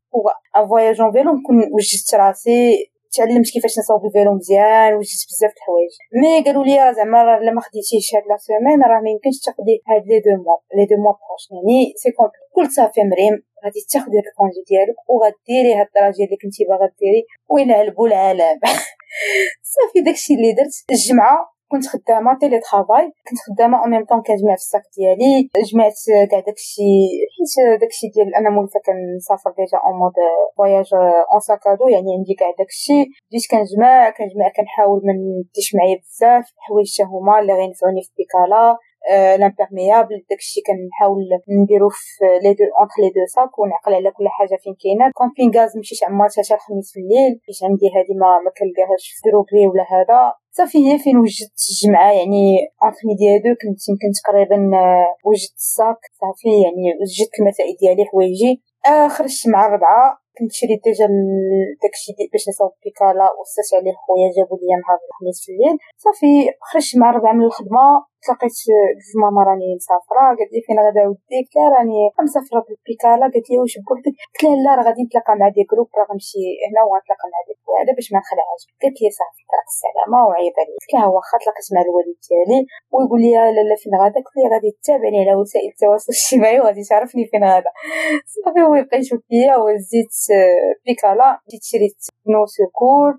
un 0.55 0.67
voyage 0.67 1.01
en 1.01 1.11
vélo 1.11 1.31
نكون 1.37 1.55
وجدت 1.75 2.09
راسي 2.15 2.94
تعلمت 3.15 3.49
كيفاش 3.53 3.73
نصاوب 3.79 4.05
ال 4.05 4.10
vélo 4.10 4.31
مزيان 4.37 4.91
وجدت 4.97 5.23
بزاف 5.29 5.51
د 5.51 5.57
الحوايج. 5.59 5.93
mais 6.21 6.33
قالوا 6.45 6.65
لي 6.67 6.93
زعما 6.97 7.23
راه 7.23 7.37
إلا 7.41 7.51
ما 7.57 7.61
خديتيش 7.61 8.07
هاد 8.15 8.23
la 8.29 8.37
semaine 8.45 8.79
راه 8.89 8.99
ما 9.05 9.09
يمكنش 9.13 9.37
تاخدي 9.45 9.75
هاد 9.89 10.03
les 10.09 10.17
deux 10.25 10.31
mois 10.43 10.57
les 10.75 10.85
deux 10.89 10.95
mois 11.03 11.13
proches. 11.19 11.43
يعني 11.53 11.77
c'est 12.01 12.11
complet 12.17 12.45
قلت 12.55 12.71
صافي 12.77 13.01
مريم 13.11 13.35
غادي 13.63 13.81
تاخدي 13.93 14.17
ال 14.23 14.29
congé 14.29 14.61
ديالك 14.69 14.97
وغديري 15.11 15.71
هاد 15.77 15.87
الدرجة 15.89 16.23
اللي 16.25 16.37
كنتي 16.41 16.61
باغا 16.69 16.87
ديري 16.99 17.21
وينعلبوا 17.51 18.07
العالم. 18.07 18.57
صافي 19.75 19.99
داكشي 20.05 20.33
اللي 20.37 20.51
درت. 20.57 20.75
الجمعة 20.91 21.54
كنت 21.71 21.87
خدامة 21.87 22.37
télétravail 22.39 23.05
كنت 23.27 23.39
خدامة 23.47 23.77
au 23.81 23.85
même 23.91 24.05
temps 24.05 24.21
كنجمع 24.21 24.55
في 24.55 24.63
ال 24.65 24.70
sac 24.70 24.83
ديالي 24.97 25.49
جمعت 25.71 25.99
كاع 26.31 26.39
داكشي 26.39 26.91
حيت 27.33 27.79
داكشي 27.81 28.07
ديال 28.13 28.35
أنا 28.35 28.49
مولفة 28.49 28.79
كنسافر 28.85 29.51
déjà 29.57 29.77
en 29.85 29.95
mode 30.01 30.17
voyage 30.57 30.89
en 31.31 31.39
sac 31.39 31.60
à 31.60 31.66
dos 31.66 31.87
يعني 31.87 32.09
عندي 32.17 32.33
كاع 32.39 32.51
داكشي. 32.59 32.99
بديت 33.27 33.45
كنجمع 33.51 34.09
كنجمع 34.09 34.47
كنحاول 34.57 35.01
ما 35.07 35.13
نديش 35.13 35.67
معايا 35.75 35.97
بزاف 36.03 36.45
الحوايج 36.57 36.95
حتى 36.95 37.03
هما 37.03 37.39
اللي 37.39 37.53
غينفعوني 37.53 38.01
في 38.01 38.11
بيكالا 38.17 38.77
l'imperméable 39.39 40.17
داكشي 40.29 40.59
كنحاول 40.67 41.23
نديرو 41.61 41.89
في 41.89 42.25
les 42.43 42.53
deux 42.53 42.65
entre 42.79 42.97
les 43.03 43.09
deux 43.15 43.25
sacs 43.35 43.59
ونعقل 43.59 43.93
على 43.93 44.11
كل 44.11 44.27
حاجة 44.37 44.55
فين 44.63 44.75
كاينة. 44.83 45.05
كومبينغاز 45.19 45.77
مشيت 45.77 46.03
عمرتها 46.03 46.43
حتى 46.43 46.53
الخميس 46.53 46.87
في 46.93 46.99
الليل 46.99 47.31
حيت 47.45 47.59
عندي 47.67 47.87
هادي 47.95 48.13
ما 48.21 48.29
ما 48.45 48.51
كنلقاهاش 48.57 49.03
في 49.13 49.19
droguerie 49.29 49.63
ولا 49.69 49.85
هذا. 49.95 50.19
صافي 50.57 50.79
هي 50.87 50.97
فين 51.03 51.17
وجدت 51.17 51.61
الجمعة 51.71 52.11
يعني 52.19 52.43
entre 52.83 53.01
midi 53.07 53.25
هادو 53.33 53.51
كنت 53.61 53.79
يمكن 53.89 54.09
تقريبا 54.19 54.59
وجدت 55.27 55.59
ال 55.65 55.74
sac 55.74 56.01
صافي 56.21 56.53
يعني 56.65 56.85
وجدت 57.01 57.33
المسائل 57.39 57.73
ديالي 57.81 58.05
حوايجي. 58.09 58.53
آه 58.91 59.07
خرجت 59.07 59.47
مع 59.53 59.61
الربعه 59.67 60.05
كنت 60.37 60.51
شريت 60.59 60.81
déjà 60.83 61.07
داكشي 61.83 62.11
باش 62.31 62.43
نصاوب 62.49 62.73
بيكالا 62.83 63.27
وصيت 63.39 63.69
عليه 63.77 63.95
خويا 64.03 64.29
جابو 64.37 64.55
ليا 64.61 64.77
نهار 64.83 64.99
الخميس 65.07 65.37
في 65.43 65.49
الليل. 65.53 65.77
صافي 66.05 66.33
خرجت 66.67 66.97
مع 67.01 67.09
الربعه 67.09 67.33
من 67.33 67.45
الخدمة 67.49 67.85
تلاقيت 68.25 68.57
ماما 69.21 69.41
راني 69.49 69.69
مسافرة 69.79 70.23
قالت 70.37 70.51
لي 70.53 70.61
فين 70.65 70.77
غادا 70.85 71.03
وديك 71.09 71.49
لا 71.57 71.65
راني 71.75 71.99
مسافرة 72.27 72.59
بالبيكالا. 72.65 73.25
قالت 73.33 73.47
لي 73.49 73.55
واش 73.61 73.73
بوحدك 73.85 74.13
قلت 74.31 74.41
لها 74.43 74.55
لا 74.65 74.71
راه 74.77 74.83
غادي 74.87 75.01
نتلاقى 75.07 75.33
مع 75.39 75.47
des 75.55 75.61
groupes 75.71 75.87
راه 75.97 76.05
غنمشي 76.09 76.43
هنا 76.67 76.81
وغنتلاقى 76.87 77.27
مع 77.33 77.39
دي 77.47 77.53
هذا 77.81 77.93
باش 77.97 78.07
ما 78.13 78.19
نخلعهاش. 78.23 78.61
قالت 78.81 78.97
لي 79.01 79.09
صافي 79.19 79.43
تراك 79.51 79.67
السلامة 79.73 80.19
وعيط 80.27 80.55
عليا 80.61 80.75
قلت 80.81 80.91
لها 80.93 81.07
واخا 81.13 81.35
تلاقيت 81.43 81.67
مع 81.75 81.81
الوالد 81.85 82.17
ديالي. 82.27 82.61
ويقول 82.93 83.19
لي 83.23 83.31
لا 83.55 83.63
لا 83.69 83.75
فين 83.81 83.93
غادا؟ 84.01 84.19
قلت 84.25 84.35
لي 84.39 84.45
غادي 84.53 84.69
تتابعني 84.77 85.17
على 85.23 85.33
وسائل 85.41 85.69
التواصل 85.73 86.09
الاجتماعي 86.13 86.57
وغادي 86.59 86.83
تعرفني 86.89 87.23
فين 87.31 87.43
غادا. 87.51 87.71
صافي 88.43 88.61
هو 88.67 88.73
يبقى 88.81 88.97
يشوف 89.01 89.19
فيا 89.29 89.55
وزيت 89.63 90.15
بيكالا. 90.85 91.29
جيت 91.51 91.63
شريت 91.71 91.99
un 92.33 92.41
secours 92.57 93.11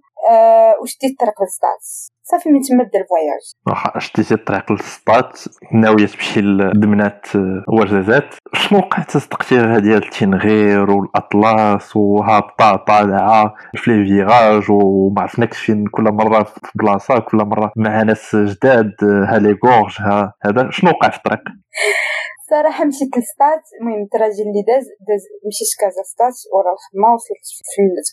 وشديت 0.83 1.11
الطريق 1.11 1.43
للسطات 1.43 1.83
صافي 2.23 2.49
من 2.49 2.61
تما 2.61 2.85
بدا 2.85 3.01
ال 3.01 3.07
voyage 3.07 3.43
واخا 3.67 3.99
شديتي 3.99 4.35
الطريق 4.35 4.73
للسطات 4.73 5.41
ناويه 5.73 6.07
تمشي 6.07 6.41
لدمنات 6.41 7.27
وجزازات 7.69 8.35
شنو 8.55 8.79
وقع 8.79 9.03
تصدقتي 9.03 9.59
هذه 9.59 9.97
التنغير 9.97 10.91
والأطلس 10.91 11.97
وهابطه 11.97 12.77
طالعه 12.77 13.55
في 13.77 13.91
les 13.91 14.09
virages 14.09 14.71
وما 14.71 15.23
عرفناكش 15.23 15.59
فين 15.59 15.87
كل 15.87 16.03
مرة 16.03 16.43
في 16.43 16.61
بلاصة 16.75 17.19
كل 17.19 17.37
مرة 17.37 17.73
مع 17.77 18.03
ناس 18.03 18.37
جداد 18.37 18.93
ها 19.03 19.39
les 19.39 19.59
gorges 19.65 19.97
ها 20.01 20.33
هذا. 20.45 20.71
شنو 20.71 20.91
وقع 20.91 21.09
في 21.09 21.17
الطريق 21.17 21.43
صراحة 22.51 22.85
مشيت 22.85 23.11
للسطات 23.17 23.65
المهم 23.81 24.03
ال 24.03 24.09
trajet 24.09 24.45
اللي 24.49 24.63
داز 24.71 24.87
داز 25.09 25.23
مشيت 25.47 25.73
كازا 25.81 26.03
سطات 26.13 26.37
ورا 26.55 26.73
الخدمة 26.77 27.09
وصلت 27.15 27.47
في 27.57 27.63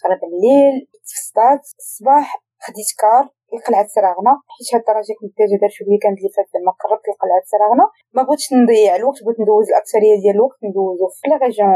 تقريبا 0.03 0.27
الليل. 0.33 0.75
في 1.09 1.15
السطات 1.19 1.63
الصباح 1.81 2.27
خديت 2.65 2.91
كار. 3.01 3.23
لقلعة 3.55 3.87
سراغنا 3.95 4.33
حيت 4.53 4.67
هاد 4.73 4.81
ال 4.81 4.86
trajet 4.86 5.13
كنت 5.19 5.37
دار 5.61 5.71
شي 5.75 5.83
weekend 5.87 6.17
اللي 6.17 6.31
فات 6.35 6.49
لما 6.55 6.71
قربت 6.81 7.05
لقلعة 7.11 7.43
سراغنا. 7.53 7.85
ما 8.15 8.21
بغيتش 8.23 8.53
نضيع 8.53 8.95
الوقت 8.95 9.19
بغيت 9.23 9.39
ندوز 9.43 9.67
الأكثرية 9.71 10.15
ديال 10.21 10.35
الوقت 10.35 10.59
ندوزو 10.67 11.07
في 11.17 11.29
les 11.29 11.35
régions 11.43 11.71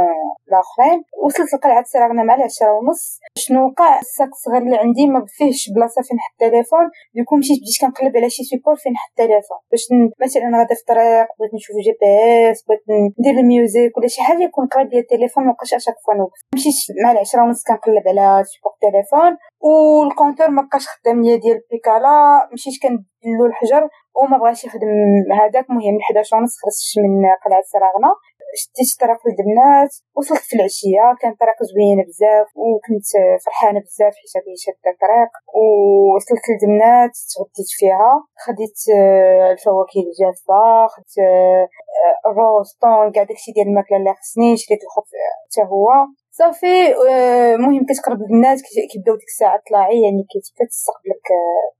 الأخرين. 0.49 0.99
وصلت 1.23 1.49
لقلعة 1.53 1.85
سراغنا 1.93 2.23
مع 2.27 2.35
العشرة 2.35 2.71
ونص. 2.77 3.03
شنو 3.43 3.59
وقع؟ 3.67 3.99
ال 3.99 4.07
sac 4.07 4.31
الصغير 4.37 4.61
اللي 4.65 4.77
عندي 4.83 5.07
ما 5.13 5.19
فيهش 5.37 5.61
بلاصة 5.75 6.01
فين 6.07 6.17
نحط 6.17 6.33
التليفون. 6.33 6.85
donc 7.15 7.33
مشيت 7.41 7.59
بديت 7.61 7.77
كنقلب 7.81 8.17
على 8.17 8.29
شي 8.35 8.43
support 8.49 8.75
فين 8.75 8.91
نحط 8.93 9.09
التليفون. 9.09 9.59
باش 9.71 9.83
مثلا 10.23 10.47
غادا 10.57 10.75
في 10.77 10.81
الطريق 10.83 11.27
بغيت 11.37 11.53
نشوف 11.57 11.75
GPS 11.85 12.59
بغيت 12.67 12.83
ندير 13.19 13.35
ال 13.43 13.52
music 13.52 13.97
ولا 13.97 14.07
شي 14.07 14.21
حاجة 14.27 14.43
يكون 14.43 14.65
قريب 14.67 14.89
ديال 14.89 15.01
التليفون 15.01 15.43
مابقاش 15.47 15.73
à 15.73 15.76
chaque 15.76 15.95
fois 16.05 16.13
نوقف 16.13 16.39
مشيت 16.55 16.73
مع 17.03 17.11
العشرة 17.11 17.41
ونص 17.43 17.63
كنقلب 17.67 18.07
على 18.07 18.43
support 18.49 18.71
التليفون. 18.77 19.31
وال 19.59 19.77
compteur 19.77 20.49
مابقاش 20.49 20.87
خدام 20.87 21.21
ليا 21.23 21.35
ديال 21.35 21.61
بيكالا 21.71 22.49
مشيت 22.53 22.73
كندلو 22.83 23.45
الحجر 23.45 23.89
وما 24.15 24.37
بغاش 24.37 24.63
يخدم 24.65 24.87
هذاك 25.41 25.65
المهم 25.69 25.97
11 26.09 26.37
ونص 26.37 26.55
خرجت 26.61 26.93
من 27.03 27.25
قلعة 27.45 27.63
سراغنا. 27.73 28.11
شديت 28.61 28.89
الطريق 28.93 29.21
لدمنات 29.27 29.91
وصلت 30.17 30.43
في 30.49 30.55
العشية 30.55 31.05
كان 31.21 31.33
طريق 31.41 31.57
زوين 31.69 31.99
بزاف 32.07 32.47
وكنت 32.63 33.07
فرحانة 33.45 33.79
بزاف 33.79 34.13
حيت 34.21 34.45
شاده 34.65 34.91
الطريق 34.93 35.31
ووصلت 35.57 36.43
لدمنات 36.49 37.13
تغديت 37.33 37.69
فيها 37.79 38.11
خديت 38.45 38.77
الفواكه 39.53 39.99
الجافة 40.05 40.87
خدت 40.93 41.13
الروز 42.27 42.69
طون 42.81 43.11
كاع 43.11 43.23
داكشي 43.23 43.51
ديال 43.51 43.67
الماكلة 43.67 43.97
اللي 43.97 44.13
خصني 44.19 44.57
شريت 44.57 44.81
الخبز 44.83 45.11
حتى 45.41 45.61
هو. 45.71 45.87
صافي 46.37 46.93
المهم 47.55 47.85
كتقرب 47.89 48.21
لدمنات 48.21 48.57
كيبداو 48.91 49.15
ديك 49.15 49.27
الساعة 49.27 49.59
طلاعي 49.69 50.01
يعني 50.01 50.23
كتبدا 50.31 50.65
تستقبلك 50.69 51.27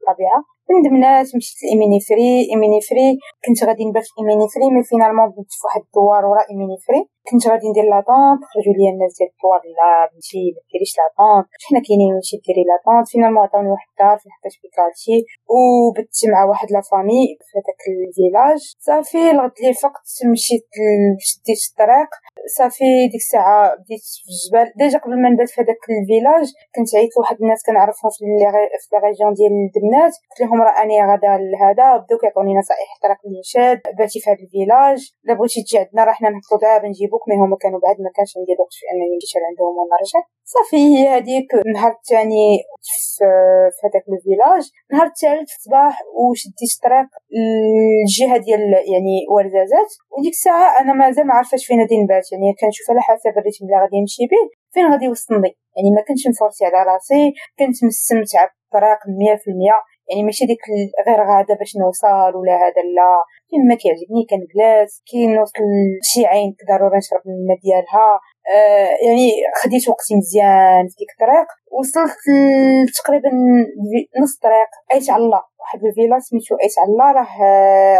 الطبيعة. 0.01 0.56
من 0.79 0.95
دمنات 0.95 1.27
مشيت 1.36 1.58
لايميني 1.63 1.99
فري 2.08 2.34
ايميني 2.51 2.82
فري 2.89 3.10
كنت 3.45 3.60
غادي 3.67 3.86
نبات 3.89 4.06
في 4.10 4.15
ايميني 4.19 4.47
فري 4.53 4.67
mais 4.75 4.83
finalement 4.89 5.29
بنت 5.36 5.51
في 5.58 5.62
واحد 5.65 5.82
الدوار 5.88 6.23
ورا 6.30 6.43
ايميني 6.49 6.77
فري. 6.88 7.01
كنت 7.30 7.43
غادي 7.51 7.67
ندير 7.71 7.86
la 7.93 8.07
tente 8.07 8.41
خرجوا 8.49 8.75
لي 8.77 8.86
الناس 8.93 9.12
ديال 9.17 9.30
الدوار 9.34 9.62
لا 9.80 9.91
بنتي 10.12 10.43
ما 10.56 10.62
ديريش 10.71 10.93
la 10.99 11.13
tente 11.13 11.45
حنا 11.67 11.80
كاينين 11.86 12.10
نمشي 12.15 12.36
ديري 12.45 12.63
la 12.69 12.80
tente 12.80 13.05
finalement 13.12 13.43
عطاوني 13.45 13.69
واحد 13.73 13.89
الدار 13.93 14.17
فين 14.21 14.32
حطيت 14.36 14.56
بيكالتي 14.63 15.17
وبت 15.56 16.15
مع 16.34 16.41
واحد 16.49 16.67
la 16.75 16.81
famille 16.89 17.23
في 17.47 17.53
هذاك 17.60 17.82
ال 17.91 18.00
village 18.00 18.60
صافي 18.88 19.23
لغد 19.38 19.56
لي 19.63 19.73
فقت 19.86 20.08
مشيت 20.34 20.69
شديت 21.30 21.62
الطريق 21.69 22.12
صافي 22.58 22.91
ديك 23.12 23.21
الساعة 23.25 23.62
بديت 23.80 24.06
في 24.23 24.30
الجبال 24.32 24.67
déjà 24.79 24.97
قبل 25.03 25.15
ما 25.21 25.30
نبات 25.30 25.49
في 25.53 25.58
هذاك 25.62 25.82
ال 26.01 26.07
village 26.07 26.45
كنت 26.75 26.89
عيطت 26.97 27.13
لواحد 27.17 27.38
الناس 27.43 27.60
كنعرفهم 27.67 28.10
في 28.15 28.19
les 28.25 28.99
régions 29.05 29.31
ديال 29.39 29.53
الدمنات 29.67 30.13
قلت 30.30 30.39
لهم 30.57 30.75
اني 30.81 30.97
غادا 31.09 31.33
لهذا. 31.51 31.87
بداو 32.01 32.17
كيعطوني 32.21 32.53
نصائح 32.61 32.87
حتى 32.93 33.07
راك 33.11 33.21
شاد. 33.53 33.79
باتي 33.97 34.19
في 34.19 34.29
هذا 34.29 34.43
الفيلاج. 34.45 34.99
الا 35.25 35.33
بغيتي 35.37 35.63
تجي 35.63 35.77
عندنا 35.77 36.03
راه 36.03 36.13
حنا 36.17 36.29
نهبطو 36.29 36.55
دابا 36.61 36.87
نجيبوك 36.87 37.23
مي 37.29 37.35
هما 37.35 37.57
كانوا 37.63 37.79
بعد 37.85 37.97
ما 38.05 38.11
كانش 38.15 38.31
عندي 38.37 38.53
الوقت 38.55 38.73
في 38.79 38.83
أنني 38.91 39.05
نمشي 39.13 39.37
لعندهم 39.43 39.73
ونرجع 39.79 40.21
صافي 40.53 40.77
هي 40.77 41.07
هذيك 41.17 41.49
النهار 41.65 41.91
الثاني 41.99 42.47
في, 42.81 43.25
هذاك 43.85 44.03
الفيلاج 44.13 44.63
النهار 44.89 45.07
الثالث 45.07 45.49
في 45.51 45.57
الصباح 45.57 45.95
وشديت 46.19 46.71
الطريق 46.77 47.09
الجهه 48.03 48.37
ديال 48.45 48.61
يعني 48.93 49.15
ورزازات 49.33 49.91
وديك 50.13 50.35
الساعة 50.39 50.81
أنا 50.81 50.93
مازال 50.93 51.27
ما 51.27 51.33
عرفتش 51.33 51.65
فين 51.67 51.79
غادي 51.81 51.97
نبات. 52.03 52.31
يعني 52.31 52.47
كنشوف 52.59 52.87
على 52.91 53.01
حسب 53.07 53.33
الريتم 53.39 53.65
اللي 53.65 53.77
غادي 53.81 53.97
نمشي 54.01 54.23
به 54.31 54.43
فين 54.73 54.85
غادي 54.91 55.05
يوصلني 55.05 55.51
يعني 55.75 55.89
ما 55.95 56.01
كنتش 56.07 56.23
مفورسي 56.31 56.65
على 56.65 56.79
راسي. 56.91 57.23
كنت 57.59 57.77
مستمتعة 57.89 58.47
بالطريق 58.71 58.99
100% 59.07 59.96
يعني 60.09 60.23
ماشي 60.23 60.45
ديك 60.45 60.63
غير 61.07 61.19
غاده 61.29 61.53
باش 61.59 61.71
نوصل 61.77 62.31
ولا 62.37 62.55
هذا 62.63 62.81
لا. 62.95 63.13
فين 63.49 63.67
ما 63.67 63.75
كيعجبني 63.75 64.23
كنجلس 64.29 64.91
كي 65.09 65.27
نوصل 65.27 65.63
لشي 66.01 66.25
عين 66.25 66.55
ضروري 66.69 66.97
نشرب 66.97 67.21
الماء 67.25 67.57
ديالها. 67.63 68.19
يعني 69.07 69.29
خديت 69.63 69.89
وقتي 69.89 70.15
مزيان 70.15 70.88
في 70.88 70.95
ديك 70.99 71.12
الطريق 71.13 71.47
وصلت 71.79 72.21
تقريبا 73.03 73.29
نص 74.21 74.33
طريق 74.38 74.69
ايت 74.93 75.10
الله 75.10 75.41
واحد 75.60 75.79
ال 75.86 75.90
village 75.90 76.19
سميتو 76.19 76.55
ايت 76.63 76.75
الله 76.88 77.12
راه 77.12 77.29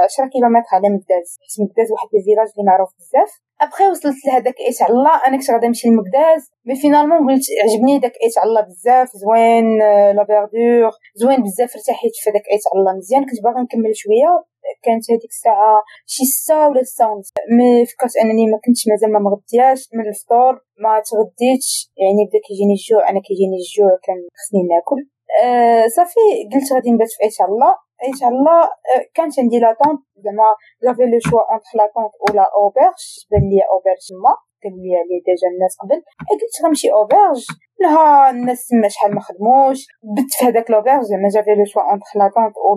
عشرة 0.04 0.28
كيلومتر 0.34 0.72
على 0.74 0.90
مكداز 0.96 1.28
حيت 1.44 1.56
مكداز 1.66 1.88
واحد 1.92 2.08
ال 2.18 2.21
village 2.22 2.48
اللي 2.54 2.66
معروف 2.70 2.90
بزاف. 3.00 3.32
أبخي 3.62 3.88
وصلت 3.90 4.26
لهداك 4.26 4.60
ايت 4.68 4.82
الله 4.90 5.16
أنا 5.28 5.38
كنت 5.38 5.52
غادا 5.52 5.68
نمشي 5.68 5.88
لمكداز 5.90 6.42
mais 6.66 6.76
finalement 6.76 7.20
قلت 7.30 7.46
عجبني 7.64 8.00
داك 8.00 8.16
ايت 8.24 8.38
الله 8.46 8.62
بزاف 8.62 9.10
زوين 9.22 9.78
la 10.16 10.24
verdure 10.28 10.92
زوين 11.16 11.44
بزاف 11.44 11.76
ارتحيت 11.76 12.16
في 12.24 12.32
داك 12.32 12.46
ايت 12.52 12.64
الله 12.76 12.92
مزيان 12.98 13.24
كنت 13.30 13.42
باغا 13.44 13.62
نكمل 13.62 13.96
شوية. 13.96 14.32
كانت 14.86 15.04
هذيك 15.12 15.32
الساعة 15.38 15.84
شي 16.06 16.24
ستة 16.26 16.68
ولا 16.68 16.84
ستة 16.84 17.06
ونص. 17.12 17.30
mais 17.58 17.86
فكرت 17.86 18.16
أنني 18.24 18.46
ما 18.52 18.58
كنتش 18.66 18.82
مازال 18.90 19.10
ما 19.14 19.20
مغدياش 19.20 19.82
من 19.94 20.06
الفطور 20.12 20.54
ما 20.84 20.94
تغديتش. 21.10 21.70
يعني 22.04 22.22
بدأ 22.28 22.40
كيجيني 22.48 22.74
الجوع 22.80 23.10
أنا 23.10 23.20
كيجيني 23.28 23.58
الجوع 23.64 23.94
كان 24.06 24.20
خصني 24.38 24.64
ناكل. 24.72 25.00
آه 25.44 25.88
صافي 25.96 26.26
قلت 26.54 26.74
غادي 26.74 26.92
نبات 26.92 27.12
في 27.16 27.24
ايت 27.24 27.42
الله 27.50 27.74
شاء 28.20 28.30
الله 28.30 28.64
آه، 28.64 29.04
كانت 29.14 29.40
عندي 29.40 29.60
la 29.60 29.72
tente 29.72 30.02
زعما 30.24 30.50
j'avais 30.84 31.02
le 31.02 31.20
choix 31.20 31.42
entre 31.52 31.74
la 31.76 31.87
tente 31.87 32.14
ولا 32.24 32.46
auberge 32.56 33.02
بان 33.32 33.46
لي 33.50 33.62
auberge 33.72 34.06
ما 34.24 34.34
قالوا 34.64 34.82
لي 34.84 34.92
عليه 35.02 35.20
déjà 35.28 35.48
الناس 35.54 35.74
قبل. 35.82 36.00
قلت 36.30 36.54
غنمشي 36.64 36.88
auberge 36.92 37.42
لها 37.82 38.30
الناس 38.30 38.68
تما 38.68 38.88
شحال 38.94 39.16
ما 39.16 39.22
خدموش. 39.28 39.80
بت 40.16 40.32
في 40.38 40.46
هذاك 40.46 40.72
l'auberge 40.72 41.02
زعما 41.10 41.30
j'avais 41.36 41.52
le 41.56 41.66
choix 41.66 41.82
entre 41.92 42.14
la 42.16 42.27
tente 42.27 42.56
ou 42.66 42.72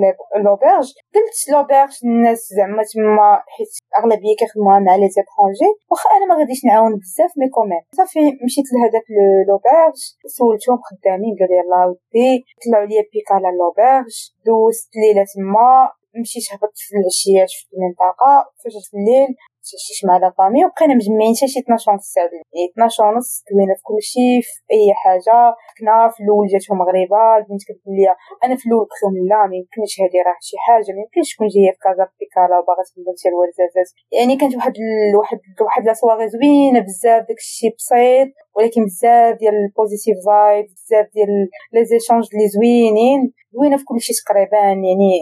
l'auberge 0.46 0.86
قلت 1.14 1.38
l'auberge 1.52 1.92
الناس 2.04 2.40
زعما 2.56 2.82
تما 2.90 3.28
حيت 3.54 3.72
أغلبية 3.98 4.34
كيخدموها 4.38 4.78
مع 4.78 4.94
les 4.96 5.08
étrangers 5.16 5.70
واخا 5.90 6.08
أنا 6.16 6.26
ما 6.30 6.34
غاديش 6.38 6.60
نعاون 6.64 6.92
بزاف 7.02 7.32
mais 7.38 7.48
quand 7.56 7.71
même 7.71 7.82
صافي 7.98 8.24
مشيت 8.44 8.66
لهذاك 8.74 9.06
l'auberge 9.48 9.98
سولتهم 10.36 10.78
خدامين 10.88 11.34
قال 11.40 11.48
لي 11.50 11.56
يلاه 11.60 11.86
ودي. 11.90 12.32
طلعوا 12.62 12.86
لي 12.90 12.98
بيكالا 13.12 13.48
l'auberge 13.58 14.12
دوزت 14.46 14.90
ليلة 15.02 15.24
تما. 15.32 15.90
مشيت 16.20 16.46
هبطت 16.52 16.78
في 16.86 16.92
العشية 16.98 17.44
شفت 17.52 17.68
المنطقة. 17.74 18.34
فجرت 18.60 18.90
الليل 18.98 19.30
تمشيش 19.70 20.00
مع 20.08 20.16
la 20.22 20.30
famille 20.38 20.60
وبقينا 20.64 20.94
مجمعين 21.00 21.34
حتى 21.40 21.48
شي 21.52 21.60
12 21.60 21.90
ونص 21.90 22.06
ساعه 22.14 22.30
يعني 22.54 22.66
12 22.72 23.04
ونص 23.06 23.30
دوينا 23.48 23.74
في 23.78 23.82
كلشي 23.88 24.30
في 24.46 24.54
اي 24.74 24.86
حاجة 25.02 25.38
كنا 25.76 25.94
في 26.14 26.18
الأول 26.24 26.46
جاتهم 26.52 26.76
مغربه 26.82 27.22
البنت 27.38 27.62
كتقول 27.68 27.94
لي 27.98 28.06
أنا 28.44 28.54
في 28.58 28.64
الأول 28.66 28.84
قلت 28.90 29.00
لهم 29.02 29.14
لا 29.30 29.40
ما 29.50 29.54
يمكنش 29.60 29.92
هذه 30.02 30.18
راه 30.26 30.38
شي 30.48 30.56
حاجة 30.66 30.90
ما 30.96 31.00
يمكنش 31.04 31.28
تكون 31.34 31.48
جاية 31.54 31.72
في 31.74 31.80
كازا 31.84 32.04
بيكالا 32.20 32.56
وباغا 32.60 32.82
تبدا 32.88 33.10
تمشي 33.10 33.28
لورزازات 33.32 33.88
يعني 34.18 34.32
كانت 34.40 34.54
واحد 34.58 34.74
ال... 34.84 35.12
واحد 35.20 35.38
واحد 35.66 35.82
la 35.88 35.94
soirée 36.02 36.26
زوينه 36.34 36.80
بزاف 36.86 37.22
داكشي 37.28 37.68
بسيط 37.76 38.30
ولكن 38.56 38.80
بزاف 38.88 39.32
ديال 39.40 39.56
ال 39.64 39.70
positive 39.70 40.16
vibe 40.26 40.66
بزاف 40.74 41.06
ديال 41.14 41.32
les 41.72 41.82
échanges 41.90 42.24
اللي 42.32 42.48
زوينين 42.54 43.20
زوينه 43.54 43.76
في 43.80 43.84
كلشي 43.90 44.12
تقريبا 44.20 44.58
يعني 44.88 45.12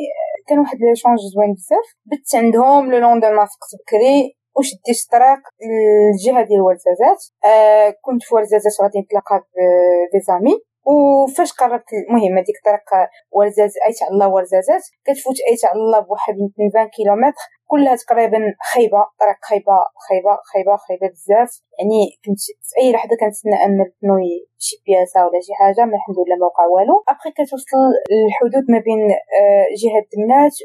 كان 0.48 0.58
واحد 0.58 0.76
l'échange 0.80 1.18
زوين 1.34 1.52
بزاف 1.54 1.86
بت 2.10 2.34
عندهم 2.34 2.90
le 2.90 2.98
lendemain 2.98 3.44
فقت 3.44 3.72
بكري 3.80 4.37
وشديت 4.58 4.98
الطريق 5.04 5.42
للجهه 5.62 6.42
ديال 6.48 6.60
ورزازات؟ 6.62 7.20
آه 7.44 7.94
كنت 8.02 8.22
في 8.22 8.34
ورزازات 8.34 8.72
غادي 8.82 8.98
نتلاقى 9.00 9.44
ب 10.14 10.19
des 10.19 10.34
amis 10.34 10.54
وفاش 10.88 11.52
قربت 11.52 11.90
المهم 11.92 12.38
هذيك 12.38 12.56
الطريق 12.60 13.08
ورزاز 13.36 13.72
ايت 13.86 14.02
على 14.02 14.10
الله 14.14 14.28
ورزازات 14.34 14.84
كتفوت 15.06 15.36
ايت 15.50 15.64
على 15.64 15.80
الله 15.80 16.00
بواحد 16.00 16.34
20 16.34 16.88
كيلومتر 16.96 17.44
كلها 17.70 17.96
تقريبا 17.96 18.38
خايبة 18.70 19.00
طريق 19.20 19.38
خايبة 19.48 19.76
خايبة 20.06 20.32
خايبة 20.50 20.74
خايبة 20.86 21.06
بزاف. 21.14 21.50
يعني 21.78 22.00
كنت 22.24 22.40
في 22.68 22.74
أي 22.80 22.92
لحظة 22.92 23.14
كنتسنى 23.20 23.56
أن 23.64 23.74
تنوي 24.00 24.32
شي 24.64 24.76
بياسة 24.86 25.18
ولا 25.26 25.40
شي 25.46 25.52
حاجة 25.60 25.82
mais 25.90 25.94
الحمد 25.98 26.18
لله 26.22 26.36
ما 26.40 26.46
وقع 26.50 26.64
والو. 26.74 26.96
ابخي 27.12 27.30
كتوصل 27.38 27.82
الحدود 28.26 28.64
ما 28.72 28.78
بين 28.86 29.02
آه، 29.38 29.66
جهة 29.80 30.02
دمنات 30.12 30.56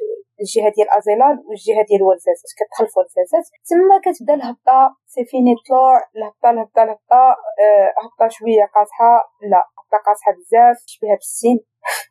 الجهه 0.41 0.69
ديال 0.75 0.89
أزيلال 0.97 1.35
والجهه 1.47 1.83
ديال 1.89 2.03
ورزازات. 2.07 2.49
كتدخل 2.57 2.85
في 2.91 2.95
ورزازات 2.99 3.45
تما 3.69 3.95
كتبدا 4.05 4.33
الهبطة 4.39 4.79
سي 5.13 5.21
فيني 5.31 5.51
الطلوع 5.57 5.95
الهبطة 6.15 6.49
الهبطة 6.53 6.81
الهبطة 6.83 7.23
أه 7.63 7.89
هبطة 8.03 8.27
شوية 8.37 8.65
قاصحة 8.75 9.11
لا. 9.51 9.63
هبطه 9.93 10.03
قاصحه 10.05 10.31
بزاف 10.31 10.77
شبيها 10.85 11.15
بالسين 11.15 11.59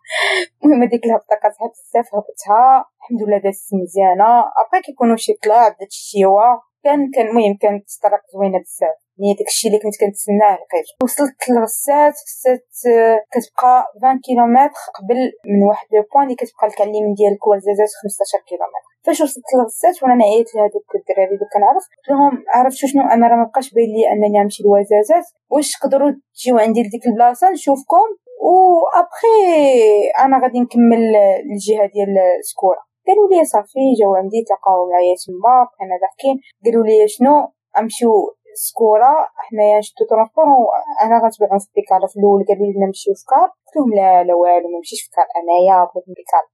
المهم 0.65 0.83
هذيك 0.83 1.05
الهبطه 1.07 1.37
قاصحه 1.43 1.69
بزاف 1.69 2.07
هبطتها. 2.15 2.85
الحمد 2.99 3.23
لله 3.23 3.39
دازت 3.39 3.75
مزيانة. 3.75 4.41
ابقى 4.61 4.81
كيكونوا 4.85 5.17
شي 5.17 5.33
طلع 5.43 5.69
بدات 5.69 5.93
الشيوه 5.99 6.63
كان 6.85 7.11
كان 7.15 7.27
المهم 7.27 7.57
كانت 7.63 7.85
طريق 8.03 8.23
زوينة 8.35 8.59
بزاف. 8.59 8.99
يعني 9.19 9.35
داكشي 9.39 9.69
اللي 9.69 9.79
كنت 9.85 9.97
كنتسناه 10.03 10.55
لقيت 10.63 10.89
وصلت 11.05 11.41
لغسات 11.55 12.15
غسات 12.27 12.69
آه، 12.95 13.19
كتبقى 13.33 13.73
20 13.97 14.21
كيلومتر 14.27 14.83
قبل 14.97 15.19
من 15.53 15.61
واحد 15.69 15.87
le 15.93 16.03
point 16.13 16.25
اللي 16.25 16.37
كتبقى 16.41 16.85
اليمين 16.87 17.15
ديال 17.19 17.35
كوالزازات 17.45 17.91
15 18.03 18.39
كيلومتر. 18.49 18.92
فاش 19.05 19.21
وصلت 19.21 19.45
لغسات 19.59 20.03
وأنا 20.03 20.15
نعيت 20.15 20.55
لهادوك 20.55 20.89
الدراري 20.95 21.35
اللي 21.35 21.47
كنعرف 21.53 21.85
قلت 21.97 22.09
لهم 22.11 22.45
عرفتوا 22.55 22.89
شنو 22.89 23.03
أنا 23.03 23.27
راه 23.29 23.37
مابقاش 23.37 23.75
باين 23.75 23.91
لي 23.95 24.03
أنني 24.13 24.39
نمشي 24.43 24.63
لوزازات 24.63 25.27
واش 25.51 25.73
تقدروا 25.73 26.13
تجيو 26.35 26.59
عندي 26.59 26.81
لديك 26.83 27.07
البلاصة 27.07 27.51
نشوفكم؟ 27.51 28.07
و 28.43 28.53
ابخي 29.01 29.39
أنا 30.25 30.43
غادي 30.43 30.61
نكمل 30.61 31.17
الجهة 31.53 31.87
ديال 31.95 32.15
سكوره 32.51 32.83
قالوا 33.07 33.29
لي 33.31 33.45
صافي 33.45 33.85
جاو 34.01 34.15
عندي 34.15 34.45
تلاقاو 34.47 34.91
معايا 34.91 35.15
تما 35.23 35.55
بقينا 35.69 35.97
ضاحكين. 36.03 36.37
قالوا 36.65 36.85
لي 36.85 37.09
شنو 37.09 37.35
امشيو 37.79 38.13
سكورة 38.55 39.13
حنايا 39.37 39.79
نشدو 39.79 40.05
transport 40.11 40.47
أنا 41.03 41.15
غنتبعو 41.23 41.59
في 41.59 41.69
بيكال 41.77 42.09
في 42.09 42.17
الأول 42.17 42.45
قال 42.49 42.59
لي 42.59 42.87
نمشيو 42.87 43.15
في 43.15 43.25
كار 43.33 43.49
قلت 43.65 43.75
لهم 43.77 43.91
لا 43.99 44.25
لا 44.25 44.35
والو 44.35 44.69
ما 44.69 44.77
نمشيش 44.77 45.01
في 45.05 45.11
كار 45.17 45.27
أنايا 45.41 45.77
بغيت 45.85 46.07
بيكال 46.19 46.47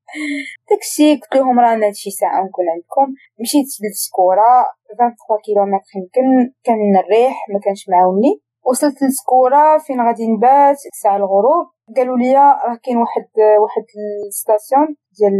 داكشي 0.70 1.08
قلت 1.20 1.34
لهم 1.36 1.60
رانا 1.60 1.92
شي 1.92 2.10
ساعة 2.10 2.44
نكون 2.44 2.64
عندكم. 2.74 3.06
مشيت 3.40 3.66
لسكوره 3.82 4.52
23 4.88 5.40
كيلومتر 5.44 5.92
يمكن 5.96 6.26
كان 6.64 6.96
الريح 7.02 7.36
ما 7.52 7.60
كانش 7.64 7.88
معاوني. 7.88 8.40
وصلت 8.66 9.02
لسكورة 9.02 9.78
فين 9.78 10.00
غادي 10.06 10.26
نبات؟ 10.32 10.76
ساعة 11.02 11.16
الغروب. 11.16 11.66
قالوا 11.96 12.18
لي 12.18 12.34
راه 12.34 12.78
كاين 12.82 12.96
واحد 12.96 13.28
واحد 13.62 13.86
ال 14.26 14.34
station 14.34 14.86
ديال 15.18 15.36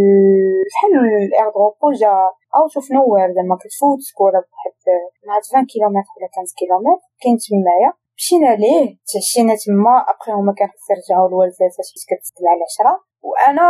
بحال 0.69 0.93
ال 1.27 1.32
aire 1.32 1.52
de 1.52 1.63
repos 1.63 1.88
جا 2.01 2.13
out 2.57 2.73
of 2.77 2.87
nowhere 2.93 3.29
زعما 3.37 3.57
كتفوت 3.63 4.01
سكورة 4.11 4.41
بواحد 4.47 4.75
مع 5.27 5.35
20 5.37 5.67
كيلومتر 5.73 6.13
ولا 6.17 6.29
15 6.37 6.55
كيلومتر. 6.61 7.07
كاين 7.23 7.37
تمايا. 7.45 7.91
مشينا 8.19 8.51
ليه 8.63 8.87
تعشينا 9.11 9.55
تما. 9.63 9.97
ابخي 10.11 10.33
هما 10.39 10.53
خص 10.73 10.87
يرجعوا 10.93 11.29
لورزازات 11.31 11.75
حيت 11.79 12.05
كتسكل 12.11 12.45
على 12.51 12.59
العشرة. 12.61 12.95
وأنا 13.29 13.69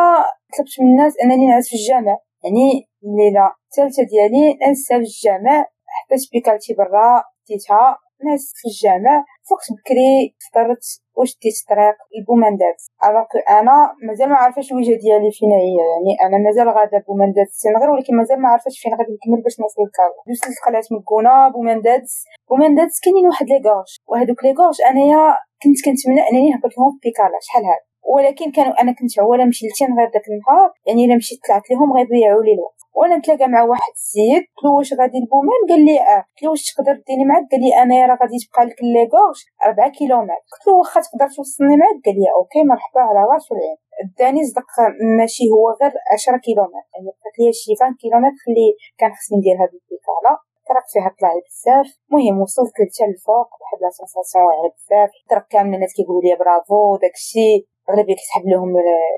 طلبت 0.55 0.75
من 0.81 0.89
الناس 0.93 1.13
أنني 1.23 1.47
نعس 1.53 1.67
في 1.71 1.77
الجامع. 1.81 2.17
يعني 2.45 2.67
الليلة 3.05 3.47
الثالثة 3.67 4.03
ديالي 4.11 4.45
نعس 4.63 4.83
في 4.89 4.95
الجامع. 5.09 5.57
حتى 5.97 6.17
سبيكالتي 6.25 6.75
برا 6.79 7.09
ديتها 7.49 7.99
نعس 8.27 8.53
في 8.59 8.69
الجامع 8.69 9.25
فقت 9.51 9.67
بكري 9.77 10.13
فطرت 10.45 10.85
وشديت 11.19 11.57
الطريق 11.63 11.97
لبومالن 12.19 12.60
دادس 12.60 12.81
alors 13.07 13.31
أنا 13.61 13.77
مازال 14.09 14.29
ما 14.29 14.37
عارفاش 14.43 14.67
الوجهة 14.73 14.99
ديالي 15.05 15.31
فين 15.39 15.53
هي 15.53 15.77
يعني 15.93 16.13
أنا 16.25 16.37
مازال 16.47 16.69
غادا 16.77 16.99
بومالن 17.09 17.35
دادس 17.35 17.51
لتينغير 17.55 17.91
ولكن 17.91 18.13
مازال 18.17 18.39
ما 18.43 18.49
عارفاش 18.49 18.75
فين 18.83 18.93
غادي 18.99 19.13
نكمل 19.17 19.43
باش 19.45 19.61
نوصل 19.61 19.83
للكارو. 19.83 20.17
دوزت 20.27 20.45
لقلعة 20.49 20.87
مكونة 20.97 21.49
بومالن 21.55 21.88
دادس 21.88 22.09
بومالن 22.49 22.76
دادس 22.76 22.93
كاينين 23.05 23.27
واحد 23.27 23.47
les 23.51 23.59
gorges. 23.67 23.91
وهذوك 24.09 24.41
les 24.45 24.53
gorges 24.59 24.79
أنايا 24.91 25.23
كنت 25.63 25.79
كنتمنى 25.85 26.23
أنني 26.29 26.51
نهبط 26.51 26.73
لهم 26.79 26.91
في 26.93 27.01
بيكالا. 27.05 27.39
شحال 27.47 27.65
هذا 27.71 27.85
ولكن 28.15 28.51
كانوا 28.57 28.81
أنا 28.83 28.93
كنت 28.93 29.19
عواله 29.21 29.45
نمشي 29.45 29.67
لتينغير 29.67 30.09
داك 30.15 30.27
النهار 30.29 30.69
يعني 30.87 31.05
إلا 31.05 31.17
مشيت 31.17 31.39
طلعت 31.49 31.71
لهم 31.71 31.89
غيضيعوا 31.97 32.43
لي 32.47 32.53
الوقت. 32.57 32.79
وأنا 32.97 33.17
نتلاقى 33.17 33.49
مع 33.55 33.63
واحد 33.71 33.93
السيد 34.01 34.43
قلت 34.57 34.65
له 34.65 34.71
واش 34.77 34.91
غادي 35.01 35.19
لبومالن 35.23 35.61
قال 35.71 35.83
لي 35.89 35.97
آه 36.13 36.23
قلت 36.29 36.41
له 36.43 36.51
واش 36.51 36.63
تقدر 36.71 36.95
ديني 37.09 37.25
معاك؟ 37.31 37.45
قال 37.53 37.61
لي 37.65 37.71
أنا 37.83 37.95
راه 38.09 38.19
غادي 38.23 38.39
تبقى 38.45 38.63
لك 38.69 38.79
les 38.83 39.03
gorges 39.15 39.39
4 39.65 39.91
كيلومتر. 39.99 40.39
قلت 40.53 40.65
له 40.67 40.73
واخا 40.79 41.01
تقدر 41.07 41.29
توصلني 41.37 41.77
معاك؟ 41.83 41.99
قال 42.07 42.17
لي 42.21 42.29
okay 42.37 42.63
مرحبا 42.73 43.01
على 43.09 43.21
راس 43.31 43.45
والعين. 43.51 43.79
داني 44.19 44.41
صدق 44.51 44.71
ماشي 45.19 45.45
هو 45.55 45.65
غير 45.81 45.93
عشرة 46.13 46.39
كيلومتر. 46.47 46.85
يعني 46.93 47.07
بقات 47.17 47.35
ليا 47.39 47.53
شي 47.61 47.71
20 47.73 47.95
كيلومتر 48.03 48.45
اللي 48.49 48.69
كان 49.01 49.11
خصني 49.19 49.37
ندير 49.39 49.57
هاد 49.63 49.73
البيكالا 49.79 50.35
الطريق 50.61 50.87
فيها 50.93 51.11
طلع 51.19 51.33
بزاف. 51.47 51.89
المهم 52.07 52.37
وصلت 52.43 52.73
حتى 52.79 53.05
الفوق 53.11 53.49
واحد 53.61 53.79
la 53.83 53.91
sensation 53.99 54.45
واعره 54.47 54.71
بزاف. 54.77 55.11
الطريق 55.23 55.47
كامل 55.53 55.75
الناس 55.77 55.93
كيقولوا 55.97 56.23
لي 56.25 56.33
برافو 56.41 56.97
داكشي. 57.05 57.53
أغلبية 57.91 58.15
كتحب 58.21 58.45
لهم 58.53 58.71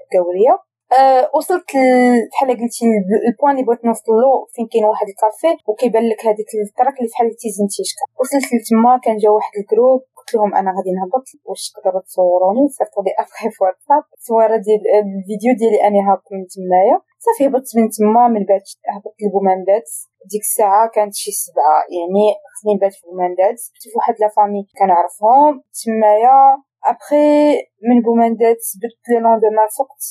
الكاوريه 0.05 0.55
أه 0.99 1.31
وصلت 1.37 1.71
بحال 2.31 2.49
قلتي 2.61 2.85
ال 3.29 3.33
point 3.33 3.53
اللي 3.55 3.67
بغيت 3.67 3.85
نوصل 3.85 4.13
له 4.23 4.33
فين 4.55 4.67
كاين 4.73 4.85
واحد 4.85 5.07
الكافي 5.13 5.53
وكيبان 5.69 6.05
لك 6.11 6.21
هذيك 6.27 6.51
الطريق 6.69 6.97
اللي 6.99 7.11
فحال 7.13 7.29
تيزي 7.43 7.62
ن 7.62 7.67
تيشكا 7.75 8.05
وصلت 8.21 8.47
لتما 8.55 8.93
كان 9.05 9.17
جا 9.23 9.31
واحد 9.31 9.55
ال 9.61 9.66
groupe 9.66 10.01
قلت 10.17 10.31
لهم 10.35 10.55
أنا 10.61 10.71
غادي 10.77 10.91
نهبط 10.99 11.27
واش 11.49 11.63
تقدروا 11.75 12.03
تصوروني؟ 12.07 12.65
صيفطوا 12.77 13.03
لي 13.05 13.13
ابخي 13.23 13.49
في 13.55 13.61
واتساب 13.65 14.03
صورة 14.29 14.57
ديال 14.65 14.83
الفيديو 14.99 15.51
ديالي 15.61 15.79
اني 15.87 16.01
هابط 16.09 16.27
من 16.33 16.43
تمايا 16.55 16.97
صافي 17.25 17.43
هبطت 17.47 17.71
من 17.79 17.87
تما 17.95 18.25
من 18.35 18.43
بعد 18.51 18.65
هبطت 18.95 19.19
لبومالن 19.23 19.67
دادس 19.67 19.89
ديك 20.31 20.45
الساعة 20.49 20.85
كانت 20.95 21.15
شي 21.23 21.31
سبعة 21.45 21.79
يعني 21.97 22.25
خصني 22.53 22.75
نبات 22.75 22.95
في 22.99 23.03
بومالن 23.11 23.41
دادس 23.41 23.59
في 23.81 23.89
واحد 23.97 24.15
la 24.21 24.29
famille 24.37 24.63
كنعرفهم. 24.79 25.53
تمايا 25.81 26.39
après 26.85 27.53
من 27.89 27.97
بومالن 28.05 28.41
دادس 28.41 28.63
بت 28.81 29.05
le 29.11 29.21
lendemain 29.21 29.69
فقت 29.79 30.03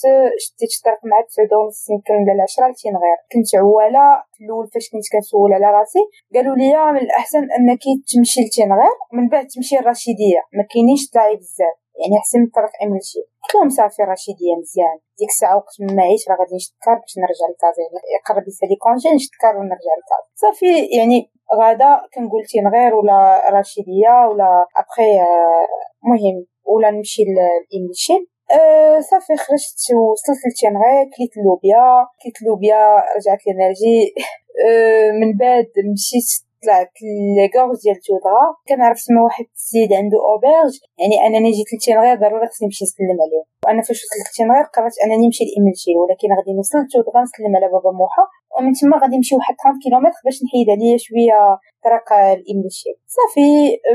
شديت 0.43 0.71
الطريق 0.77 1.01
مع 1.11 1.17
تسعود 1.27 1.53
ونص 1.53 1.89
يمكن 1.89 2.13
ولا 2.13 2.33
العشرة 2.37 2.67
لتينغير 2.71 3.17
كنت 3.31 3.49
عواله 3.55 4.07
في 4.33 4.43
الأول 4.43 4.67
فاش 4.73 4.85
كنت 4.91 5.05
كنسول 5.13 5.53
على 5.53 5.67
راسي 5.77 6.03
قالوا 6.35 6.55
لي 6.55 6.91
من 6.93 7.01
الأحسن 7.07 7.43
أنك 7.57 7.83
تمشي 8.09 8.41
لتينغير 8.45 8.95
ومن 9.09 9.27
بعد 9.31 9.45
تمشي 9.53 9.75
الرشيديه 9.79 10.41
ما 10.57 10.63
كاينش 10.71 11.01
طلعة 11.13 11.35
بزاف 11.35 11.77
يعني 11.99 12.15
من 12.35 12.49
طريق 12.57 12.73
إملشيل 12.83 13.21
قلت 13.41 13.55
لهم 13.55 13.69
صافي 13.69 14.01
رشيدية 14.03 14.53
مزيان. 14.61 14.97
ديك 15.19 15.29
الساعة 15.29 15.55
وقت 15.57 15.73
ما 15.79 15.93
عييت 15.93 16.23
راه 16.29 16.37
غادي 16.39 16.55
نشد 16.55 16.73
car 16.85 16.95
باش 17.01 17.13
نرجع 17.23 17.45
لكازا 17.53 17.81
يقرب 18.15 18.47
يسالي 18.47 18.75
congé 18.75 19.09
نشد 19.15 19.33
car 19.41 19.53
ونرجع 19.57 19.93
لكازا 19.99 20.27
صافي 20.43 20.71
يعني 20.97 21.17
غادا 21.59 21.91
كنقول 22.13 22.43
تينغير 22.51 22.95
ولا 22.95 23.19
رشيدية 23.59 24.13
ولا 24.29 24.49
ابخي 24.81 25.11
المهم 26.03 26.37
ولا 26.69 26.91
نمشي 26.91 27.23
لإملشيل 27.23 28.27
أه 28.51 28.99
صافي 28.99 29.35
خرجت 29.43 29.81
وصلت 30.11 30.39
لتينغير 30.47 31.09
كليت 31.17 31.33
اللوبيا 31.37 31.85
كليت 32.21 32.37
اللوبيا 32.41 32.81
رجعت 33.17 33.41
ال 33.47 33.54
énergie 33.54 33.99
أه 34.65 35.11
من 35.11 35.37
بعد 35.37 35.71
مشيت 35.93 36.49
طلعت 36.63 36.93
les 37.37 37.51
gorges 37.51 37.77
ديال 37.83 37.99
تودغا. 38.07 38.43
كنعرف 38.67 38.99
تما 39.07 39.21
واحد 39.25 39.45
السيد 39.55 39.93
عنده 39.99 40.17
auberge. 40.29 40.73
يعني 40.99 41.15
أنني 41.25 41.51
جيت 41.57 41.69
لتينغير 41.73 42.15
ضروري 42.23 42.47
خصني 42.47 42.65
نمشي 42.67 42.83
نسلم 42.85 43.19
عليه. 43.25 43.43
وأنا 43.63 43.81
فاش 43.87 43.99
وصلت 44.03 44.27
لتينغير 44.27 44.63
قررت 44.75 44.95
أنني 45.03 45.25
نمشي 45.25 45.43
لإملشيل 45.47 45.95
ولكن 46.01 46.27
غادي 46.37 46.51
نوصل 46.57 46.77
لتودغا 46.83 47.21
نسلم 47.27 47.51
على 47.57 47.67
بابا 47.73 47.91
موحى 47.99 48.25
ومن 48.59 48.73
تما 48.73 48.97
غادي 49.01 49.15
نمشي 49.17 49.35
واحد 49.35 49.55
30 49.63 49.79
كيلومتر 49.83 50.19
باش 50.25 50.37
نحيد 50.45 50.67
عليا 50.69 50.97
شوية 51.05 51.39
طريق 51.85 52.07
الامشي 52.13 52.91
صافي 53.15 53.49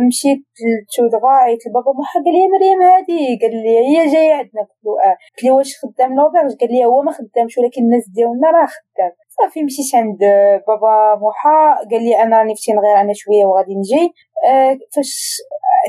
مشيت 0.09 0.43
لتودغا 0.65 1.33
عيط 1.45 1.61
لبابا 1.67 1.93
موحى 1.99 2.19
قال 2.25 2.35
لي 2.37 2.45
مريم 2.55 2.81
هادي. 2.91 3.25
قال 3.43 3.55
لي 3.65 3.75
هي 3.91 3.99
جاية 4.15 4.35
عندنا 4.41 4.63
قلت 4.69 4.81
له 4.85 4.93
آه 5.05 5.17
قلت 5.33 5.43
لي 5.45 5.51
واش 5.51 5.71
خدام 5.83 6.11
l'auberge 6.19 6.53
قال 6.61 6.71
لي 6.73 6.85
هو 6.85 7.03
ما 7.03 7.13
خدامش 7.13 7.59
ولكن 7.59 7.83
الناس 7.87 8.05
ديالنا 8.17 8.49
راه 8.57 8.69
خدام. 8.77 9.13
صافي 9.37 9.61
مشيت 9.69 9.95
عند 9.95 10.21
بابا 10.69 10.95
موحى 11.23 11.59
قال 11.91 12.03
لي 12.05 12.23
أنا 12.23 12.39
راني 12.39 12.55
فتينغير 12.57 12.97
أنا 13.01 13.13
شوية 13.13 13.45
وغادي 13.49 13.75
نجي. 13.81 14.05
أه 14.49 14.79
فاش 14.95 15.13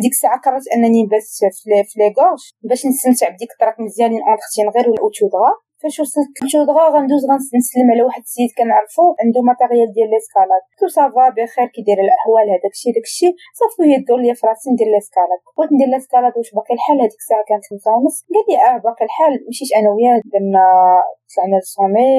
ديك 0.02 0.12
الساعة 0.12 0.40
قررت 0.46 0.68
أنني 0.76 1.04
نبات 1.04 1.22
في 1.60 2.00
les 2.00 2.14
gorges 2.20 2.44
باش 2.70 2.86
نستمتع 2.86 3.30
بديك 3.30 3.52
الطريق 3.52 3.76
مزيان 3.80 4.12
entre 4.12 4.70
تينغير 4.76 4.90
ولا 4.90 5.10
تودغا 5.14 5.52
فاش 5.82 5.96
وصلت 6.00 6.34
لتودغا 6.44 6.86
غندوز 6.94 7.24
غنسلم 7.30 7.88
على 7.94 8.04
واحد 8.08 8.22
السيد 8.28 8.52
كنعرفو 8.58 9.06
عنده 9.22 9.40
matériel 9.48 9.90
ديال 9.96 10.10
l'escalade 10.14 10.64
tout 10.80 10.88
ça 10.96 11.11
va 11.11 11.26
بخير 11.36 11.68
كي 11.74 11.82
داير 11.88 12.00
الأحوال 12.06 12.46
هذاك 12.54 12.74
الشيء 12.78 12.94
داك 12.96 13.08
الشيء. 13.12 13.34
دور 14.08 14.20
ليا 14.24 14.36
فراسي 14.42 14.68
ندير 14.74 14.90
l'escalade 14.96 15.40
بغيت 15.58 15.72
ندير 15.76 15.90
l'escalade 15.94 16.34
واش 16.38 16.50
باقي 16.58 16.74
الحال؟ 16.78 16.98
هذيك 17.04 17.22
الساعة 17.24 17.44
كانت 17.50 17.64
خمسة 17.70 17.90
ونص. 17.96 18.18
قال 18.34 18.46
لي 18.48 18.56
آه 18.68 18.78
باقي 18.88 19.04
الحال 19.08 19.34
مشيت 19.50 19.70
أنا 19.80 19.90
وياه 19.96 20.18
درنا 20.34 20.66
طلعنا 21.32 21.56
لل 21.60 21.73
sommet 21.73 22.14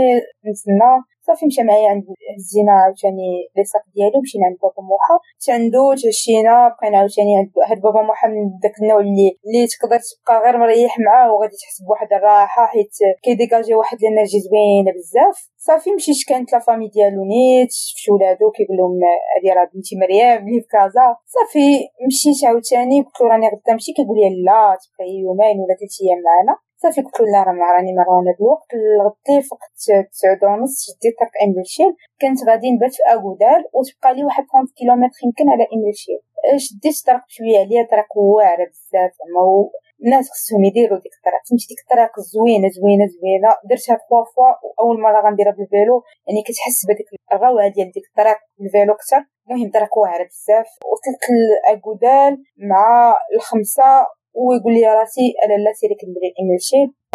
نزلنا. 0.47 0.90
صافي 1.27 1.47
مشى 1.47 1.62
معايا 1.62 1.89
عند 1.89 2.05
هزينا 2.37 2.73
عاوتاني 2.73 3.29
les 3.57 3.65
sacs 3.65 3.83
ديالو 3.95 4.21
مشينا 4.25 4.47
عند 4.47 4.57
بابا 4.62 4.83
موحى 4.91 5.17
حتى 5.37 5.53
عندو 5.53 5.85
تمشينا 6.03 6.55
بقينا 6.69 6.99
عاوتاني 6.99 7.33
عند 7.39 7.51
هاد 7.69 7.81
بابا 7.87 8.03
موحى 8.09 8.29
من 8.29 8.43
داك 8.62 8.75
النوع 8.83 9.01
اللي 9.01 9.29
اللي 9.47 9.62
تقدر 9.73 9.99
تبقى 10.09 10.35
غير 10.45 10.57
مريح 10.62 10.93
معاه 11.07 11.33
وغادي 11.33 11.57
تحس 11.61 11.77
بواحد 11.87 12.12
الراحة 12.12 12.67
حيت 12.73 12.95
كي 13.25 13.37
dégage 13.37 13.75
واحد 13.75 13.97
ال 14.03 14.07
énergie 14.07 14.39
زوينة 14.47 14.91
بزاف. 14.97 15.37
صافي 15.67 15.91
مشيت 15.95 16.21
كانت 16.29 16.53
la 16.53 16.59
famille 16.59 16.89
ديالو 16.89 17.23
نيت 17.33 17.71
شفت 17.73 18.09
ولادو 18.12 18.51
كيقول 18.57 18.77
لهم 18.79 18.95
هادي 19.35 19.51
راه 19.57 19.69
بنتي 19.75 19.95
مريم 20.03 20.39
اللي 20.49 20.61
في 20.61 20.69
كازا. 20.75 21.07
صافي 21.35 21.69
مشيت 22.07 22.39
عاوتاني 22.49 22.97
قلت 23.03 23.21
له 23.21 23.29
راني 23.29 23.47
غدا 23.53 23.73
نمشي 23.73 23.93
كيقول 23.97 24.19
لي 24.21 24.29
لا 24.49 24.62
تبقاي 24.83 25.12
يومين 25.25 25.57
ولا 25.61 25.75
ثلاث 25.81 25.95
أيام 26.03 26.21
معنا 26.29 26.55
صافي 26.83 27.01
قلت 27.03 27.21
لا 27.33 27.43
راه 27.47 27.73
راني 27.77 27.93
مزيره 27.99 28.33
بالوقت 28.39 28.71
الغدي 28.75 29.43
فقت 29.51 29.73
تسعود 30.12 30.45
ونص 30.45 30.75
شديت 30.87 31.15
طريق 31.21 31.35
إملشيل 31.45 31.91
كنت 32.21 32.39
غادي 32.49 32.71
نبات 32.75 32.93
في 32.99 33.03
اغودال 33.15 33.61
وتبقى 33.77 34.15
لي 34.15 34.25
واحد 34.25 34.45
30 34.53 34.67
كيلومتر 34.79 35.19
يمكن 35.27 35.47
على 35.53 35.65
إملشيل 35.75 36.21
شديت 36.67 36.97
طريق 37.07 37.25
شوية 37.35 37.59
عليا 37.65 37.83
طريق 37.93 38.11
واعره 38.17 38.67
بزاف 38.71 39.11
زعما 39.19 39.71
الناس 40.05 40.25
خصهم 40.31 40.65
يديروا 40.65 40.99
ديك 41.05 41.15
الطريق. 41.19 41.43
فهمتي؟ 41.49 41.67
ديك 41.71 41.81
الطريق 41.85 42.12
زوينة 42.33 42.69
زوينة 42.77 43.07
زوينة. 43.15 43.51
درتها 43.71 43.97
trois 44.01 44.25
fois 44.35 44.51
واول 44.65 44.97
مرة 45.05 45.21
غنديرها 45.27 45.53
بال 45.59 45.71
vélo 45.71 45.97
يعني 46.27 46.41
كتحس 46.47 46.79
بديك 46.89 47.09
الروعة 47.33 47.69
ديال 47.69 47.91
ديك 47.97 48.07
الطريق 48.11 48.39
بال 48.59 48.70
vélo 48.70 48.93
أكثر 48.99 49.21
المهم 49.47 49.71
طريق 49.77 49.99
واعره 49.99 50.27
بزاف. 50.31 50.69
وصلت 50.91 51.23
لاغودال 51.37 52.33
مع 52.71 53.15
الخمسة 53.35 53.89
ويقول 54.37 54.72
لي 54.75 54.87
راسي 55.01 55.35
أنا 55.44 55.55
لا 55.64 55.72
كنبغي 56.01 56.35
إملشيل 56.39 56.61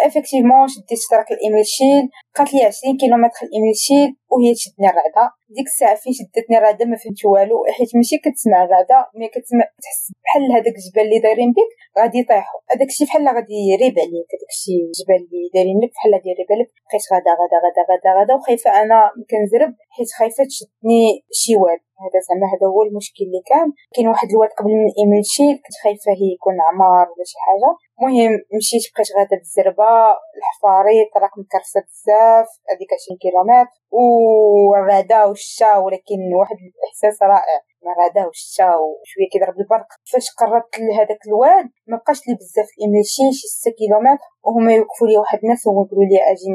effectivement 0.08 0.68
شديت 0.68 1.02
طريق 1.12 1.30
لإملشيل 1.36 2.04
بقات 2.34 2.54
لي 2.54 2.60
20 2.64 2.98
كيلومتر 3.02 3.42
لإملشيل 3.48 4.10
وهي 4.32 4.54
تشدني 4.58 4.88
الرعده 4.90 5.26
ديك 5.56 5.68
الساعة 5.72 5.96
فين 6.02 6.14
شدتني 6.20 6.58
الرعده 6.58 6.86
ما 6.86 6.98
فهمت 7.02 7.22
والو 7.26 7.58
حيت 7.78 7.92
ماشي 7.96 8.18
كتسمع 8.26 8.64
الرعده 8.66 8.98
mais 9.18 9.28
كتسمع 9.36 9.66
تحس 9.84 10.02
بحال 10.24 10.44
هذاك 10.56 10.76
الجبال 10.80 11.06
اللي 11.08 11.20
دايرين 11.26 11.52
بك 11.58 11.72
غادي 12.00 12.18
يطيحوا 12.24 12.60
هذاك 12.72 12.90
الشيء 12.92 13.08
بحال 13.08 13.28
غادي 13.38 13.60
يريب 13.74 13.96
عليك 14.04 14.30
هذاك 14.34 14.52
الشيء 14.56 14.82
الجبال 14.88 15.22
اللي 15.26 15.44
دايرين 15.56 15.78
لك 15.84 15.92
بحال 15.96 16.12
غادي 16.16 16.30
يريب 16.34 16.50
عليك 16.54 16.70
بقيت 16.88 17.06
غادا 17.12 17.32
غادا 17.40 17.58
غادا 17.64 17.82
غادا 17.90 18.10
غادا 18.18 18.34
وخايفه 18.38 18.70
أنا 18.82 18.98
كنزرب 19.32 19.72
حيت 19.96 20.10
خايفه 20.20 20.44
تشدني 20.52 21.04
شي 21.42 21.54
واد 21.62 21.82
هذا 22.04 22.20
زعما 22.28 22.46
هذا 22.54 22.66
هو 22.74 22.82
المشكل 22.88 23.24
اللي 23.28 23.42
كان 23.52 23.68
كاين 23.94 24.08
واحد 24.12 24.28
الواد 24.32 24.52
قبل 24.58 24.72
من 24.80 24.88
الايميل 24.92 25.26
شيل 25.36 25.56
كنت 25.64 25.78
خايفه 25.84 26.12
هي 26.20 26.28
يكون 26.36 26.56
عمار 26.68 27.06
ولا 27.12 27.26
شي 27.32 27.38
حاجة 27.46 27.70
المهم 28.02 28.34
مشيت 28.58 28.82
بقيت 28.94 29.08
غادا 29.18 29.36
بالزربه 29.42 29.94
الحفاري 30.38 31.00
طريق 31.16 31.34
مكرسة 31.38 31.80
بزاف 31.88 32.48
هذيك 32.70 32.92
20 32.94 33.18
كيلومتر 33.24 33.72
والرعده 33.92 35.28
والشتا 35.28 35.78
ولكن 35.78 36.20
واحد 36.40 36.58
الإحساس 36.68 37.24
رائع. 37.24 37.60
الرعده 37.94 38.28
والشتا 38.28 38.70
وشوية 38.82 39.30
كيضرب 39.32 39.60
البرق. 39.60 39.90
فاش 40.12 40.28
قربت 40.40 40.74
لهذاك 40.80 41.22
الواد 41.28 41.68
ما 41.90 41.98
بقاش 41.98 42.20
لي 42.28 42.34
بزاف 42.40 42.70
يمشي 42.84 43.26
شي 43.38 43.48
6 43.48 43.72
كيلومتر 43.80 44.28
وهما 44.46 44.72
يوقفوا 44.74 45.08
لي 45.08 45.18
واحد 45.18 45.40
الناس 45.44 45.62
ويقولوا 45.68 46.06
لي 46.12 46.18
أجي 46.32 46.50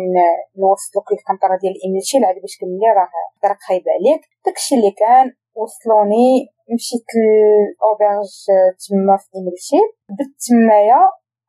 نوصلوك 0.63 1.07
للقنطره 1.13 1.55
ديال 1.61 1.75
إملشيل 1.77 2.17
عاد 2.27 2.39
باش 2.43 2.55
كملي 2.61 2.89
راه 2.97 3.09
الطريق 3.37 3.61
خايبه 3.69 3.91
عليك. 3.97 4.23
داكشي 4.47 4.75
اللي 4.79 4.93
كان 5.03 5.27
وصلوني 5.61 6.29
مشيت 6.75 7.09
ل 7.17 7.31
auberge 7.31 8.33
تما 8.83 9.17
في 9.23 9.29
إملشيل 9.37 9.81
بت 10.17 10.33
تمايا 10.47 11.03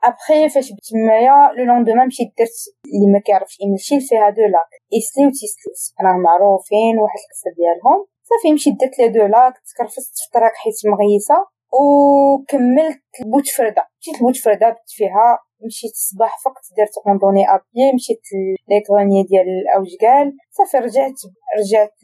ابخي 0.04 0.50
فاش 0.50 0.68
تمايا 0.90 1.54
le 1.58 1.66
lendemain 1.66 2.08
مشيت 2.08 2.28
درت 2.40 2.58
اللي 2.94 3.14
ما 3.14 3.20
كيعرفش 3.20 3.58
إملشيل 3.62 4.00
فيها 4.08 4.30
deux 4.30 4.42
lacs 4.42 4.72
ايسلي 4.94 5.26
و 5.28 5.30
تيسليت 5.30 5.82
راه 6.04 6.18
معروفين 6.28 6.94
واحد 7.04 7.20
القصة 7.24 7.50
ديالهم 7.58 8.00
صافي 8.30 8.54
مشيت 8.54 8.76
درت 8.82 9.00
les 9.00 9.08
deux 9.08 9.26
lacs 9.26 9.54
تكرفست 9.70 10.14
في 10.20 10.26
الطريق 10.28 10.54
حيت 10.62 10.78
مغيسه 10.94 11.38
وكملت 11.78 13.04
لبوتفرده 13.26 13.84
مشيت 14.00 14.16
لبوتفرده 14.16 14.70
بت 14.70 14.90
فيها 14.98 15.28
مشيت 15.66 15.92
الصباح 15.92 16.34
فقت 16.46 16.64
درت 16.78 16.96
randonnée 17.08 17.44
à 17.56 17.63
pied 17.63 17.94
مشيت 17.96 18.26
les 18.70 18.84
greniers 18.84 19.24
ديال 19.30 19.48
أوجكال 19.62 20.38
صافي 20.58 20.78
رجعت 20.78 21.20
رجعت 21.60 21.98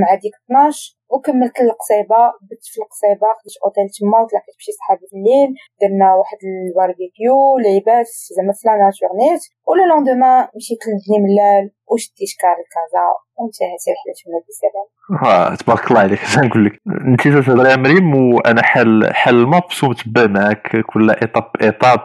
مع 0.00 0.14
ديك 0.22 0.34
12 0.44 0.98
وكملت 1.12 1.56
القصيبه 1.60 2.22
بت 2.48 2.62
في 2.72 2.78
القصيبة 2.82 3.28
خديت 3.38 3.56
أوتيل 3.64 3.88
تما 3.96 4.18
وتلاقيت 4.22 4.56
بشي 4.58 4.72
صحابي 4.78 5.04
في 5.10 5.16
الليل 5.18 5.50
درنا 5.80 6.08
واحد 6.18 6.40
الباربيكيو 6.48 7.36
لعبات 7.64 8.08
زعما 8.36 8.52
في 8.58 8.62
la 8.66 8.74
nature 8.82 9.10
نيت 9.20 9.42
و 9.68 9.73
le 9.73 9.84
lendemain 9.90 10.48
مشيت 10.56 10.82
لبني 10.88 11.18
ملال 11.26 11.64
وشديت 11.92 12.32
كار 12.40 12.56
لكازا 12.62 13.04
وانتهت 13.36 13.84
رحلتنا 13.94 14.38
بسلام 14.48 14.86
آه 15.24 15.54
تبارك 15.54 15.90
الله 15.90 16.00
عليك. 16.00 16.20
نقول 16.44 16.66
لك 16.66 16.80
انت 17.06 17.22
تهضري 17.28 17.76
مريم 17.76 18.34
وأنا 18.34 18.62
حل 18.62 19.08
حل 19.12 19.34
ال 19.34 19.44
Maps 19.44 19.84
ومتبع 19.84 20.26
معاك 20.26 20.76
كل 20.86 21.10
étape 21.10 21.50
étape 21.62 22.00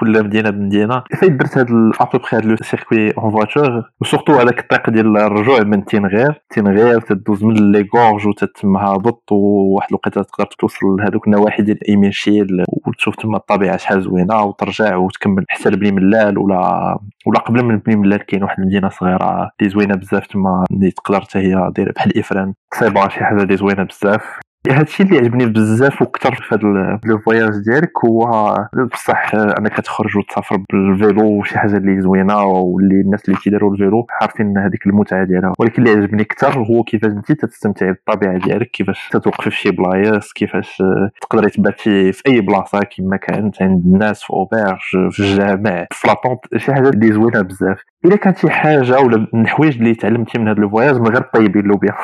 كل 0.00 0.24
مدينة 0.24 0.50
بمدينة. 0.50 1.02
فايت 1.20 1.32
درت 1.32 1.58
هاد 1.58 1.66
ابوبخي 2.00 2.36
هاد 2.36 2.44
le 2.44 2.56
circuit 2.56 3.10
en 3.10 3.30
voiture 3.30 3.90
و 4.00 4.04
surtout 4.04 4.32
هذاك 4.32 4.58
الطريق 4.58 4.90
ديال 4.90 5.16
الرجوع 5.38 5.60
من 5.60 5.84
تينغير 5.84 6.42
تينغير 6.50 7.00
تدوز 7.00 7.44
من 7.44 7.72
les 7.72 7.88
gorges 7.94 8.26
وتتم 8.26 8.76
هابط 8.76 9.32
وواحد 9.32 9.88
الوقيته 9.90 10.22
تقدر 10.22 10.46
توصل 10.58 10.86
لهذوك 10.86 11.26
النواحي 11.26 11.62
ديال 11.62 11.88
إيملشيل 11.88 12.64
وتشوف 12.86 13.16
تما 13.16 13.36
الطبيعة 13.36 13.76
شحال 13.76 14.02
زوينة 14.02 14.42
وترجع 14.42 14.96
وتكمل 14.96 15.44
حتى 15.48 15.68
لبني 15.68 15.92
ملال 15.92 16.38
ولا 16.38 16.98
ولا 17.26 17.40
قبل 17.40 17.64
من 17.64 17.78
بني 17.78 17.96
ملال 17.96 18.26
كاين 18.26 18.42
واحد 18.42 18.60
المدينة 18.60 18.88
صغيرة 18.88 19.50
اللي 19.60 19.70
زوينة 19.70 19.94
بزاف 19.94 20.26
تما 20.26 20.64
اللي 20.70 20.90
تقدر 20.90 21.20
حتى 21.20 21.38
هي 21.38 21.70
دايره 21.76 21.92
بحال 21.92 22.18
إفران. 22.18 22.54
صعيبه 22.74 23.08
شي 23.08 23.24
حاجة 23.24 23.42
اللي 23.42 23.56
زوينة 23.56 23.82
بزاف. 23.82 24.22
هادشي 24.70 25.02
اللي 25.02 25.18
عجبني 25.18 25.46
بزاف 25.46 26.02
وكثر 26.02 26.34
في 26.34 26.54
هذا 26.54 26.98
le 27.04 27.18
voyage 27.18 27.50
ديالك 27.66 28.04
هو 28.04 28.54
بصح 28.92 29.34
أنك 29.34 29.80
تخرج 29.80 30.16
وتسافر 30.16 30.56
بال 30.72 30.95
vélo 30.95 31.42
شي 31.42 31.58
حاجة 31.58 31.76
اللي 31.76 32.00
زوينة 32.00 32.44
واللي 32.44 33.00
الناس 33.00 33.28
اللي 33.28 33.40
كيديروا 33.40 33.72
ال 33.72 33.79
vélo 33.79 34.06
عارفين 34.20 34.58
هذيك 34.58 34.86
المتعة 34.86 35.24
ديالها. 35.24 35.52
ولكن 35.58 35.86
اللي 35.86 36.02
عجبني 36.02 36.22
أكثر 36.22 36.58
هو 36.58 36.82
كيفاش 36.82 37.12
انت 37.12 37.44
تستمتعي 37.44 37.92
بالطبيعة 37.92 38.38
ديالك 38.38 38.70
كيفاش 38.70 39.08
تتوقف 39.12 39.44
في 39.48 39.56
شي 39.56 39.70
بلايص 39.70 40.32
كيفاش 40.32 40.82
تقدري 41.20 41.50
تباتي 41.50 42.12
في 42.12 42.22
أي 42.26 42.40
بلاصة 42.40 42.80
كما 42.96 43.16
كانت 43.16 43.62
عند 43.62 43.86
الناس 43.86 44.22
في 44.22 44.30
auberge 44.30 44.78
في 45.10 45.20
الجامع 45.20 45.86
في 45.92 46.08
la 46.08 46.17
tente 46.17 46.40
شي 46.56 46.74
حاجة 46.74 46.88
اللي 46.88 47.12
زوينة 47.12 47.40
بزاف. 47.42 47.78
إلا 48.04 48.16
كانت 48.16 48.38
شي 48.38 48.50
حاجة 48.50 49.00
ولا 49.00 49.26
الحوايج 49.34 49.76
اللي 49.78 49.94
تعلمتي 49.94 50.38
من 50.38 50.48
هذا 50.48 50.58
ال 50.58 50.63
voyage 50.63 50.94
من 50.94 51.08
غير 51.08 51.22
طيبين 51.34 51.62
بها 51.62 51.96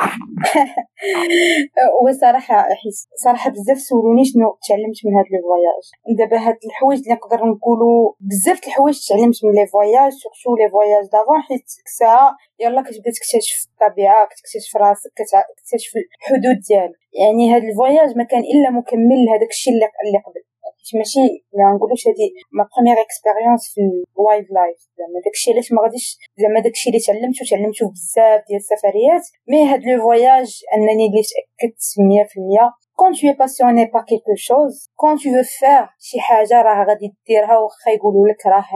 وصراحه 2.02 2.56
حيت 2.62 2.96
صراحة 3.24 3.50
بزاف 3.50 3.78
سولوني 3.78 4.24
شنو 4.24 4.58
تعلمت 4.68 4.98
من 5.04 5.12
هذا 5.18 5.30
ال 5.34 5.41
voyage 5.41 5.84
دابا 6.18 6.38
هاد 6.46 6.58
الحوايج 6.66 7.00
اللي 7.00 7.14
نقدر 7.14 7.36
نقولوا 7.36 8.12
بزاف 8.20 8.66
الحوايج 8.66 8.96
تعلمت 9.08 9.38
من 9.44 9.52
les 9.58 9.66
voyages 9.66 10.12
surtout 10.22 10.56
les 10.58 10.70
voyages 10.70 11.04
d'avant 11.12 11.40
حيت 11.48 11.66
ساعة 11.98 12.36
يلا 12.60 12.82
كتبدا 12.82 13.10
تكتشف 13.16 13.58
الطبيعة 13.70 14.28
كتكتشف 14.30 14.76
راسك 14.76 15.10
كتكتشف 15.18 15.92
الحدود 15.96 16.58
ديالك. 16.68 16.98
يعني 17.20 17.54
هاد 17.54 17.62
ال 17.64 17.71
voyage 17.71 18.10
ما 18.18 18.24
كان 18.24 18.42
إلا 18.54 18.70
مكمل 18.78 19.20
لهذاك 19.26 19.50
الشيء 19.50 19.72
اللي 19.72 20.18
قبل. 20.26 20.53
ماشي 20.98 21.24
ما 21.58 21.66
نقولوش 21.76 22.02
هادي 22.08 22.28
ma 22.56 22.62
première 22.70 22.96
expérience 23.04 23.62
في 23.72 23.80
ال 24.16 24.23
wild 24.23 24.48
life 24.56 24.80
زعما 24.98 25.18
داكشي 25.24 25.52
علاش 25.52 25.68
ما 25.72 25.82
غاديش 25.82 26.06
زعما 26.40 26.60
داكشي 26.60 26.86
اللي 26.90 27.00
تعلمته 27.06 27.42
تعلمته 27.50 27.84
بزاف 27.94 28.40
ديال 28.48 28.60
السفريات. 28.64 29.24
mais 29.50 29.60
هاد 29.70 29.80
le 29.86 30.02
voyage 30.02 30.50
أنني 30.74 31.04
اللي 31.08 31.22
تاكدت 31.30 31.82
100% 32.68 32.84
quand 32.98 33.12
t'es 33.12 33.32
passionné 33.38 33.84
par 33.84 34.00
quelque 34.08 34.34
chose 34.36 34.74
quand 35.00 35.16
tu 35.16 35.30
veux 35.58 35.70
faire 35.70 35.84
شي 35.98 36.20
حاجة 36.20 36.62
راه 36.62 36.84
غادي 36.88 37.08
ديرها 37.26 37.56
واخا 37.58 37.90
يقولوا 37.96 38.28
لك 38.28 38.46
راه 38.46 38.68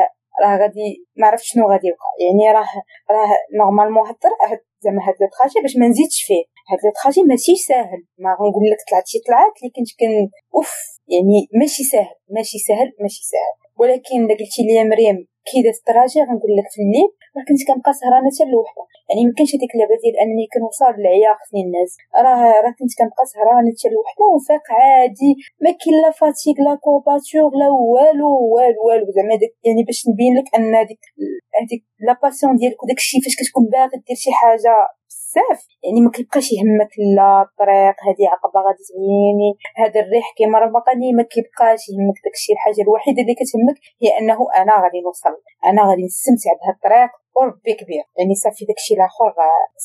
راه 0.42 0.56
غادي 0.60 1.06
ما 1.16 1.26
عرفت 1.26 1.44
شنو 1.44 1.70
غادي 1.70 1.86
يوقع 1.88 2.10
يعني 2.24 2.58
راه 2.58 2.68
راه 3.10 3.30
normalement 3.58 4.06
هاد 4.06 4.60
زعما 4.82 5.00
هاد 5.06 5.16
le 5.20 5.28
باش 5.62 5.74
ما 5.76 5.86
نزيدش 5.92 6.18
فيه. 6.28 6.44
هاد 6.68 6.80
le 6.84 6.92
ماشي 7.30 7.56
ساهل. 7.70 8.00
ما 8.22 8.30
غنقول 8.40 8.64
لك 8.70 8.80
طلعت 8.88 9.06
شي 9.10 9.18
طلعات 9.26 9.54
اللي 9.58 9.72
كنت 9.76 9.90
كن 10.00 10.12
أوف 10.56 10.72
يعني 11.14 11.38
ماشي 11.60 11.84
ساهل. 11.92 12.16
ماشي 12.36 12.58
ساهل 12.68 12.88
ماشي 13.02 13.22
ساهل. 13.32 13.54
ولكن 13.80 14.18
قلتي 14.40 14.62
لي 14.66 14.84
مريم 14.92 15.18
كي 15.48 15.58
دازت 15.66 15.80
التراجع 15.82 16.20
غنقول 16.30 16.52
لك 16.58 16.68
في 16.74 16.80
الليل 16.84 17.08
راه 17.36 17.44
كنت 17.48 17.60
كنبقى 17.68 17.92
سهرانه 18.00 18.28
حتى 18.34 18.44
لوحده 18.52 18.82
يعني 19.08 19.22
ما 19.28 19.32
كانش 19.36 19.50
هذيك 19.56 19.72
اللعبه 19.74 19.94
ديال 20.02 20.14
انني 20.22 20.44
كنوصل 20.54 20.92
للعيا 20.98 21.30
خصني 21.40 21.60
الناس 21.66 21.90
راه 22.24 22.42
راه 22.64 22.72
كنت 22.78 22.92
كنبقى 22.98 23.24
سهرانه 23.32 23.70
حتى 23.74 23.88
لوحده 23.94 24.24
وفاق 24.34 24.64
عادي 24.80 25.32
ما 25.62 25.70
كاين 25.80 25.96
لا 26.04 26.10
fatigue 26.20 26.56
لا 26.66 26.74
courbatures 26.84 27.50
لا 27.60 27.68
والو 27.92 28.30
والو 28.54 28.80
والو 28.86 29.06
زعما 29.16 29.34
يعني 29.66 29.82
باش 29.88 29.98
نبين 30.10 30.32
لك 30.38 30.48
ان 30.56 30.74
هذيك 30.80 31.02
هذيك 31.58 31.82
la 32.06 32.12
passion 32.22 32.56
ديالك 32.60 32.78
وداك 32.82 33.00
الشيء 33.04 33.20
فاش 33.24 33.34
كتكون 33.40 33.64
باغي 33.72 33.96
دير 34.06 34.16
شي 34.24 34.32
حاجة 34.40 34.74
بزاف. 35.28 35.60
يعني 35.84 36.00
ما 36.00 36.10
كيبقاش 36.10 36.46
يهمك 36.52 36.92
لا 37.16 37.42
الطريق 37.42 37.96
هذه 38.06 38.24
عقبة 38.32 38.60
غادي 38.66 38.82
تعيني 38.88 39.50
هذا 39.76 40.00
الريح 40.00 40.26
كيمر 40.36 40.66
بقاني 40.66 41.12
ما 41.12 41.22
كيبقاش 41.22 41.82
يهمك. 41.90 42.18
داكشي 42.24 42.52
الحاجة 42.52 42.82
الوحيدة 42.86 43.20
اللي 43.22 43.34
كتهمك 43.40 43.76
هي 44.02 44.08
أنه 44.20 44.38
أنا 44.60 44.74
غادي 44.82 45.00
نوصل 45.06 45.34
أنا 45.70 45.80
غادي 45.88 46.04
نستمتع 46.04 46.52
بهذا 46.58 46.74
الطريق. 46.76 47.10
وربي 47.38 47.74
كبير 47.74 48.04
يعني 48.18 48.34
صافي 48.34 48.64
داكشي 48.64 48.94
الآخر 48.94 49.34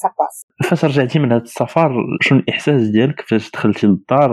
ساباس 0.02 0.46
فاش 0.70 0.86
رجعتي 0.86 1.20
من 1.20 1.32
هذا 1.32 1.42
السفر 1.42 1.92
شنو 2.22 2.40
الإحساس 2.40 2.82
ديالك 2.82 3.22
فاش 3.22 3.52
دخلتي 3.52 3.88
للدار؟ 3.88 4.32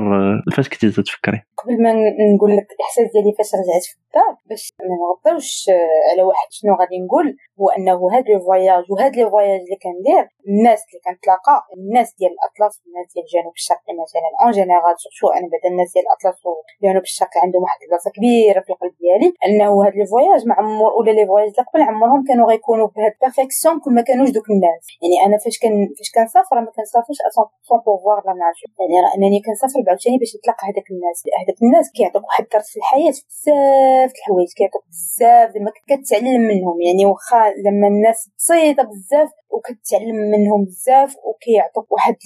فاش 0.56 0.68
كنتي 0.68 0.90
تفكري؟ 0.90 1.42
قبل 1.58 1.82
ما 1.82 1.92
نقول 2.34 2.56
لك 2.56 2.66
الإحساس 2.76 3.12
ديالي 3.12 3.32
فاش 3.38 3.50
رجعت 3.54 3.84
في 3.90 3.96
الدار 4.06 4.36
باش 4.48 4.72
ما 4.80 4.96
نغطيوش 5.02 5.66
على 6.10 6.22
واحد 6.22 6.48
شنو 6.50 6.72
غادي 6.80 6.98
نقول 7.04 7.36
هو 7.60 7.68
أنه 7.68 7.94
هاد 8.14 8.24
le 8.30 8.40
voyage 8.40 8.84
وهاد 8.90 9.16
le 9.16 9.30
voyage 9.30 9.60
اللي 9.60 9.78
كندير 9.84 10.24
الناس 10.48 10.80
اللي 10.86 11.00
كنتلاقى 11.06 11.56
الناس 11.76 12.08
ديال 12.18 12.32
الأطلس 12.36 12.74
والناس 12.82 13.06
ديال 13.14 13.24
الجنوب 13.26 13.54
الشرقي 13.60 13.92
مثلا. 14.02 14.28
en 14.42 14.50
général 14.58 14.96
surtout 15.02 15.26
أنا 15.36 15.46
بعدا 15.52 15.68
الناس 15.72 15.88
ديال 15.94 16.04
الأطلس 16.06 16.38
والجنوب 16.46 17.04
الشرقي 17.10 17.38
عندهم 17.44 17.62
واحد 17.62 17.80
البلاصة 17.84 18.10
كبيرة 18.16 18.60
في 18.64 18.70
القلب 18.72 18.94
ديالي 19.02 19.28
أنه 19.46 19.68
هاد 19.84 19.94
le 19.98 20.06
voyage 20.12 20.40
مع 20.48 20.56
عمر 20.58 20.90
ولا 20.98 21.10
les 21.16 21.26
voyages 21.26 21.50
اللي 21.52 21.64
قبل 21.68 21.82
عمرهم 21.90 22.20
كانوا 22.28 22.46
غيكونوا 22.50 22.88
بهاد 22.94 23.09
perfection 23.20 23.80
كل 23.80 23.92
ما 23.94 24.02
كانوش 24.02 24.30
دوك 24.36 24.50
الناس 24.50 24.82
يعني 25.02 25.16
أنا 25.26 25.36
فاش 25.42 25.58
كان 25.62 25.74
فاش 25.98 26.10
كنسافر 26.16 26.56
ما 26.66 26.70
كنسافرش 26.76 27.18
100% 27.18 27.84
pour 27.84 27.98
voir 28.02 28.18
la 28.26 28.32
nature 28.40 28.68
يعني 28.80 28.94
انني 29.16 29.40
كنسافر 29.46 29.80
بعاوتاني 29.86 30.18
باش 30.18 30.30
نتلاقى 30.36 30.64
هذاك 30.70 30.86
الناس 30.94 31.18
هذاك 31.40 31.58
الناس 31.64 31.86
كيعطوك 31.96 32.24
واحد 32.28 32.44
الدرس 32.44 32.68
في 32.72 32.78
الحياة 32.82 33.14
بزاف 33.28 34.10
الحوايج 34.16 34.50
كيعطوك 34.58 34.84
بزاف 34.90 35.46
زعما 35.54 35.70
كتعلم 35.90 36.42
منهم 36.50 36.76
يعني 36.86 37.02
واخا 37.10 37.42
زعما 37.64 37.88
الناس 37.94 38.18
بسيطه 38.38 38.82
بزاف 38.90 39.30
وكتعلم 39.54 40.18
منهم 40.34 40.60
بزاف 40.64 41.10
وكيعطوك 41.26 41.86
واحد 41.92 42.16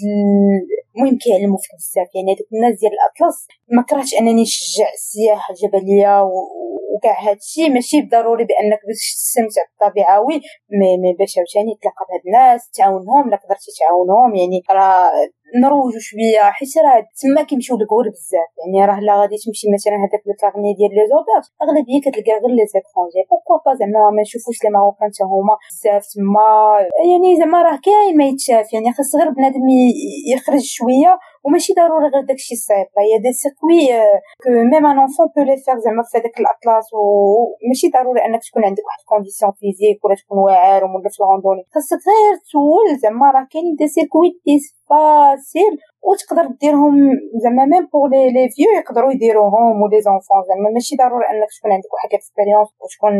المهم 0.95 1.19
كيعلموا 1.23 1.59
فيك 1.63 1.73
بزاف 1.81 2.09
يعني 2.15 2.29
هذوك 2.33 2.49
الناس 2.55 2.75
ديال 2.81 2.93
الاطلس 2.99 3.39
ما 3.77 3.83
كرهتش 3.89 4.15
انني 4.21 4.43
نشجع 4.43 4.89
السياحه 4.99 5.49
الجبليه. 5.55 6.15
وكاع 6.95 7.31
هادشي 7.31 7.69
ماشي 7.69 8.03
ضروري 8.03 8.45
بانك 8.45 8.81
باش 8.87 9.15
تستمتع 9.15 9.63
بالطبيعه 9.69 10.21
oui 10.21 10.41
mais 11.03 11.13
باش 11.19 11.39
عاوتاني 11.39 11.79
تلاقى 11.83 12.07
بهاد 12.09 12.21
الناس 12.27 12.71
تعاونهم 12.71 13.31
لا 13.31 13.37
قدرتي 13.37 13.71
تعاونهم 13.81 14.35
يعني 14.35 14.63
راه 14.71 15.11
نروجو 15.63 15.99
شوية 16.09 16.43
حيت 16.57 16.75
راه 16.85 17.01
تما 17.21 17.43
كيمشيو 17.49 17.77
الكور 17.77 18.07
بزاف. 18.15 18.51
يعني 18.61 18.79
راه 18.91 19.01
لا 19.01 19.15
غادي 19.21 19.37
تمشي 19.45 19.67
مثلا 19.75 19.97
هذاك 20.05 20.23
ال 20.31 20.36
carnet 20.36 20.71
ديال 20.79 20.93
les 20.97 21.05
auberges 21.13 21.47
أغلبية 21.63 22.01
كتلقى 22.05 22.33
غير 22.43 22.53
les 22.59 22.65
étrangers 22.73 23.23
beaucoup 23.31 23.55
bah 23.65 23.75
زعما 23.79 24.11
ما 24.17 24.23
نشوفوش 24.27 24.59
les 24.65 24.71
Marocains 24.75 25.09
حتى 25.09 25.25
هما. 25.33 25.55
بزاف 25.71 26.05
تما. 26.13 26.49
يعني 27.11 27.29
زعما 27.41 27.59
راه 27.67 27.79
كاين 27.87 28.17
ما 28.19 28.25
يتشاف. 28.31 28.67
يعني 28.75 28.89
خاص 28.97 29.11
غير 29.19 29.29
بنادم 29.37 29.67
يخرج 30.35 30.65
شوية 30.79 31.13
وماشي 31.45 31.73
ضروري 31.73 32.09
غير 32.15 32.25
داكشي 32.31 32.55
الصعيب 32.55 32.87
هي 32.99 33.19
des 33.25 33.33
circuits 33.33 33.83
que 34.43 34.51
même 34.51 34.87
un 34.87 34.99
enfant 34.99 35.27
peut 35.37 35.43
les 35.49 35.57
faire 35.65 35.79
زعما 35.85 36.03
في 36.09 36.19
هذاك 36.19 36.37
الأطلس 36.41 36.87
وماشي 36.95 37.87
ضروري 37.97 38.21
أنك 38.27 38.41
تكون 38.49 38.65
عندك 38.65 38.85
واحد 38.87 39.03
condition 39.11 39.53
physique 39.61 40.05
ولا 40.05 40.15
تكون 40.15 40.39
واعر 40.39 40.85
ولا 40.85 41.09
في 41.13 41.21
ال 41.21 41.25
randonnée 41.25 41.63
خاصك 41.75 42.01
غير 42.11 42.35
تول 42.53 42.89
زعما 43.03 43.27
راه 43.35 43.47
كاينين 43.53 43.75
des 43.81 43.87
circuits 43.95 44.29
des 44.47 44.57
faciles 45.37 45.75
وتقدر 46.09 46.47
ديرهم 46.63 46.97
زعما 47.43 47.65
même 47.73 47.87
pour 47.93 48.09
les 48.13 48.23
les 48.35 48.45
vieux 48.55 48.71
يقدروا 48.81 49.13
يديروهم 49.13 49.75
و 49.83 49.99
les 50.07 50.18
enfants 50.18 50.43
زعما 50.49 50.69
ماشي 50.75 50.95
ضروري 51.03 51.27
انك 51.33 51.51
تكون 51.57 51.73
عندك 51.77 51.93
واحد 51.95 52.11
expérience 52.17 52.69
وتكون 52.83 53.15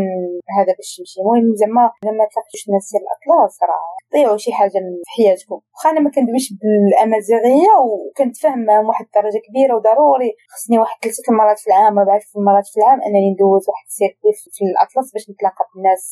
هذا 0.57 0.73
باش 0.79 0.89
تمشي 0.97 1.19
المهم 1.21 1.47
زعما 1.61 1.85
لما 2.09 2.25
تلاقيتوش 2.31 2.63
الناس 2.69 2.85
ديال 2.93 3.03
الاطلس 3.07 3.57
راه 3.71 3.95
طيعوا 4.13 4.37
شي 4.45 4.53
حاجة 4.59 4.79
في 5.07 5.11
حياتكم 5.17 5.59
واخا 5.73 5.91
أنا 5.91 6.01
ما 6.05 6.11
كندويش 6.15 6.47
بالامازيغيه 6.61 7.73
وكنت 7.87 8.35
فاهمه 8.43 8.75
واحد 8.89 9.05
الدرجه 9.09 9.41
كبيره 9.47 9.73
وضروري 9.77 10.31
خصني 10.53 10.79
واحد 10.79 10.97
ثلاثة 11.03 11.27
المرات 11.33 11.59
في 11.63 11.67
العام 11.71 11.99
اربعه 11.99 12.21
المرات 12.37 12.67
في 12.73 12.77
العام 12.81 12.99
أنني 13.07 13.31
ندوز 13.33 13.65
واحد 13.71 13.87
ال 13.91 13.96
circuit 13.96 14.33
في 14.57 14.63
الأطلس 14.71 15.13
باش 15.13 15.25
نتلاقى 15.31 15.63
بالناس 15.75 16.05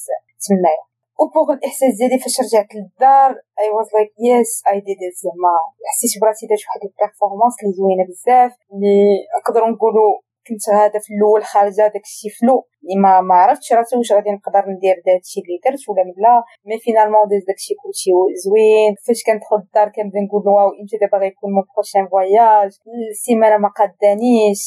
تمايا. 0.46 0.91
و 1.20 1.26
pour 1.26 1.48
الإحساس 1.56 1.92
ديالي 1.98 2.18
فاش 2.18 2.36
رجعت 2.40 2.70
للدار 2.74 3.30
I 3.60 3.68
was 3.74 3.88
like 3.94 4.12
yes 4.28 4.52
I 4.70 4.78
did 4.86 5.00
it 5.08 5.16
زعما 5.24 5.54
حسيت 5.90 6.12
براسي 6.22 6.46
درت 6.50 6.62
واحد 6.66 6.80
ال 6.88 6.94
performance 6.94 7.54
اللي 7.60 7.72
زوينة 7.78 8.04
بزاف 8.08 8.52
اللي 8.72 8.98
نقدروا 9.38 9.70
نقولوا 9.74 10.12
كنت 10.48 10.64
هذا 10.80 10.98
في 11.04 11.10
الأول 11.14 11.42
خارجة 11.44 11.84
داكشي 11.94 12.28
flou 12.36 12.56
ما 13.02 13.20
ما 13.20 13.34
عرفتش 13.34 13.72
راسي 13.72 13.96
واش 13.96 14.12
غادي 14.12 14.30
نقدر 14.30 14.62
ندير 14.72 14.96
داكشي 15.06 15.40
اللي 15.40 15.56
درت 15.64 15.88
ولا 15.88 16.02
لا. 16.24 16.42
mais 16.66 16.78
finalement 16.84 17.28
ديت 17.30 17.44
داكشي 17.48 17.74
كلشي 17.82 18.10
زوين. 18.44 18.94
فاش 19.04 19.20
كندخل 19.26 19.56
الدار 19.56 19.88
كنبدا 19.94 20.20
نقول 20.26 20.42
واو 20.48 20.68
إمتى 20.80 20.96
دابا 21.02 21.18
غيكون 21.18 21.50
mon 21.54 21.64
prochain 21.74 22.06
voyage 22.10 22.70
السيمانة 23.10 23.56
ما 23.64 23.68
قادانيش 23.78 24.62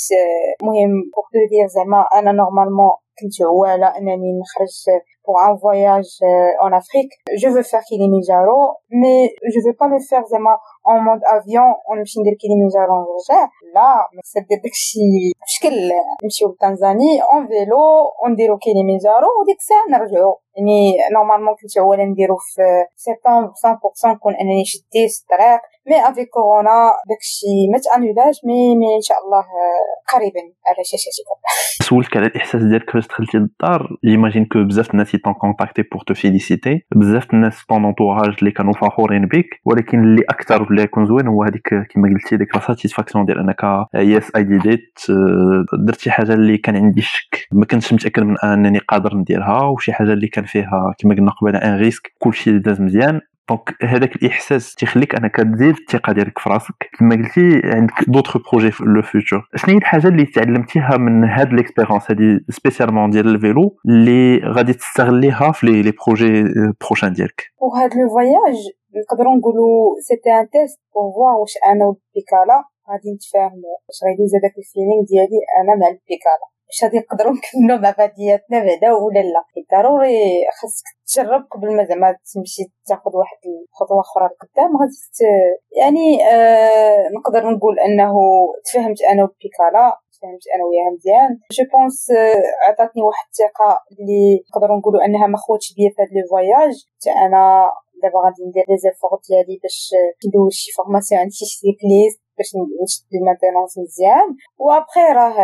المهم 0.62 0.94
pour 1.14 1.28
dire 1.52 1.68
زعما 1.76 2.02
أنا 2.18 2.32
normalement 2.32 2.96
كنت 3.20 3.36
عواله 3.48 3.88
انني 3.98 4.30
نخرج 4.40 4.76
pour 5.26 5.42
un 5.42 5.54
voyage 5.56 6.14
euh, 6.22 6.66
en 6.66 6.72
Afrique. 6.72 7.14
Je 7.42 7.48
veux 7.48 7.64
faire 7.64 7.82
Kilimanjaro, 7.90 8.78
mais 8.90 9.34
je 9.54 9.60
veux 9.66 9.74
pas 9.74 9.88
le 9.88 10.00
faire 10.00 10.24
زعما 10.32 10.58
en 10.86 11.00
mode 11.02 11.24
avion 11.36 11.70
ونمشي 11.90 12.20
ندير 12.20 12.34
كيليمانجارو 12.34 12.94
ونرجع 12.94 13.50
لا 13.76 13.90
نسدد 14.20 14.62
داكشي 14.64 15.00
بشكل 15.46 15.92
نمشيو 16.24 16.48
لتنزاني 16.50 17.22
en 17.34 17.48
vélo 17.48 17.82
ونديرو 18.24 18.58
كيليمانجارو 18.58 19.28
وديك 19.42 19.58
الساعة 19.58 19.86
نرجعو 19.90 20.40
يعني 20.58 20.80
normalement 21.16 21.56
كنت 21.62 21.78
عوالا 21.78 22.06
نديرو 22.06 22.38
في 22.38 22.62
سبتمبر 22.96 23.52
100% 24.06 24.16
نكون 24.16 24.34
أنني 24.42 24.66
شديت 24.66 25.12
الطريق. 25.22 25.62
mais 25.90 26.10
avec 26.10 26.30
كورونا 26.30 26.92
داكشي 27.10 27.56
ما 27.72 27.78
تانولاش 27.84 28.38
مي 28.46 28.76
مي 28.80 28.96
إن 28.96 29.02
شاء 29.02 29.18
الله 29.24 29.44
قريبا 30.14 30.44
على 30.68 30.82
شاشتكم 30.84 31.38
سولتك 31.88 32.18
على 32.18 32.26
الإحساس 32.26 32.62
ديالك 32.64 32.90
فاش 32.90 33.08
دخلتي 33.08 33.38
للدار. 33.38 33.88
j'imagine 34.06 34.46
que 34.46 34.64
بزاف 34.64 34.92
الناس 34.92 35.14
t'ont 35.14 35.34
contactée 35.34 35.82
pour 35.82 36.02
te 36.08 36.14
féliciter 36.14 36.82
بزاف 36.96 37.34
الناس 37.34 37.66
ton 37.70 37.86
entourage 37.86 38.36
اللي 38.40 38.52
كانوا 38.52 38.74
فخورين 38.74 39.26
بك 39.26 39.50
ولكن 39.66 40.04
اللي 40.04 40.24
أكثر 40.30 40.64
ولا 40.64 40.84
يكون 40.84 41.06
زوين 41.06 41.28
هو 41.28 41.44
هذيك 41.44 41.68
كما 41.70 42.10
قلتي 42.14 42.38
ديك 42.38 42.56
la 42.56 42.62
satisfaction 42.62 43.26
ديال 43.26 43.40
أنك 43.40 43.86
yes 43.96 44.36
I 44.36 44.44
did 44.44 44.58
it 44.58 45.00
درت 45.86 46.00
شي 46.00 46.12
حاجة 46.12 46.34
اللي 46.34 46.58
كان 46.58 46.76
عندي 46.76 47.02
شك. 47.02 47.48
ما 47.52 47.66
كنتش 47.66 47.94
متأكد 47.94 48.24
من 48.24 48.36
أنني 48.44 48.80
قادر 48.80 49.16
نديرها 49.16 49.64
وشي 49.64 49.94
حاجة 49.94 50.14
اللي 50.14 50.28
كان 50.28 50.45
فيها 50.46 50.94
كما 51.00 51.16
قلنا 51.16 51.32
قبل 51.32 51.56
un 51.56 51.78
risque 51.78 52.12
كلشي 52.20 52.60
داز 52.60 52.82
مزيان. 52.82 53.22
donc 53.50 53.84
هذاك 53.84 54.16
الإحساس 54.16 54.76
تيخليك 54.76 55.16
أنك 55.16 55.36
تزيد 55.36 55.76
الثقة 55.78 56.14
ديالك 56.14 56.40
في 56.40 56.50
راسك. 56.50 56.90
كما 57.00 57.16
قلتي 57.16 57.62
عندك 57.64 57.94
d'autres 58.08 58.38
projets 58.38 58.72
في 58.72 58.84
le 58.84 59.02
futur 59.02 59.50
شنو 59.56 59.74
هي 59.74 59.78
الحاجة 59.78 60.08
اللي 60.08 60.26
تعلمتيها 60.26 60.98
من 60.98 61.24
هاد 61.24 61.54
l'expérience 61.54 62.12
هادي 62.12 62.46
spécialement 62.50 63.10
ديال 63.10 63.28
ال 63.28 63.38
vélo 63.38 63.78
اللي 63.86 64.38
غادي 64.38 64.74
تستغليها 64.74 65.52
في 65.52 65.66
les 65.66 65.94
projets 66.06 66.44
prochains 66.82 67.14
ديالك؟ 67.14 67.42
وهاد 67.58 67.90
le 67.94 68.10
voyage 68.10 68.58
نقدروا 68.96 69.36
نقولوا 69.38 69.96
c'était 70.08 70.30
un 70.30 70.50
test 70.50 70.80
pour 70.94 71.12
voir 71.16 71.32
واش 71.40 71.54
أنا 71.72 71.86
والبيكالا 71.86 72.60
غادي 72.90 73.10
نتفاهموا 73.16 73.76
واش 73.86 74.00
غيدوز 74.06 74.32
هذاك 74.38 74.56
ال 74.62 74.67
feeling 74.67 75.02
ديالي 75.10 75.40
أنا 75.60 75.74
مع 75.80 75.88
البيكالا. 75.94 76.48
واش 76.68 76.84
غادي 76.84 76.98
نقدروا 76.98 77.34
نكملوا 77.38 77.78
مع 77.84 77.96
بعضياتنا 77.98 78.60
بعدا 78.60 78.92
ولا 78.94 79.20
لا. 79.20 79.44
ضروري 79.74 80.18
خاصك 80.62 80.86
تجرب 81.08 81.44
قبل 81.52 81.76
ما 81.78 81.84
زعما 81.86 82.16
تمشي 82.34 82.64
تاخذ 82.88 83.12
واحد 83.20 83.38
الخطوة 83.46 84.00
أخرى 84.06 84.26
لقدام. 84.32 84.72
غادي 84.82 84.96
يعني 85.82 86.08
آه 86.32 87.10
نقدر 87.18 87.50
نقول 87.56 87.80
أنه 87.80 88.14
تفهمت 88.66 89.02
أنا 89.12 89.24
وبيكالا 89.24 89.86
فهمت 90.22 90.44
أنا 90.56 90.64
وياها 90.68 90.92
مزيان. 90.96 91.32
je 91.56 91.64
pense 91.74 92.00
عطاتني 92.68 93.02
واحد 93.08 93.26
الثقة 93.32 93.70
اللي 93.92 94.44
نقدروا 94.50 94.78
نقولوا 94.80 95.06
أنها 95.06 95.28
ما 95.28 95.38
خوتش 95.38 95.68
بيا 95.78 95.90
في 95.90 96.02
هذا 96.02 96.22
le 96.22 96.28
voyage 96.30 96.74
حتى 96.92 97.12
أنا 97.26 97.72
دابا 98.04 98.20
غادي 98.26 98.42
ندير 98.48 98.66
les 98.70 98.78
efforts 98.78 99.20
ديالي 99.30 99.60
باش 99.64 99.80
ندوز 100.28 100.54
شي 100.62 100.72
formation 100.78 101.22
عند 101.22 101.32
شي 101.32 101.46
cycliste 101.46 102.25
باش 102.38 102.50
نشد 102.84 103.10
ال 103.20 103.25
maintenance 103.25 103.78
مزيان. 103.78 104.28
وأبخي 104.64 105.06
راه 105.20 105.38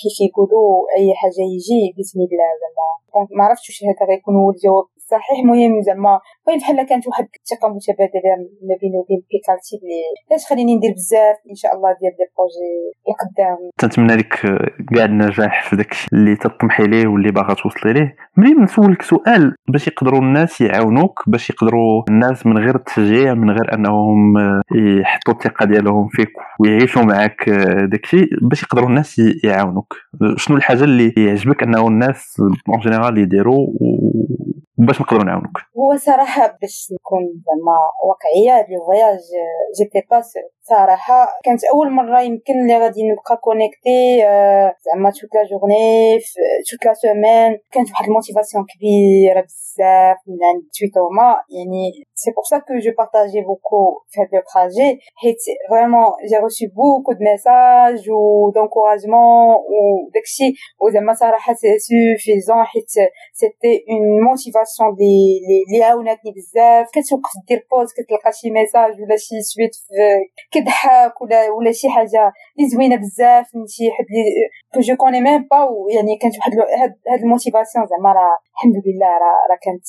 كيف 0.00 0.16
يقولوا 0.28 0.68
أي 0.96 1.14
حاجة 1.20 1.44
يجي 1.54 1.94
بسم 1.98 2.18
الله 2.20 2.50
زعما. 2.62 3.26
ما 3.36 3.44
عرفتش 3.44 3.68
واش 3.68 3.84
هذا 3.84 4.06
غيكون 4.10 4.34
هو 4.36 4.50
الجواب 4.50 4.86
صحيح 5.12 5.38
مهم 5.44 5.74
زعما. 5.86 6.20
المهم 6.48 6.60
بحال 6.60 6.86
كانت 6.88 7.06
واحد 7.08 7.26
الثقة 7.40 7.68
متبادلة 7.68 8.32
ما 8.68 8.74
بيني 8.80 8.96
وبين 9.00 9.20
بيكالتي 9.30 9.74
اللي 9.76 10.02
لاش 10.30 10.42
خليني 10.50 10.76
ندير 10.76 10.92
بزاف 10.92 11.36
إن 11.50 11.54
شاء 11.54 11.74
الله 11.76 11.88
ديال 12.00 12.12
des 12.18 12.24
projets 12.36 12.72
القدام. 13.10 13.70
تنتمنى 13.78 14.16
لك 14.16 14.34
كاع 14.94 15.04
النجاح 15.04 15.68
في 15.68 15.76
داكشي 15.76 16.08
اللي 16.12 16.36
تطمحي 16.36 16.82
ليه 16.82 17.06
واللي 17.06 17.30
باغا 17.30 17.54
توصلي 17.54 17.92
ليه. 17.92 18.16
مريم 18.36 18.62
نسولك 18.62 19.02
سؤال. 19.02 19.54
باش 19.68 19.88
يقدروا 19.88 20.20
الناس 20.20 20.60
يعاونوك 20.60 21.24
باش 21.26 21.50
يقدروا 21.50 22.02
الناس 22.08 22.46
من 22.46 22.58
غير 22.58 22.76
التشجيع 22.76 23.34
من 23.34 23.50
غير 23.50 23.74
أنهم 23.74 24.34
يحطوا 25.00 25.34
الثقة 25.34 25.66
ديالهم 25.66 26.08
فيك 26.08 26.32
ويعيشوا 26.60 27.02
معك 27.02 27.50
داكشي 27.90 28.28
باش 28.42 28.62
يقدروا 28.62 28.88
الناس 28.88 29.20
يعاونوك. 29.44 29.94
شنو 30.36 30.56
الحاجة 30.56 30.84
اللي 30.84 31.14
يعجبك 31.16 31.62
أنه 31.62 31.88
الناس 31.88 32.42
en 32.68 32.80
général 32.80 33.18
يديروا 33.18 33.66
باش 34.86 35.00
نقدروا 35.00 35.24
نعاونوك. 35.24 35.56
هو 35.78 35.96
صراحة 35.96 36.58
باش 36.60 36.88
نكون 36.92 37.22
زعما 37.46 37.78
واقعية 38.08 38.58
هاد 38.58 38.66
ال 38.70 38.77
voyage 38.77 39.20
j'étais 39.78 40.06
pas 40.10 40.22
صراحة 40.62 41.28
كانت 41.44 41.64
أول 41.64 41.90
مرة 41.90 42.20
يمكن 42.20 42.54
اللي 42.62 42.78
غادي 42.78 43.00
نبقى 43.10 43.36
connectée 43.44 44.18
زعما 44.86 45.10
toute 45.10 45.34
la 45.34 45.42
journée 45.50 46.18
toute 46.70 46.86
la 46.86 46.94
semaine 46.94 47.50
كانت 47.72 47.90
واحد 47.90 48.04
ال 48.06 48.11
motivation 48.11 48.64
كبيرة 48.72 49.40
بزاف 49.40 50.16
من 50.26 50.38
عند 50.48 50.62
tout 50.78 50.96
le 50.96 51.05
monde 51.05 51.28
يعني 51.56 51.82
c'est 52.14 52.30
pour 52.30 52.44
ça 52.50 52.58
que 52.58 52.74
je 52.84 52.92
partageais 52.98 53.40
beaucoup 53.40 53.82
في 54.10 54.20
هاد 54.20 54.28
le 54.34 54.42
trajet 54.54 54.90
حيت 55.22 55.42
vraiment 55.70 56.06
j'ai 56.28 56.36
reçu 56.42 56.66
beaucoup 56.76 57.12
de 57.12 57.18
messages 57.30 58.10
et 58.10 58.50
d'encouragements 58.54 59.54
وداكشي 59.72 60.48
وزعما 60.82 61.12
صراحة 61.22 61.54
c'est 61.54 61.68
suffisant 61.86 62.64
حيت 62.64 62.90
c'était 63.40 63.72
une 63.90 64.22
motivation 64.26 64.71
اللي 64.80 65.84
عاونتني 65.84 66.32
بزاف 66.36 66.86
كتوقف 66.94 67.32
دير 67.48 67.66
pause 67.70 67.88
كتلقى 67.96 68.32
شي 68.32 68.50
message 68.50 68.92
ولا 69.00 69.16
شي 69.16 69.34
سويت 69.42 69.74
كضحك 70.52 71.22
ولا 71.22 71.50
ولا 71.50 71.72
شي 71.72 71.88
حاجة 71.88 72.32
اللي 72.56 72.68
زوينه 72.68 72.96
بزاف 72.96 73.46
من 73.56 73.66
شي 73.66 73.90
حد 73.90 74.04
اللي 74.10 74.24
que 74.74 74.80
je 74.80 74.96
connais 74.96 75.20
même 75.20 75.42
pas 75.50 75.68
يعني 75.94 76.16
كانت 76.20 76.34
واحد 76.38 76.52
هاد 77.12 77.20
ال 77.22 77.28
motivation 77.28 77.86
زعما 77.86 78.12
راه 78.12 78.36
الحمد 78.54 78.76
لله 78.86 79.12
راه 79.50 79.58
كانت 79.64 79.86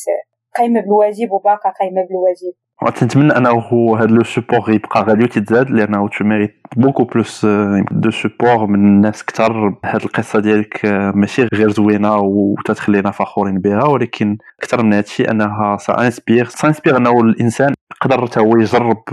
قايمة 0.57 0.81
بالواجب 0.81 1.31
وباقا 1.31 1.69
قايمة 1.79 2.01
بالواجب. 2.09 2.53
تنتمنى 2.99 3.37
أنه 3.37 3.97
هذا 3.99 4.05
le 4.05 4.23
support 4.23 4.71
يبقى 4.71 5.01
غادي 5.03 5.23
وتتزاد 5.23 5.69
لأنه 5.69 6.07
tu 6.07 6.23
mérites 6.23 6.55
beaucoup 6.77 7.03
plus 7.03 7.45
de 7.91 8.11
support 8.11 8.65
من 8.67 8.75
الناس 8.75 9.25
كثر 9.25 9.75
هاد 9.85 10.03
القصة 10.03 10.39
ديالك 10.39 10.85
ماشي 11.15 11.47
غير 11.53 11.69
زوينة 11.69 12.17
وتتخلينا 12.17 13.11
فخورين 13.11 13.59
بها 13.59 13.83
ولكن 13.83 14.37
أكثر 14.63 14.83
من 14.83 14.93
هادشي 14.93 15.31
أنها 15.31 15.77
ça 15.77 16.01
inspire 16.05 16.45
ça 16.45 16.67
inspire 16.67 16.97
أنه 16.97 17.21
الإنسان 17.21 17.73
يقدر 18.05 18.25
حتى 18.25 18.39
هو 18.39 18.57
يجرب 18.57 19.03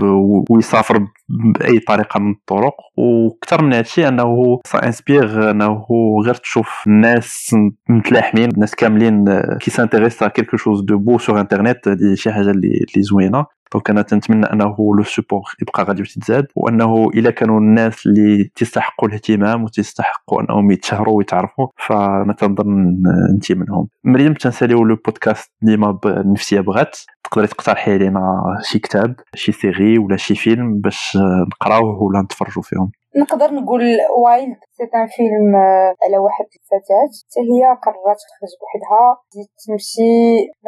ويسافر 0.49 1.07
بأي 1.29 1.79
طريقة 1.79 2.19
من 2.19 2.31
الطرق. 2.31 2.75
وكثر 2.97 3.63
من 3.63 3.73
هادشي 3.73 4.07
أنه 4.07 4.59
ça 4.65 4.85
inspire 4.85 5.51
أنه 5.51 5.85
غير 6.25 6.33
تشوف 6.33 6.83
الناس 6.87 7.55
متلاحمين 7.89 8.49
الناس 8.51 8.75
كاملين 8.75 9.41
qui 9.61 9.71
s'intéressent 9.71 10.23
quelque 10.23 10.57
chose 10.57 10.81
de 10.81 10.97
beau 10.97 11.17
sur 11.17 11.39
internet 11.39 11.87
هذه 11.87 12.13
شي 12.15 12.31
حاجة 12.31 12.51
اللي 12.51 12.85
زوينة. 12.97 13.45
donc 13.73 13.89
أنا 13.89 14.01
تنتمنى 14.01 14.45
انه 14.45 14.75
le 14.97 15.03
support 15.03 15.41
يبقى 15.61 15.83
غادي 15.83 16.01
وتتزاد 16.01 16.47
وانه 16.55 17.09
الا 17.09 17.31
كانوا 17.31 17.59
الناس 17.59 18.05
اللي 18.05 18.51
تستحقوا 18.55 19.07
الاهتمام 19.07 19.63
وتستحقوا 19.63 20.41
انهم 20.41 20.71
يتشهروا 20.71 21.17
ويتعرفوا 21.17 21.67
فانا 21.77 22.33
تنظن 22.33 23.03
انت 23.35 23.51
منهم 23.51 23.87
مريم 24.03 24.33
تنساليو 24.33 24.83
le 24.83 24.95
podcast 25.05 25.51
ديما 25.61 25.99
النفسيه 26.05 26.59
بغات 26.59 26.97
تقدري 27.23 27.47
تقترحي 27.47 27.93
علينا 27.93 28.43
شي 28.63 28.79
كتاب 28.79 29.15
شي 29.35 29.51
série 29.51 29.97
ولا 29.97 30.17
شي 30.17 30.35
فيلم 30.35 30.79
باش 30.79 31.17
نقراوه 31.47 32.03
ولا 32.03 32.21
نتفرجوا 32.21 32.63
فيهم 32.63 32.91
نقدر 33.17 33.53
نقول 33.53 33.81
Wild 34.23 34.57
c'est 34.77 34.83
un 34.83 35.07
film 35.07 35.55
على 36.03 36.17
واحد 36.17 36.45
الفتاة 36.45 37.05
حتى 37.11 37.39
هي 37.51 37.63
قررت 37.83 38.19
تخرج 38.29 38.53
بوحدها 38.61 39.17
تمشي 39.65 40.13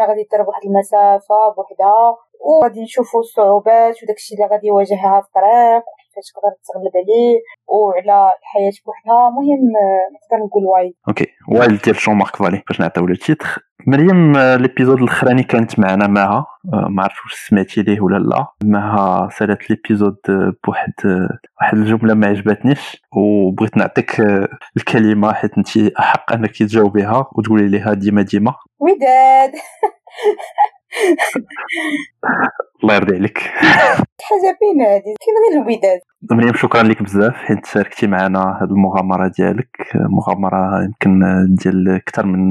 غادي 0.08 0.28
دير 0.32 0.43
بواحد 0.43 0.62
المسافة 0.66 1.39
بوحدها 1.58 2.16
وغادي 2.44 2.82
نشوفوا 2.84 3.20
الصعوبات 3.20 4.04
وداكشي 4.04 4.36
اللي 4.36 4.46
غادي 4.52 4.68
يواجهها 4.68 5.22
في 5.22 5.28
الطريق 5.28 5.84
وكيفاش 5.89 6.28
تقدر 6.34 6.54
تغلب 6.68 6.94
عليه 7.02 7.39
وعلى 7.68 8.32
الحياة 8.39 8.72
بوحدها. 8.86 9.28
المهم 9.28 9.64
نقدر 10.16 10.46
نقول 10.46 10.64
وايلد 10.66 10.94
أوكي 11.08 11.28
وايلد 11.52 11.82
ديال 11.82 11.96
Jean-Marc 11.95 12.36
Vallée 12.36 12.64
باش 12.68 12.80
نعطيو 12.80 13.06
le 13.05 13.16
titre. 13.16 13.66
مريم 13.88 14.38
l'épisode 14.38 15.01
الاخراني 15.02 15.44
كانت 15.44 15.80
معنا 15.80 16.08
معها 16.08 16.46
ما 16.89 17.04
عرفت 17.04 17.18
واش 17.26 17.34
سمعتي 17.50 17.82
ليه 17.82 18.02
ولا 18.02 18.18
لا. 18.18 18.48
معها 18.64 19.30
سالات 19.30 19.70
ليبيزود 19.70 20.18
بواحد 20.66 20.94
واحد 21.62 21.78
الجملة 21.78 22.14
ما 22.14 22.28
عجبتنيش. 22.28 23.02
وبغيت 23.18 23.78
نعطيك 23.78 24.20
الكلمة 24.78 25.34
حيت 25.34 25.52
انت 25.58 25.78
أحق 26.00 26.34
أنك 26.34 26.58
تجاوبيها 26.58 27.28
وتقولي 27.32 27.68
ليها 27.68 27.94
ديما 27.94 28.22
ديما. 28.22 28.56
وداد. 28.80 29.52
الله 32.84 32.96
يرضي 32.96 33.16
عليك. 33.16 33.38
حاجة 33.38 34.58
بين 34.62 34.82
هذه 34.86 35.02
كاين 35.02 35.36
غير 35.44 35.62
الوداد. 35.62 36.00
مريم 36.32 36.54
شكرا 36.54 36.84
لك 36.84 37.04
بزاف. 37.04 37.34
حيت 37.34 37.66
شاركتي 37.66 38.08
معنا 38.08 38.60
هذه 38.62 38.70
المغامرة 38.70 39.32
ديالك. 39.38 39.70
مغامرة 39.96 40.84
يمكن 40.84 41.20
ديال 41.64 41.96
أكثر 41.96 42.26
من 42.26 42.50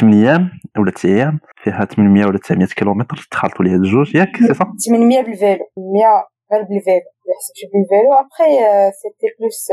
8 0.00 0.22
أيام 0.22 0.50
ولا 0.78 0.90
9 0.90 1.10
أيام. 1.10 1.40
فيها 1.64 1.84
800 1.84 2.24
ولا 2.24 2.38
900 2.38 2.66
كيلومتر. 2.66 3.28
تخلطوا 3.30 3.64
ليها 3.64 3.76
الجوج 3.76 4.14
ياك 4.14 4.36
c'est 4.36 4.54
صح؟ 4.54 4.66
800 4.86 5.22
بال 5.22 5.36
vélo 5.36 5.64
100 5.76 6.32
غير 6.52 6.62
بال 6.62 6.77
vélo 6.77 7.08
ما 7.26 7.34
حسبتش 7.38 7.62
بال 7.72 7.85
vélo 7.85 8.12
après 8.12 8.52
c'était 9.00 9.26
plus 9.40 9.68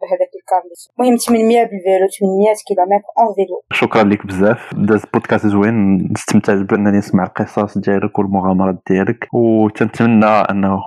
بهذاك 0.00 0.30
الكارليس 0.40 0.90
المهم 1.00 1.16
800 1.16 1.62
بال 1.62 1.77
vélo 1.77 2.08
800 2.20 2.54
كيلومتر 2.68 3.08
en 3.18 3.34
vélo 3.34 3.62
شكرا 3.72 4.02
لك 4.02 4.26
بزاف. 4.26 4.74
داز 4.74 5.04
بودكاست 5.14 5.46
زوين. 5.46 6.08
استمتعت 6.16 6.58
بأنني 6.58 6.98
نسمع 6.98 7.24
القصص 7.24 7.78
ديالك 7.78 8.18
والمغامرات 8.18 8.76
ديالك. 8.90 9.28
وتنتمنى 9.32 10.26
أنه 10.26 10.80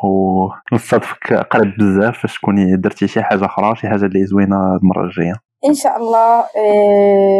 نصادفك 0.74 1.34
قريب 1.34 1.74
بزاف 1.80 2.18
فاش 2.22 2.38
تكوني 2.38 2.76
درتي 2.76 3.07
شي 3.07 3.24
حاجة 3.24 3.45
أخرى 3.45 3.76
شي 3.76 3.88
حاجة 3.89 4.05
اللي 4.05 4.26
زوينة 4.26 4.76
المرة 4.76 5.03
الجاية. 5.03 5.34
إن 5.66 5.74
شاء 5.74 5.97
الله 5.97 6.43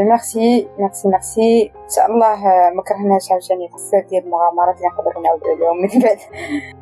ميرسي 0.10 0.68
ميرسي 0.80 1.08
ميرسي. 1.08 1.72
إن 1.76 1.90
شاء 1.96 2.06
الله 2.12 2.36
ما 2.76 2.84
كرهناش 2.88 3.32
عاوتاني 3.32 3.68
بزاف 3.74 4.10
ديال 4.10 4.24
المغامرات 4.24 4.76
اللي 4.76 4.88
نقدروا 4.88 5.24
نعاودوا 5.24 5.48
عليهم 5.48 5.82
من 5.82 6.02
بعد. 6.02 6.18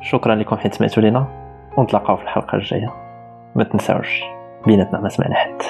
شكرا 0.00 0.34
لكم 0.34 0.56
حيت 0.56 0.74
سمعتوا 0.74 1.02
لينا. 1.02 1.26
ونتلاقاو 1.78 2.16
في 2.16 2.22
الحلقة 2.22 2.56
الجاية. 2.56 2.94
ما 3.56 3.64
تنساوش. 3.64 4.22
بيناتنا 4.66 5.00
ما 5.00 5.08
سمعنا 5.08 5.34
حد 5.34 5.62